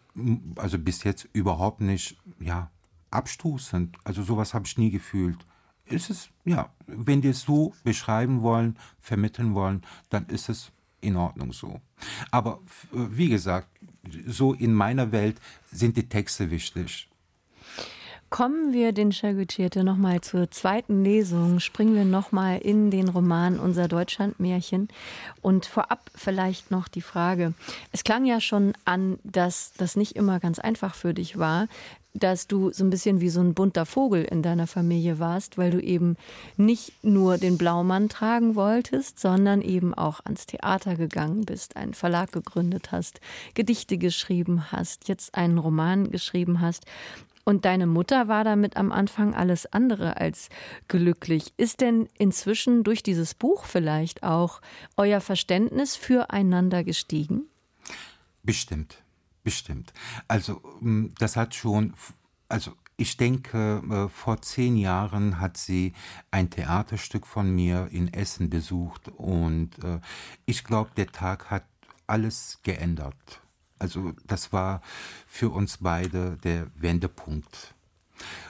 also 0.55 0.79
bis 0.79 1.03
jetzt 1.03 1.27
überhaupt 1.33 1.81
nicht, 1.81 2.17
ja, 2.39 2.69
abstoßend. 3.11 3.97
Also 4.03 4.23
sowas 4.23 4.53
habe 4.53 4.65
ich 4.65 4.77
nie 4.77 4.91
gefühlt. 4.91 5.37
Ist 5.85 6.09
es, 6.09 6.29
ja, 6.43 6.69
wenn 6.85 7.21
die 7.21 7.29
es 7.29 7.41
so 7.41 7.73
beschreiben 7.83 8.41
wollen, 8.41 8.77
vermitteln 8.99 9.55
wollen, 9.55 9.83
dann 10.09 10.25
ist 10.27 10.49
es 10.49 10.71
in 10.99 11.15
Ordnung 11.15 11.53
so. 11.53 11.79
Aber 12.31 12.59
wie 12.91 13.29
gesagt, 13.29 13.69
so 14.25 14.53
in 14.53 14.73
meiner 14.73 15.11
Welt 15.11 15.39
sind 15.71 15.95
die 15.95 16.09
Texte 16.09 16.51
wichtig. 16.51 17.09
Kommen 18.29 18.73
wir 18.73 18.91
den 18.91 19.13
Chagutierte 19.13 19.85
nochmal 19.85 20.19
zur 20.19 20.51
zweiten 20.51 21.01
Lesung, 21.01 21.61
springen 21.61 21.95
wir 21.95 22.03
nochmal 22.03 22.57
in 22.57 22.91
den 22.91 23.07
Roman 23.07 23.57
Unser 23.57 23.87
Deutschlandmärchen 23.87 24.89
und 25.41 25.65
vorab 25.65 26.11
vielleicht 26.13 26.69
noch 26.69 26.89
die 26.89 27.01
Frage, 27.01 27.53
es 27.93 28.03
klang 28.03 28.25
ja 28.25 28.41
schon 28.41 28.73
an, 28.83 29.17
dass 29.23 29.71
das 29.77 29.95
nicht 29.95 30.17
immer 30.17 30.41
ganz 30.41 30.59
einfach 30.59 30.93
für 30.93 31.13
dich 31.13 31.39
war, 31.39 31.69
dass 32.19 32.47
du 32.47 32.71
so 32.71 32.83
ein 32.83 32.89
bisschen 32.89 33.21
wie 33.21 33.29
so 33.29 33.39
ein 33.39 33.53
bunter 33.53 33.85
Vogel 33.85 34.23
in 34.23 34.41
deiner 34.41 34.67
Familie 34.67 35.19
warst, 35.19 35.57
weil 35.57 35.71
du 35.71 35.79
eben 35.79 36.17
nicht 36.57 37.03
nur 37.03 37.37
den 37.37 37.57
Blaumann 37.57 38.09
tragen 38.09 38.55
wolltest, 38.55 39.19
sondern 39.19 39.61
eben 39.61 39.93
auch 39.93 40.19
ans 40.25 40.45
Theater 40.45 40.95
gegangen 40.95 41.45
bist, 41.45 41.75
einen 41.75 41.93
Verlag 41.93 42.31
gegründet 42.31 42.91
hast, 42.91 43.21
Gedichte 43.53 43.97
geschrieben 43.97 44.71
hast, 44.71 45.07
jetzt 45.07 45.35
einen 45.35 45.57
Roman 45.57 46.11
geschrieben 46.11 46.61
hast. 46.61 46.85
Und 47.43 47.63
deine 47.63 47.87
Mutter 47.87 48.27
war 48.27 48.43
damit 48.43 48.75
am 48.75 48.91
Anfang 48.91 49.33
alles 49.33 49.71
andere 49.71 50.17
als 50.17 50.49
glücklich. 50.89 51.53
Ist 51.55 51.79
denn 51.79 52.09
inzwischen 52.17 52.83
durch 52.83 53.03
dieses 53.03 53.35
Buch 53.35 53.63
vielleicht 53.63 54.23
auch 54.23 54.59
euer 54.97 55.21
Verständnis 55.21 55.95
füreinander 55.95 56.83
gestiegen? 56.83 57.45
Bestimmt. 58.43 59.01
Bestimmt. 59.47 59.93
Also 60.27 60.61
hm, 60.81 61.13
das 61.19 61.37
hat 61.37 61.55
schon, 61.55 61.93
also 62.49 62.73
ich 62.97 63.15
denke, 63.15 63.81
äh, 63.89 64.09
vor 64.09 64.41
zehn 64.41 64.75
Jahren 64.75 65.39
hat 65.39 65.55
sie 65.55 65.93
ein 66.31 66.49
Theaterstück 66.49 67.25
von 67.25 67.55
mir 67.55 67.87
in 67.91 68.11
Essen 68.13 68.49
besucht 68.49 69.07
und 69.07 69.81
äh, 69.85 70.01
ich 70.45 70.65
glaube, 70.65 70.91
der 70.97 71.07
Tag 71.07 71.49
hat 71.49 71.63
alles 72.07 72.59
geändert. 72.63 73.41
Also 73.79 74.11
das 74.25 74.51
war 74.51 74.81
für 75.25 75.49
uns 75.49 75.77
beide 75.77 76.35
der 76.43 76.67
Wendepunkt. 76.75 77.73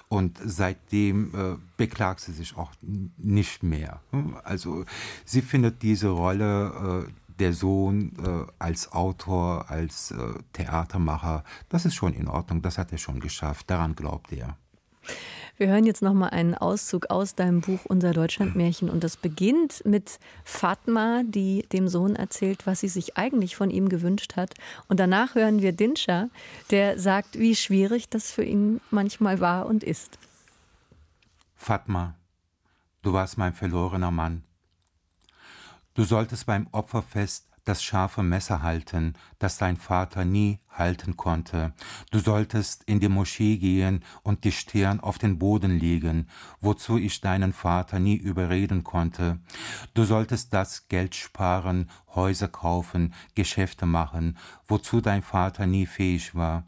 Und 0.09 0.39
seitdem 0.43 1.35
äh, 1.35 1.57
beklagt 1.75 2.21
sie 2.21 2.33
sich 2.33 2.57
auch 2.57 2.71
nicht 3.17 3.61
mehr. 3.61 4.01
Also 4.43 4.83
sie 5.25 5.43
findet 5.43 5.83
diese 5.83 6.07
Rolle 6.07 7.05
äh, 7.05 7.26
der 7.39 7.53
Sohn 7.53 8.13
äh, 8.23 8.51
als 8.59 8.91
Autor, 8.91 9.69
als 9.69 10.11
äh, 10.11 10.15
Theatermacher, 10.53 11.43
das 11.69 11.85
ist 11.85 11.95
schon 11.95 12.13
in 12.13 12.27
Ordnung, 12.27 12.61
das 12.61 12.77
hat 12.77 12.91
er 12.91 12.97
schon 12.97 13.19
geschafft, 13.19 13.69
daran 13.69 13.95
glaubt 13.95 14.31
er. 14.31 14.57
Wir 15.57 15.69
hören 15.69 15.85
jetzt 15.85 16.03
noch 16.03 16.13
mal 16.13 16.29
einen 16.29 16.53
Auszug 16.53 17.09
aus 17.09 17.33
deinem 17.33 17.61
Buch 17.61 17.79
Unser 17.85 18.13
Deutschlandmärchen 18.13 18.91
und 18.91 19.03
das 19.03 19.17
beginnt 19.17 19.83
mit 19.85 20.19
Fatma, 20.43 21.23
die 21.25 21.65
dem 21.73 21.87
Sohn 21.87 22.15
erzählt, 22.15 22.67
was 22.67 22.81
sie 22.81 22.89
sich 22.89 23.17
eigentlich 23.17 23.55
von 23.55 23.71
ihm 23.71 23.89
gewünscht 23.89 24.35
hat 24.35 24.53
und 24.87 24.99
danach 24.99 25.33
hören 25.33 25.61
wir 25.61 25.71
Dinscha, 25.71 26.29
der 26.69 26.99
sagt, 26.99 27.39
wie 27.39 27.55
schwierig 27.55 28.07
das 28.09 28.31
für 28.31 28.43
ihn 28.43 28.81
manchmal 28.91 29.39
war 29.39 29.65
und 29.65 29.83
ist. 29.83 30.19
Fatma, 31.55 32.13
du 33.01 33.13
warst 33.13 33.39
mein 33.39 33.53
verlorener 33.53 34.11
Mann. 34.11 34.43
Du 35.97 36.03
solltest 36.03 36.45
beim 36.45 36.67
Opferfest 36.73 37.47
das 37.65 37.81
scharfe 37.81 38.21
Messer 38.21 38.61
halten, 38.61 39.15
das 39.39 39.57
dein 39.57 39.77
Vater 39.77 40.25
nie 40.25 40.59
halten 40.69 41.17
konnte. 41.17 41.73
Du 42.11 42.19
solltest 42.19 42.83
in 42.83 42.99
die 42.99 43.09
Moschee 43.09 43.57
gehen 43.57 44.03
und 44.21 44.43
die 44.43 44.51
Stirn 44.51 44.99
auf 44.99 45.17
den 45.17 45.39
Boden 45.39 45.79
legen, 45.79 46.27
wozu 46.61 46.99
ich 46.99 47.19
deinen 47.19 47.51
Vater 47.51 47.97
nie 47.97 48.15
überreden 48.15 48.83
konnte. 48.83 49.39
Du 49.95 50.03
solltest 50.03 50.53
das 50.53 50.87
Geld 50.87 51.15
sparen, 51.15 51.89
Häuser 52.13 52.47
kaufen, 52.47 53.15
Geschäfte 53.33 53.87
machen, 53.87 54.37
wozu 54.67 55.01
dein 55.01 55.23
Vater 55.23 55.65
nie 55.65 55.87
fähig 55.87 56.35
war. 56.35 56.67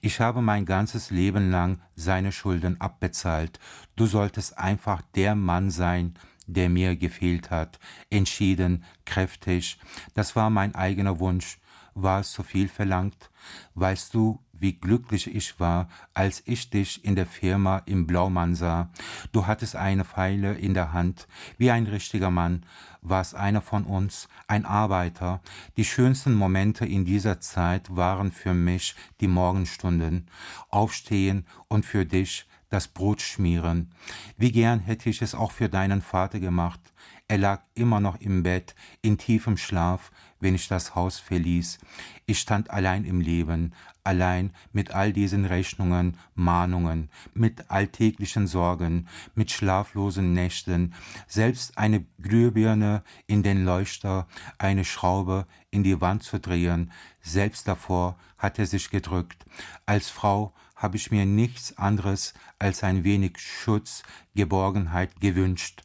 Ich 0.00 0.20
habe 0.20 0.40
mein 0.40 0.64
ganzes 0.64 1.10
Leben 1.10 1.50
lang 1.50 1.82
seine 1.96 2.32
Schulden 2.32 2.80
abbezahlt. 2.80 3.60
Du 3.94 4.06
solltest 4.06 4.56
einfach 4.56 5.02
der 5.14 5.34
Mann 5.34 5.70
sein, 5.70 6.14
der 6.54 6.68
mir 6.68 6.96
gefehlt 6.96 7.50
hat, 7.50 7.78
entschieden, 8.10 8.84
kräftig. 9.04 9.78
Das 10.14 10.36
war 10.36 10.50
mein 10.50 10.74
eigener 10.74 11.18
Wunsch. 11.20 11.58
War 11.94 12.20
es 12.20 12.32
zu 12.32 12.42
viel 12.42 12.68
verlangt? 12.68 13.30
Weißt 13.74 14.14
du, 14.14 14.38
wie 14.60 14.74
glücklich 14.74 15.34
ich 15.34 15.58
war, 15.58 15.88
als 16.14 16.42
ich 16.46 16.70
dich 16.70 17.04
in 17.04 17.16
der 17.16 17.26
Firma 17.26 17.82
im 17.86 18.06
Blaumann 18.06 18.54
sah. 18.54 18.90
Du 19.32 19.46
hattest 19.46 19.74
eine 19.74 20.04
Pfeile 20.04 20.54
in 20.54 20.74
der 20.74 20.92
Hand, 20.92 21.26
wie 21.56 21.70
ein 21.70 21.86
richtiger 21.86 22.30
Mann, 22.30 22.66
warst 23.00 23.34
einer 23.34 23.62
von 23.62 23.84
uns, 23.84 24.28
ein 24.46 24.66
Arbeiter. 24.66 25.40
Die 25.76 25.84
schönsten 25.84 26.34
Momente 26.34 26.84
in 26.84 27.04
dieser 27.04 27.40
Zeit 27.40 27.96
waren 27.96 28.30
für 28.30 28.52
mich 28.52 28.94
die 29.20 29.28
Morgenstunden. 29.28 30.28
Aufstehen 30.68 31.46
und 31.68 31.86
für 31.86 32.04
dich 32.04 32.46
das 32.70 32.88
Brot 32.88 33.20
schmieren. 33.20 33.90
Wie 34.38 34.52
gern 34.52 34.80
hätte 34.80 35.10
ich 35.10 35.20
es 35.20 35.34
auch 35.34 35.52
für 35.52 35.68
deinen 35.68 36.00
Vater 36.00 36.40
gemacht. 36.40 36.80
Er 37.28 37.38
lag 37.38 37.62
immer 37.74 38.00
noch 38.00 38.20
im 38.20 38.42
Bett, 38.42 38.74
in 39.02 39.18
tiefem 39.18 39.56
Schlaf, 39.56 40.10
wenn 40.40 40.54
ich 40.54 40.66
das 40.68 40.94
Haus 40.94 41.20
verließ. 41.20 41.78
Ich 42.26 42.40
stand 42.40 42.70
allein 42.70 43.04
im 43.04 43.20
Leben, 43.20 43.72
allein 44.04 44.52
mit 44.72 44.92
all 44.92 45.12
diesen 45.12 45.44
Rechnungen, 45.44 46.16
Mahnungen, 46.34 47.08
mit 47.34 47.70
alltäglichen 47.70 48.46
Sorgen, 48.46 49.06
mit 49.34 49.50
schlaflosen 49.50 50.32
Nächten, 50.32 50.94
selbst 51.28 51.78
eine 51.78 52.04
Glühbirne 52.20 53.02
in 53.26 53.42
den 53.42 53.64
Leuchter, 53.64 54.26
eine 54.58 54.84
Schraube 54.84 55.46
in 55.70 55.84
die 55.84 56.00
Wand 56.00 56.22
zu 56.22 56.40
drehen, 56.40 56.90
selbst 57.20 57.68
davor 57.68 58.16
hat 58.38 58.58
er 58.58 58.66
sich 58.66 58.90
gedrückt. 58.90 59.44
Als 59.86 60.10
Frau 60.10 60.52
habe 60.80 60.96
ich 60.96 61.10
mir 61.10 61.26
nichts 61.26 61.76
anderes 61.76 62.32
als 62.58 62.82
ein 62.82 63.04
wenig 63.04 63.38
Schutz, 63.38 64.02
Geborgenheit 64.34 65.20
gewünscht. 65.20 65.82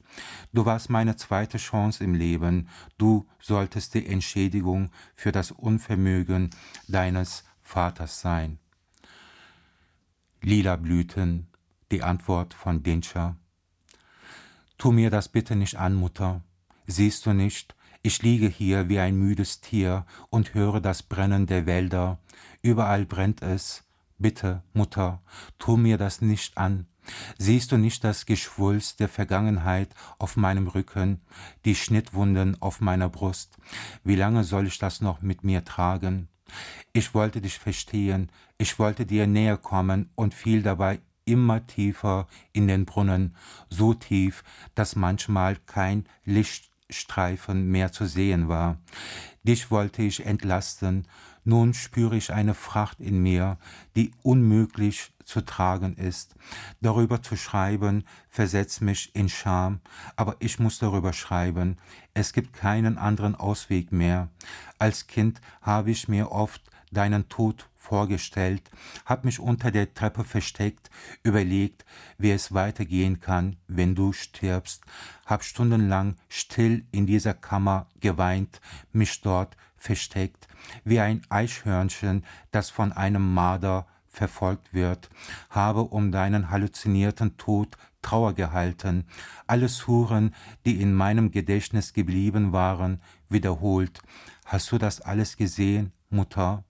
Du 0.53 0.65
warst 0.65 0.89
meine 0.89 1.17
zweite 1.17 1.57
Chance 1.57 2.01
im 2.01 2.15
Leben, 2.15 2.69
du 2.97 3.27
solltest 3.41 3.93
die 3.93 4.07
Entschädigung 4.07 4.89
für 5.13 5.33
das 5.33 5.51
Unvermögen 5.51 6.49
deines 6.87 7.43
Vaters 7.61 8.21
sein. 8.21 8.57
Lila 10.41 10.77
Blüten, 10.77 11.47
die 11.91 12.01
Antwort 12.01 12.53
von 12.53 12.81
Dinscher. 12.81 13.35
Tu 14.77 14.93
mir 14.93 15.09
das 15.09 15.27
bitte 15.27 15.57
nicht 15.57 15.75
an, 15.75 15.93
Mutter. 15.93 16.41
Siehst 16.87 17.25
du 17.25 17.33
nicht, 17.33 17.75
ich 18.01 18.21
liege 18.21 18.47
hier 18.47 18.87
wie 18.87 18.99
ein 18.99 19.17
müdes 19.17 19.59
Tier 19.59 20.05
und 20.29 20.53
höre 20.53 20.79
das 20.79 21.03
Brennen 21.03 21.47
der 21.47 21.65
Wälder. 21.65 22.19
Überall 22.61 23.05
brennt 23.05 23.41
es. 23.41 23.84
Bitte, 24.17 24.63
Mutter, 24.73 25.21
tu 25.59 25.75
mir 25.75 25.97
das 25.97 26.21
nicht 26.21 26.57
an. 26.57 26.87
Siehst 27.37 27.71
du 27.71 27.77
nicht 27.77 28.03
das 28.03 28.25
Geschwulst 28.25 28.99
der 28.99 29.09
Vergangenheit 29.09 29.89
auf 30.17 30.37
meinem 30.37 30.67
Rücken, 30.67 31.21
die 31.65 31.75
Schnittwunden 31.75 32.59
auf 32.61 32.79
meiner 32.81 33.09
Brust? 33.09 33.57
Wie 34.03 34.15
lange 34.15 34.43
soll 34.43 34.67
ich 34.67 34.79
das 34.79 35.01
noch 35.01 35.21
mit 35.21 35.43
mir 35.43 35.65
tragen? 35.65 36.29
Ich 36.93 37.13
wollte 37.13 37.41
dich 37.41 37.59
verstehen, 37.59 38.31
ich 38.57 38.79
wollte 38.79 39.05
dir 39.05 39.27
näher 39.27 39.57
kommen 39.57 40.09
und 40.15 40.33
fiel 40.33 40.63
dabei 40.63 41.01
immer 41.25 41.65
tiefer 41.67 42.27
in 42.53 42.67
den 42.67 42.85
Brunnen, 42.85 43.35
so 43.69 43.93
tief, 43.93 44.43
dass 44.75 44.95
manchmal 44.95 45.57
kein 45.65 46.05
Lichtstreifen 46.23 47.67
mehr 47.69 47.91
zu 47.91 48.05
sehen 48.05 48.47
war. 48.47 48.77
Dich 49.43 49.71
wollte 49.71 50.03
ich 50.03 50.25
entlasten, 50.25 51.07
nun 51.45 51.73
spüre 51.73 52.17
ich 52.17 52.33
eine 52.33 52.53
Fracht 52.53 52.99
in 52.99 53.21
mir, 53.21 53.57
die 53.95 54.11
unmöglich 54.23 55.13
zu 55.23 55.41
tragen 55.41 55.95
ist. 55.95 56.35
Darüber 56.81 57.21
zu 57.21 57.35
schreiben, 57.35 58.03
versetzt 58.29 58.81
mich 58.81 59.15
in 59.15 59.29
Scham, 59.29 59.79
aber 60.15 60.35
ich 60.39 60.59
muss 60.59 60.79
darüber 60.79 61.13
schreiben. 61.13 61.77
Es 62.13 62.33
gibt 62.33 62.53
keinen 62.53 62.97
anderen 62.97 63.35
Ausweg 63.35 63.91
mehr. 63.91 64.29
Als 64.79 65.07
Kind 65.07 65.39
habe 65.61 65.91
ich 65.91 66.07
mir 66.07 66.31
oft 66.31 66.61
deinen 66.91 67.29
Tod 67.29 67.69
vorgestellt, 67.73 68.69
hab 69.05 69.25
mich 69.25 69.39
unter 69.39 69.71
der 69.71 69.93
Treppe 69.93 70.23
versteckt, 70.23 70.89
überlegt, 71.23 71.85
wie 72.17 72.31
es 72.31 72.53
weitergehen 72.53 73.19
kann, 73.19 73.57
wenn 73.67 73.95
du 73.95 74.11
stirbst, 74.11 74.83
hab 75.25 75.43
stundenlang 75.43 76.15
still 76.27 76.85
in 76.91 77.05
dieser 77.05 77.33
Kammer 77.33 77.87
geweint, 77.99 78.59
mich 78.91 79.21
dort 79.21 79.55
versteckt, 79.75 80.47
wie 80.83 80.99
ein 80.99 81.21
Eichhörnchen, 81.29 82.25
das 82.51 82.69
von 82.69 82.91
einem 82.91 83.33
Marder 83.33 83.85
verfolgt 84.07 84.73
wird, 84.73 85.09
habe 85.49 85.81
um 85.81 86.11
deinen 86.11 86.49
halluzinierten 86.49 87.37
Tod 87.37 87.77
Trauer 88.01 88.33
gehalten, 88.33 89.05
alle 89.47 89.67
Huren, 89.67 90.35
die 90.65 90.79
in 90.79 90.93
meinem 90.93 91.31
Gedächtnis 91.31 91.91
geblieben 91.91 92.51
waren, 92.51 93.01
wiederholt. 93.29 93.99
Hast 94.45 94.71
du 94.71 94.77
das 94.77 95.01
alles 95.01 95.37
gesehen, 95.37 95.91
Mutter? 96.11 96.63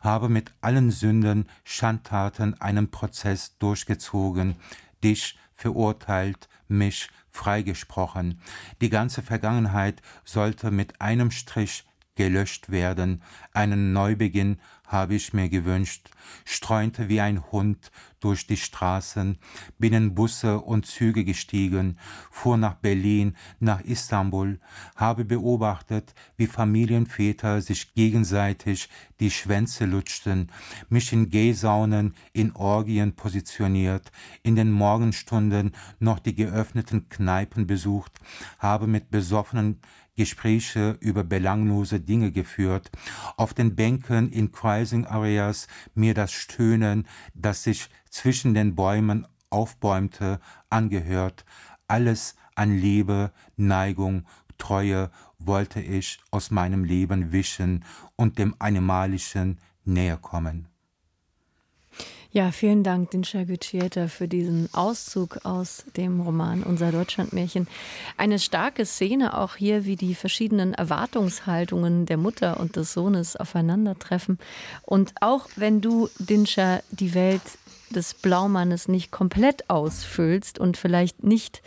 Habe 0.00 0.28
mit 0.28 0.52
allen 0.60 0.90
Sünden, 0.90 1.48
Schandtaten 1.64 2.60
einen 2.60 2.90
Prozess 2.90 3.56
durchgezogen, 3.58 4.56
dich 5.02 5.38
verurteilt, 5.52 6.48
mich 6.68 7.08
freigesprochen. 7.30 8.40
Die 8.80 8.90
ganze 8.90 9.22
Vergangenheit 9.22 10.02
sollte 10.24 10.70
mit 10.70 11.00
einem 11.00 11.30
Strich 11.30 11.84
gelöscht 12.14 12.70
werden. 12.70 13.22
Einen 13.54 13.92
Neubeginn 13.92 14.58
habe 14.92 15.14
ich 15.14 15.32
mir 15.32 15.48
gewünscht, 15.48 16.10
streunte 16.44 17.08
wie 17.08 17.20
ein 17.20 17.50
Hund 17.50 17.90
durch 18.20 18.46
die 18.46 18.56
Straßen, 18.56 19.38
bin 19.78 19.92
in 19.92 20.14
Busse 20.14 20.60
und 20.60 20.86
Züge 20.86 21.24
gestiegen, 21.24 21.98
fuhr 22.30 22.56
nach 22.56 22.74
Berlin, 22.74 23.36
nach 23.58 23.80
Istanbul, 23.80 24.60
habe 24.94 25.24
beobachtet, 25.24 26.14
wie 26.36 26.46
Familienväter 26.46 27.60
sich 27.60 27.94
gegenseitig 27.94 28.88
die 29.18 29.30
Schwänze 29.30 29.86
lutschten, 29.86 30.52
mich 30.88 31.12
in 31.12 31.30
Gehsaunen, 31.30 32.14
in 32.32 32.54
Orgien 32.54 33.14
positioniert, 33.14 34.12
in 34.42 34.54
den 34.54 34.70
Morgenstunden 34.70 35.72
noch 35.98 36.18
die 36.18 36.34
geöffneten 36.34 37.08
Kneipen 37.08 37.66
besucht, 37.66 38.20
habe 38.58 38.86
mit 38.86 39.10
besoffenen 39.10 39.80
Gespräche 40.16 40.96
über 41.00 41.24
belanglose 41.24 42.00
Dinge 42.00 42.32
geführt, 42.32 42.90
auf 43.36 43.54
den 43.54 43.74
Bänken 43.74 44.30
in 44.30 44.52
Crising 44.52 45.06
Areas 45.06 45.68
mir 45.94 46.14
das 46.14 46.32
Stöhnen, 46.32 47.06
das 47.34 47.62
sich 47.64 47.88
zwischen 48.10 48.54
den 48.54 48.74
Bäumen 48.74 49.26
aufbäumte, 49.50 50.40
angehört, 50.70 51.44
alles 51.88 52.36
an 52.54 52.76
Liebe, 52.76 53.32
Neigung, 53.56 54.26
Treue 54.58 55.10
wollte 55.38 55.80
ich 55.80 56.20
aus 56.30 56.50
meinem 56.50 56.84
Leben 56.84 57.32
wischen 57.32 57.84
und 58.16 58.38
dem 58.38 58.54
Animalischen 58.58 59.58
näher 59.84 60.16
kommen. 60.18 60.71
Ja, 62.34 62.50
vielen 62.50 62.82
Dank, 62.82 63.10
Dinsha 63.10 63.44
Gütschieta, 63.44 64.08
für 64.08 64.26
diesen 64.26 64.70
Auszug 64.72 65.40
aus 65.44 65.84
dem 65.98 66.22
Roman 66.22 66.62
Unser 66.62 66.90
Deutschlandmärchen. 66.90 67.68
Eine 68.16 68.38
starke 68.38 68.86
Szene 68.86 69.36
auch 69.36 69.56
hier, 69.56 69.84
wie 69.84 69.96
die 69.96 70.14
verschiedenen 70.14 70.72
Erwartungshaltungen 70.72 72.06
der 72.06 72.16
Mutter 72.16 72.58
und 72.58 72.76
des 72.76 72.94
Sohnes 72.94 73.36
aufeinandertreffen. 73.36 74.38
Und 74.80 75.12
auch 75.20 75.46
wenn 75.56 75.82
du, 75.82 76.08
Dinsha, 76.18 76.80
die 76.90 77.12
Welt 77.12 77.42
des 77.92 78.14
Blaumannes 78.14 78.88
nicht 78.88 79.10
komplett 79.10 79.70
ausfüllst 79.70 80.58
und 80.58 80.76
vielleicht 80.76 81.22
nicht 81.22 81.62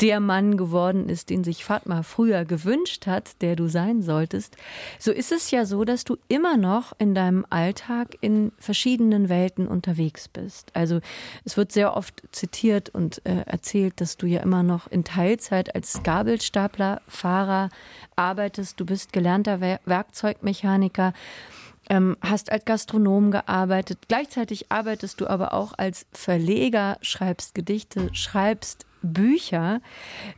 der 0.00 0.20
Mann 0.20 0.56
geworden 0.56 1.08
ist, 1.08 1.30
den 1.30 1.44
sich 1.44 1.64
Fatma 1.64 2.02
früher 2.02 2.44
gewünscht 2.44 3.06
hat, 3.06 3.40
der 3.42 3.56
du 3.56 3.68
sein 3.68 4.02
solltest, 4.02 4.56
so 4.98 5.12
ist 5.12 5.32
es 5.32 5.50
ja 5.50 5.64
so, 5.64 5.84
dass 5.84 6.04
du 6.04 6.16
immer 6.28 6.56
noch 6.56 6.92
in 6.98 7.14
deinem 7.14 7.46
Alltag 7.50 8.16
in 8.20 8.52
verschiedenen 8.58 9.28
Welten 9.28 9.68
unterwegs 9.68 10.28
bist. 10.28 10.70
Also 10.74 11.00
es 11.44 11.56
wird 11.56 11.72
sehr 11.72 11.96
oft 11.96 12.22
zitiert 12.32 12.88
und 12.88 13.24
äh, 13.24 13.42
erzählt, 13.46 14.00
dass 14.00 14.16
du 14.16 14.26
ja 14.26 14.40
immer 14.40 14.62
noch 14.62 14.86
in 14.88 15.04
Teilzeit 15.04 15.74
als 15.74 16.02
Gabelstaplerfahrer 16.02 17.68
arbeitest. 18.16 18.80
Du 18.80 18.86
bist 18.86 19.12
gelernter 19.12 19.60
Werkzeugmechaniker 19.60 21.12
ähm, 21.88 22.16
hast 22.20 22.50
als 22.50 22.64
Gastronom 22.64 23.30
gearbeitet. 23.30 23.98
Gleichzeitig 24.08 24.70
arbeitest 24.70 25.20
du 25.20 25.26
aber 25.26 25.54
auch 25.54 25.74
als 25.76 26.06
Verleger, 26.12 26.98
schreibst 27.02 27.54
Gedichte, 27.54 28.10
schreibst 28.14 28.86
Bücher. 29.02 29.80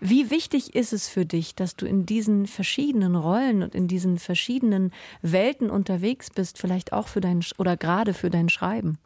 Wie 0.00 0.30
wichtig 0.30 0.74
ist 0.74 0.92
es 0.92 1.08
für 1.08 1.24
dich, 1.24 1.54
dass 1.54 1.76
du 1.76 1.86
in 1.86 2.06
diesen 2.06 2.46
verschiedenen 2.46 3.14
Rollen 3.16 3.62
und 3.62 3.74
in 3.74 3.88
diesen 3.88 4.18
verschiedenen 4.18 4.92
Welten 5.22 5.70
unterwegs 5.70 6.30
bist, 6.30 6.58
vielleicht 6.58 6.92
auch 6.92 7.08
für 7.08 7.20
dein 7.20 7.44
oder 7.56 7.76
gerade 7.76 8.14
für 8.14 8.30
dein 8.30 8.48
Schreiben? 8.48 8.98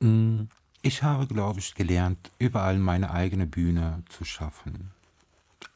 Mm, 0.00 0.44
ich 0.82 1.02
habe, 1.02 1.26
glaube 1.26 1.58
ich, 1.58 1.74
gelernt, 1.74 2.30
überall 2.38 2.78
meine 2.78 3.10
eigene 3.10 3.46
Bühne 3.46 4.02
zu 4.08 4.24
schaffen. 4.24 4.90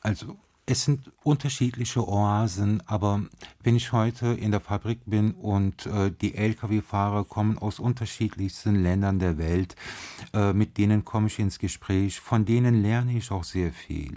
Also 0.00 0.36
es 0.72 0.84
sind 0.84 1.12
unterschiedliche 1.22 2.08
Oasen, 2.08 2.82
aber 2.86 3.20
wenn 3.62 3.76
ich 3.76 3.92
heute 3.92 4.28
in 4.28 4.52
der 4.52 4.60
Fabrik 4.60 5.00
bin 5.04 5.32
und 5.32 5.84
äh, 5.84 6.10
die 6.10 6.34
Lkw-Fahrer 6.34 7.24
kommen 7.24 7.58
aus 7.58 7.78
unterschiedlichsten 7.78 8.82
Ländern 8.82 9.18
der 9.18 9.36
Welt, 9.36 9.76
äh, 10.32 10.54
mit 10.54 10.78
denen 10.78 11.04
komme 11.04 11.26
ich 11.26 11.38
ins 11.38 11.58
Gespräch, 11.58 12.20
von 12.20 12.46
denen 12.46 12.82
lerne 12.82 13.12
ich 13.18 13.30
auch 13.30 13.44
sehr 13.44 13.70
viel. 13.70 14.16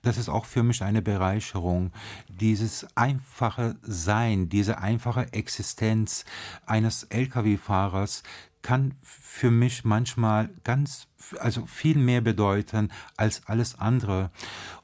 Das 0.00 0.16
ist 0.16 0.30
auch 0.30 0.46
für 0.46 0.62
mich 0.62 0.82
eine 0.82 1.02
Bereicherung, 1.02 1.92
dieses 2.28 2.86
einfache 2.96 3.76
Sein, 3.82 4.48
diese 4.48 4.78
einfache 4.78 5.30
Existenz 5.34 6.24
eines 6.64 7.04
Lkw-Fahrers 7.10 8.22
kann 8.62 8.94
für 9.02 9.50
mich 9.50 9.84
manchmal 9.84 10.48
ganz, 10.64 11.08
also 11.38 11.66
viel 11.66 11.98
mehr 11.98 12.22
bedeuten 12.22 12.90
als 13.18 13.46
alles 13.46 13.78
andere. 13.78 14.30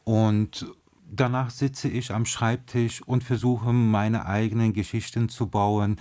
Und 0.05 0.67
Danach 1.09 1.51
sitze 1.51 1.89
ich 1.89 2.13
am 2.13 2.27
Schreibtisch 2.27 3.01
und 3.03 3.23
versuche 3.23 3.73
meine 3.73 4.27
eigenen 4.27 4.73
Geschichten 4.73 5.29
zu 5.29 5.47
bauen. 5.47 5.97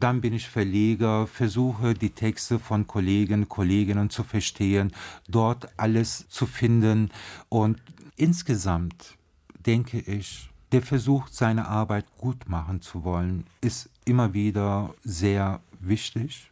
Dann 0.00 0.20
bin 0.20 0.34
ich 0.34 0.48
Verleger, 0.48 1.26
versuche 1.26 1.94
die 1.94 2.10
Texte 2.10 2.58
von 2.58 2.86
Kollegen, 2.86 3.48
Kolleginnen 3.48 4.10
zu 4.10 4.22
verstehen, 4.22 4.92
dort 5.28 5.68
alles 5.78 6.28
zu 6.28 6.46
finden. 6.46 7.10
Und 7.48 7.80
insgesamt 8.16 9.16
denke 9.64 9.98
ich, 9.98 10.50
der 10.72 10.82
Versuch, 10.82 11.28
seine 11.28 11.66
Arbeit 11.66 12.06
gut 12.18 12.48
machen 12.48 12.82
zu 12.82 13.02
wollen, 13.02 13.44
ist 13.60 13.88
immer 14.04 14.34
wieder 14.34 14.94
sehr 15.02 15.60
wichtig. 15.80 16.50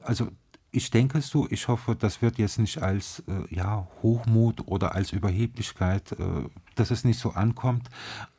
Also 0.00 0.28
ich 0.74 0.90
denke 0.90 1.20
so, 1.20 1.46
ich 1.50 1.68
hoffe, 1.68 1.94
das 1.94 2.20
wird 2.20 2.38
jetzt 2.38 2.58
nicht 2.58 2.82
als 2.82 3.22
äh, 3.28 3.54
ja, 3.54 3.86
Hochmut 4.02 4.66
oder 4.66 4.94
als 4.94 5.12
Überheblichkeit, 5.12 6.12
äh, 6.12 6.16
dass 6.74 6.90
es 6.90 7.04
nicht 7.04 7.20
so 7.20 7.30
ankommt. 7.30 7.88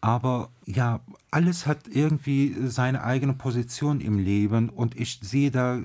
Aber 0.01 0.49
ja, 0.65 0.99
alles 1.31 1.65
hat 1.65 1.87
irgendwie 1.87 2.53
seine 2.65 3.03
eigene 3.03 3.33
Position 3.33 4.01
im 4.01 4.19
Leben 4.19 4.69
und 4.69 4.99
ich 4.99 5.19
sehe 5.21 5.49
da 5.49 5.77
äh, 5.77 5.81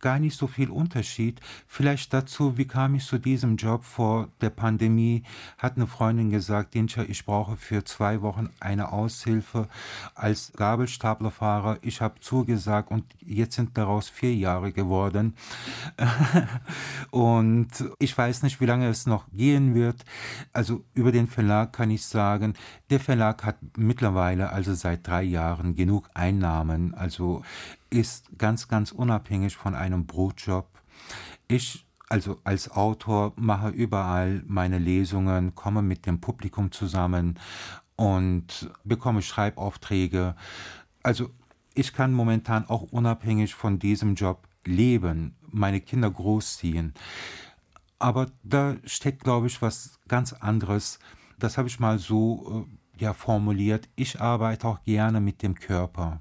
gar 0.00 0.18
nicht 0.18 0.36
so 0.36 0.46
viel 0.46 0.70
Unterschied. 0.70 1.40
Vielleicht 1.66 2.12
dazu, 2.12 2.58
wie 2.58 2.66
kam 2.66 2.94
ich 2.94 3.04
zu 3.04 3.18
diesem 3.18 3.56
Job 3.56 3.84
vor 3.84 4.28
der 4.40 4.50
Pandemie? 4.50 5.22
Hat 5.58 5.76
eine 5.76 5.86
Freundin 5.86 6.30
gesagt, 6.30 6.74
Dinscha, 6.74 7.02
ich 7.02 7.24
brauche 7.24 7.56
für 7.56 7.84
zwei 7.84 8.22
Wochen 8.22 8.50
eine 8.60 8.92
Aushilfe 8.92 9.68
als 10.14 10.52
Gabelstaplerfahrer. 10.54 11.78
Ich 11.82 12.00
habe 12.00 12.20
zugesagt 12.20 12.90
und 12.90 13.04
jetzt 13.24 13.56
sind 13.56 13.76
daraus 13.76 14.08
vier 14.08 14.34
Jahre 14.34 14.72
geworden. 14.72 15.34
und 17.10 17.68
ich 17.98 18.16
weiß 18.16 18.42
nicht, 18.42 18.60
wie 18.60 18.66
lange 18.66 18.88
es 18.88 19.06
noch 19.06 19.24
gehen 19.32 19.74
wird. 19.74 20.04
Also 20.52 20.84
über 20.94 21.12
den 21.12 21.26
Verlag 21.26 21.72
kann 21.72 21.90
ich 21.90 22.04
sagen, 22.04 22.54
der 22.90 23.00
Verlag 23.00 23.44
hat 23.44 23.56
mittlerweile, 23.76 24.50
also 24.50 24.74
seit 24.74 25.06
drei 25.06 25.22
Jahren, 25.22 25.74
genug 25.74 26.08
Einnahmen. 26.14 26.94
Also 26.94 27.42
ist 27.96 28.38
ganz, 28.38 28.68
ganz 28.68 28.92
unabhängig 28.92 29.56
von 29.56 29.74
einem 29.74 30.06
Brotjob. 30.06 30.68
Ich, 31.48 31.86
also 32.10 32.38
als 32.44 32.70
Autor, 32.70 33.32
mache 33.36 33.70
überall 33.70 34.42
meine 34.46 34.78
Lesungen, 34.78 35.54
komme 35.54 35.80
mit 35.80 36.04
dem 36.04 36.20
Publikum 36.20 36.70
zusammen 36.72 37.38
und 37.96 38.70
bekomme 38.84 39.22
Schreibaufträge. 39.22 40.36
Also 41.02 41.30
ich 41.74 41.94
kann 41.94 42.12
momentan 42.12 42.68
auch 42.68 42.82
unabhängig 42.82 43.54
von 43.54 43.78
diesem 43.78 44.14
Job 44.14 44.46
leben, 44.66 45.34
meine 45.50 45.80
Kinder 45.80 46.10
großziehen. 46.10 46.92
Aber 47.98 48.26
da 48.42 48.76
steckt, 48.84 49.24
glaube 49.24 49.46
ich, 49.46 49.62
was 49.62 49.98
ganz 50.06 50.34
anderes. 50.34 50.98
Das 51.38 51.56
habe 51.56 51.68
ich 51.68 51.80
mal 51.80 51.98
so 51.98 52.66
äh, 52.98 53.02
ja, 53.02 53.14
formuliert. 53.14 53.88
Ich 53.96 54.20
arbeite 54.20 54.68
auch 54.68 54.82
gerne 54.84 55.22
mit 55.22 55.42
dem 55.42 55.54
Körper. 55.54 56.20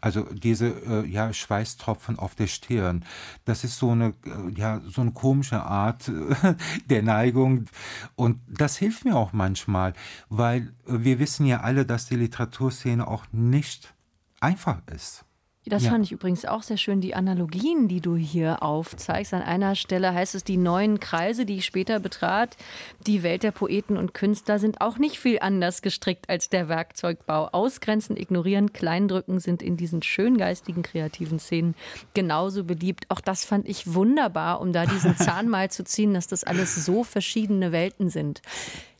Also 0.00 0.22
diese 0.32 0.68
äh, 0.68 1.06
ja, 1.06 1.32
Schweißtropfen 1.32 2.18
auf 2.18 2.34
der 2.34 2.46
Stirn, 2.46 3.04
das 3.44 3.64
ist 3.64 3.78
so 3.78 3.90
eine, 3.90 4.14
äh, 4.24 4.50
ja, 4.54 4.80
so 4.86 5.00
eine 5.00 5.12
komische 5.12 5.62
Art 5.62 6.08
äh, 6.08 6.54
der 6.90 7.02
Neigung. 7.02 7.66
Und 8.14 8.40
das 8.48 8.76
hilft 8.76 9.04
mir 9.04 9.16
auch 9.16 9.32
manchmal, 9.32 9.94
weil 10.28 10.72
wir 10.86 11.18
wissen 11.18 11.46
ja 11.46 11.60
alle, 11.60 11.86
dass 11.86 12.06
die 12.06 12.16
Literaturszene 12.16 13.06
auch 13.06 13.26
nicht 13.32 13.94
einfach 14.40 14.82
ist. 14.92 15.24
Das 15.64 15.84
ja. 15.84 15.90
fand 15.90 16.04
ich 16.04 16.10
übrigens 16.10 16.44
auch 16.44 16.64
sehr 16.64 16.76
schön, 16.76 17.00
die 17.00 17.14
Analogien, 17.14 17.86
die 17.86 18.00
du 18.00 18.16
hier 18.16 18.64
aufzeigst. 18.64 19.32
An 19.32 19.42
einer 19.42 19.76
Stelle 19.76 20.12
heißt 20.12 20.34
es, 20.34 20.42
die 20.42 20.56
neuen 20.56 20.98
Kreise, 20.98 21.46
die 21.46 21.58
ich 21.58 21.64
später 21.64 22.00
betrat, 22.00 22.56
die 23.06 23.22
Welt 23.22 23.44
der 23.44 23.52
Poeten 23.52 23.96
und 23.96 24.12
Künstler 24.12 24.58
sind 24.58 24.80
auch 24.80 24.98
nicht 24.98 25.20
viel 25.20 25.38
anders 25.38 25.80
gestrickt 25.80 26.28
als 26.28 26.48
der 26.48 26.68
Werkzeugbau. 26.68 27.50
Ausgrenzen, 27.52 28.16
ignorieren, 28.16 28.72
kleindrücken 28.72 29.38
sind 29.38 29.62
in 29.62 29.76
diesen 29.76 30.02
schöngeistigen, 30.02 30.82
kreativen 30.82 31.38
Szenen 31.38 31.76
genauso 32.12 32.64
beliebt. 32.64 33.04
Auch 33.08 33.20
das 33.20 33.44
fand 33.44 33.68
ich 33.68 33.94
wunderbar, 33.94 34.60
um 34.60 34.72
da 34.72 34.84
diesen 34.84 35.16
Zahn 35.16 35.48
mal 35.48 35.70
zu 35.70 35.84
ziehen, 35.84 36.12
dass 36.12 36.26
das 36.26 36.42
alles 36.42 36.84
so 36.84 37.04
verschiedene 37.04 37.70
Welten 37.70 38.10
sind. 38.10 38.42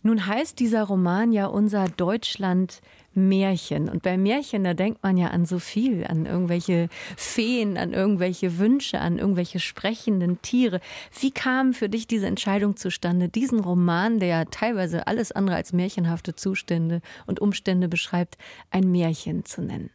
Nun 0.05 0.27
heißt 0.27 0.61
dieser 0.61 0.85
Roman 0.85 1.33
ja 1.33 1.47
unser 1.47 1.89
Deutschland 1.89 2.81
Märchen. 3.15 3.89
Und 3.89 4.03
bei 4.03 4.17
Märchen, 4.17 4.65
da 4.65 4.75
denkt 4.75 5.03
man 5.03 5.17
ja 5.17 5.29
an 5.29 5.45
so 5.45 5.59
viel, 5.59 6.07
an 6.07 6.27
irgendwelche 6.27 6.89
Feen, 7.17 7.77
an 7.77 7.93
irgendwelche 7.93 8.59
Wünsche, 8.59 9.01
an 9.01 9.19
irgendwelche 9.19 9.61
sprechenden 9.61 10.41
Tiere. 10.43 10.81
Wie 11.21 11.31
kam 11.31 11.75
für 11.75 11.89
dich 11.89 12.07
diese 12.07 12.27
Entscheidung 12.27 12.77
zustande, 12.77 13.29
diesen 13.29 13.61
Roman, 13.61 14.19
der 14.19 14.29
ja 14.29 14.45
teilweise 14.47 15.07
alles 15.07 15.33
andere 15.33 15.57
als 15.57 15.73
märchenhafte 15.73 16.35
Zustände 16.35 17.01
und 17.27 17.41
Umstände 17.41 17.89
beschreibt, 17.89 18.39
ein 18.71 18.91
Märchen 18.91 19.45
zu 19.45 19.63
nennen? 19.63 19.91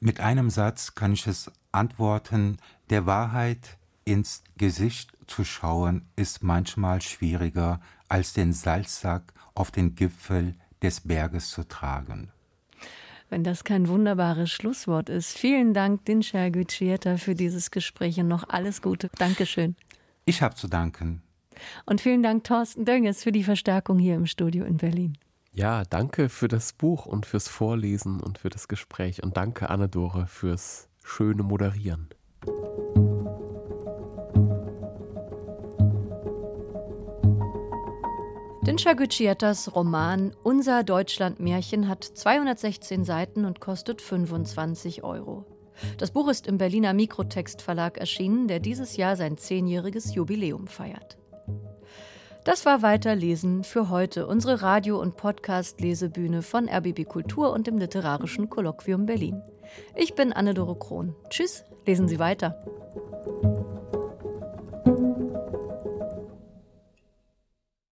Mit 0.00 0.20
einem 0.20 0.50
Satz 0.50 0.94
kann 0.94 1.12
ich 1.12 1.26
es 1.26 1.50
antworten, 1.72 2.58
der 2.90 3.06
Wahrheit 3.06 3.78
ins 4.04 4.42
Gesicht 4.58 5.12
zu 5.26 5.44
schauen, 5.44 6.02
ist 6.16 6.42
manchmal 6.42 7.00
schwieriger, 7.00 7.80
als 8.08 8.32
den 8.34 8.52
Salzsack 8.52 9.32
auf 9.54 9.70
den 9.70 9.94
Gipfel 9.94 10.54
des 10.84 11.00
Berges 11.00 11.50
zu 11.50 11.66
tragen. 11.66 12.30
Wenn 13.30 13.42
das 13.42 13.64
kein 13.64 13.88
wunderbares 13.88 14.50
Schlusswort 14.50 15.08
ist. 15.08 15.36
Vielen 15.36 15.72
Dank, 15.74 16.04
Dinsha 16.04 16.50
Guccietta, 16.50 17.16
für 17.16 17.34
dieses 17.34 17.70
Gespräch 17.70 18.20
und 18.20 18.28
noch 18.28 18.48
alles 18.48 18.82
Gute. 18.82 19.10
Dankeschön. 19.18 19.76
Ich 20.26 20.42
habe 20.42 20.54
zu 20.54 20.68
danken. 20.68 21.22
Und 21.86 22.00
vielen 22.00 22.22
Dank, 22.22 22.44
Thorsten 22.44 22.84
Dönges, 22.84 23.22
für 23.22 23.32
die 23.32 23.44
Verstärkung 23.44 23.98
hier 23.98 24.14
im 24.14 24.26
Studio 24.26 24.64
in 24.64 24.76
Berlin. 24.76 25.16
Ja, 25.52 25.84
danke 25.84 26.28
für 26.28 26.48
das 26.48 26.72
Buch 26.72 27.06
und 27.06 27.26
fürs 27.26 27.48
Vorlesen 27.48 28.20
und 28.20 28.38
für 28.38 28.50
das 28.50 28.68
Gespräch. 28.68 29.22
Und 29.22 29.36
danke, 29.36 29.70
Anne-Dore, 29.70 30.26
fürs 30.26 30.88
schöne 31.02 31.42
Moderieren. 31.42 32.08
Dinscha 38.66 38.94
Gucciettas 38.94 39.74
Roman 39.74 40.32
Unser 40.42 40.84
Deutschland-Märchen 40.84 41.86
hat 41.86 42.02
216 42.02 43.04
Seiten 43.04 43.44
und 43.44 43.60
kostet 43.60 44.00
25 44.00 45.04
Euro. 45.04 45.44
Das 45.98 46.12
Buch 46.12 46.28
ist 46.28 46.46
im 46.46 46.56
Berliner 46.56 46.94
Mikrotext 46.94 47.60
Verlag 47.60 47.98
erschienen, 47.98 48.48
der 48.48 48.60
dieses 48.60 48.96
Jahr 48.96 49.16
sein 49.16 49.36
zehnjähriges 49.36 50.14
Jubiläum 50.14 50.66
feiert. 50.66 51.18
Das 52.44 52.64
war 52.64 52.80
Weiterlesen 52.80 53.64
für 53.64 53.90
heute, 53.90 54.26
unsere 54.26 54.62
Radio- 54.62 54.98
und 54.98 55.18
Podcast-Lesebühne 55.18 56.40
von 56.40 56.66
RBB 56.66 57.04
Kultur 57.04 57.52
und 57.52 57.66
dem 57.66 57.76
Literarischen 57.76 58.48
Kolloquium 58.48 59.04
Berlin. 59.04 59.42
Ich 59.94 60.14
bin 60.14 60.32
Anne-Dore 60.32 60.78
Krohn. 60.78 61.14
Tschüss, 61.28 61.64
lesen 61.84 62.08
Sie 62.08 62.18
weiter. 62.18 62.64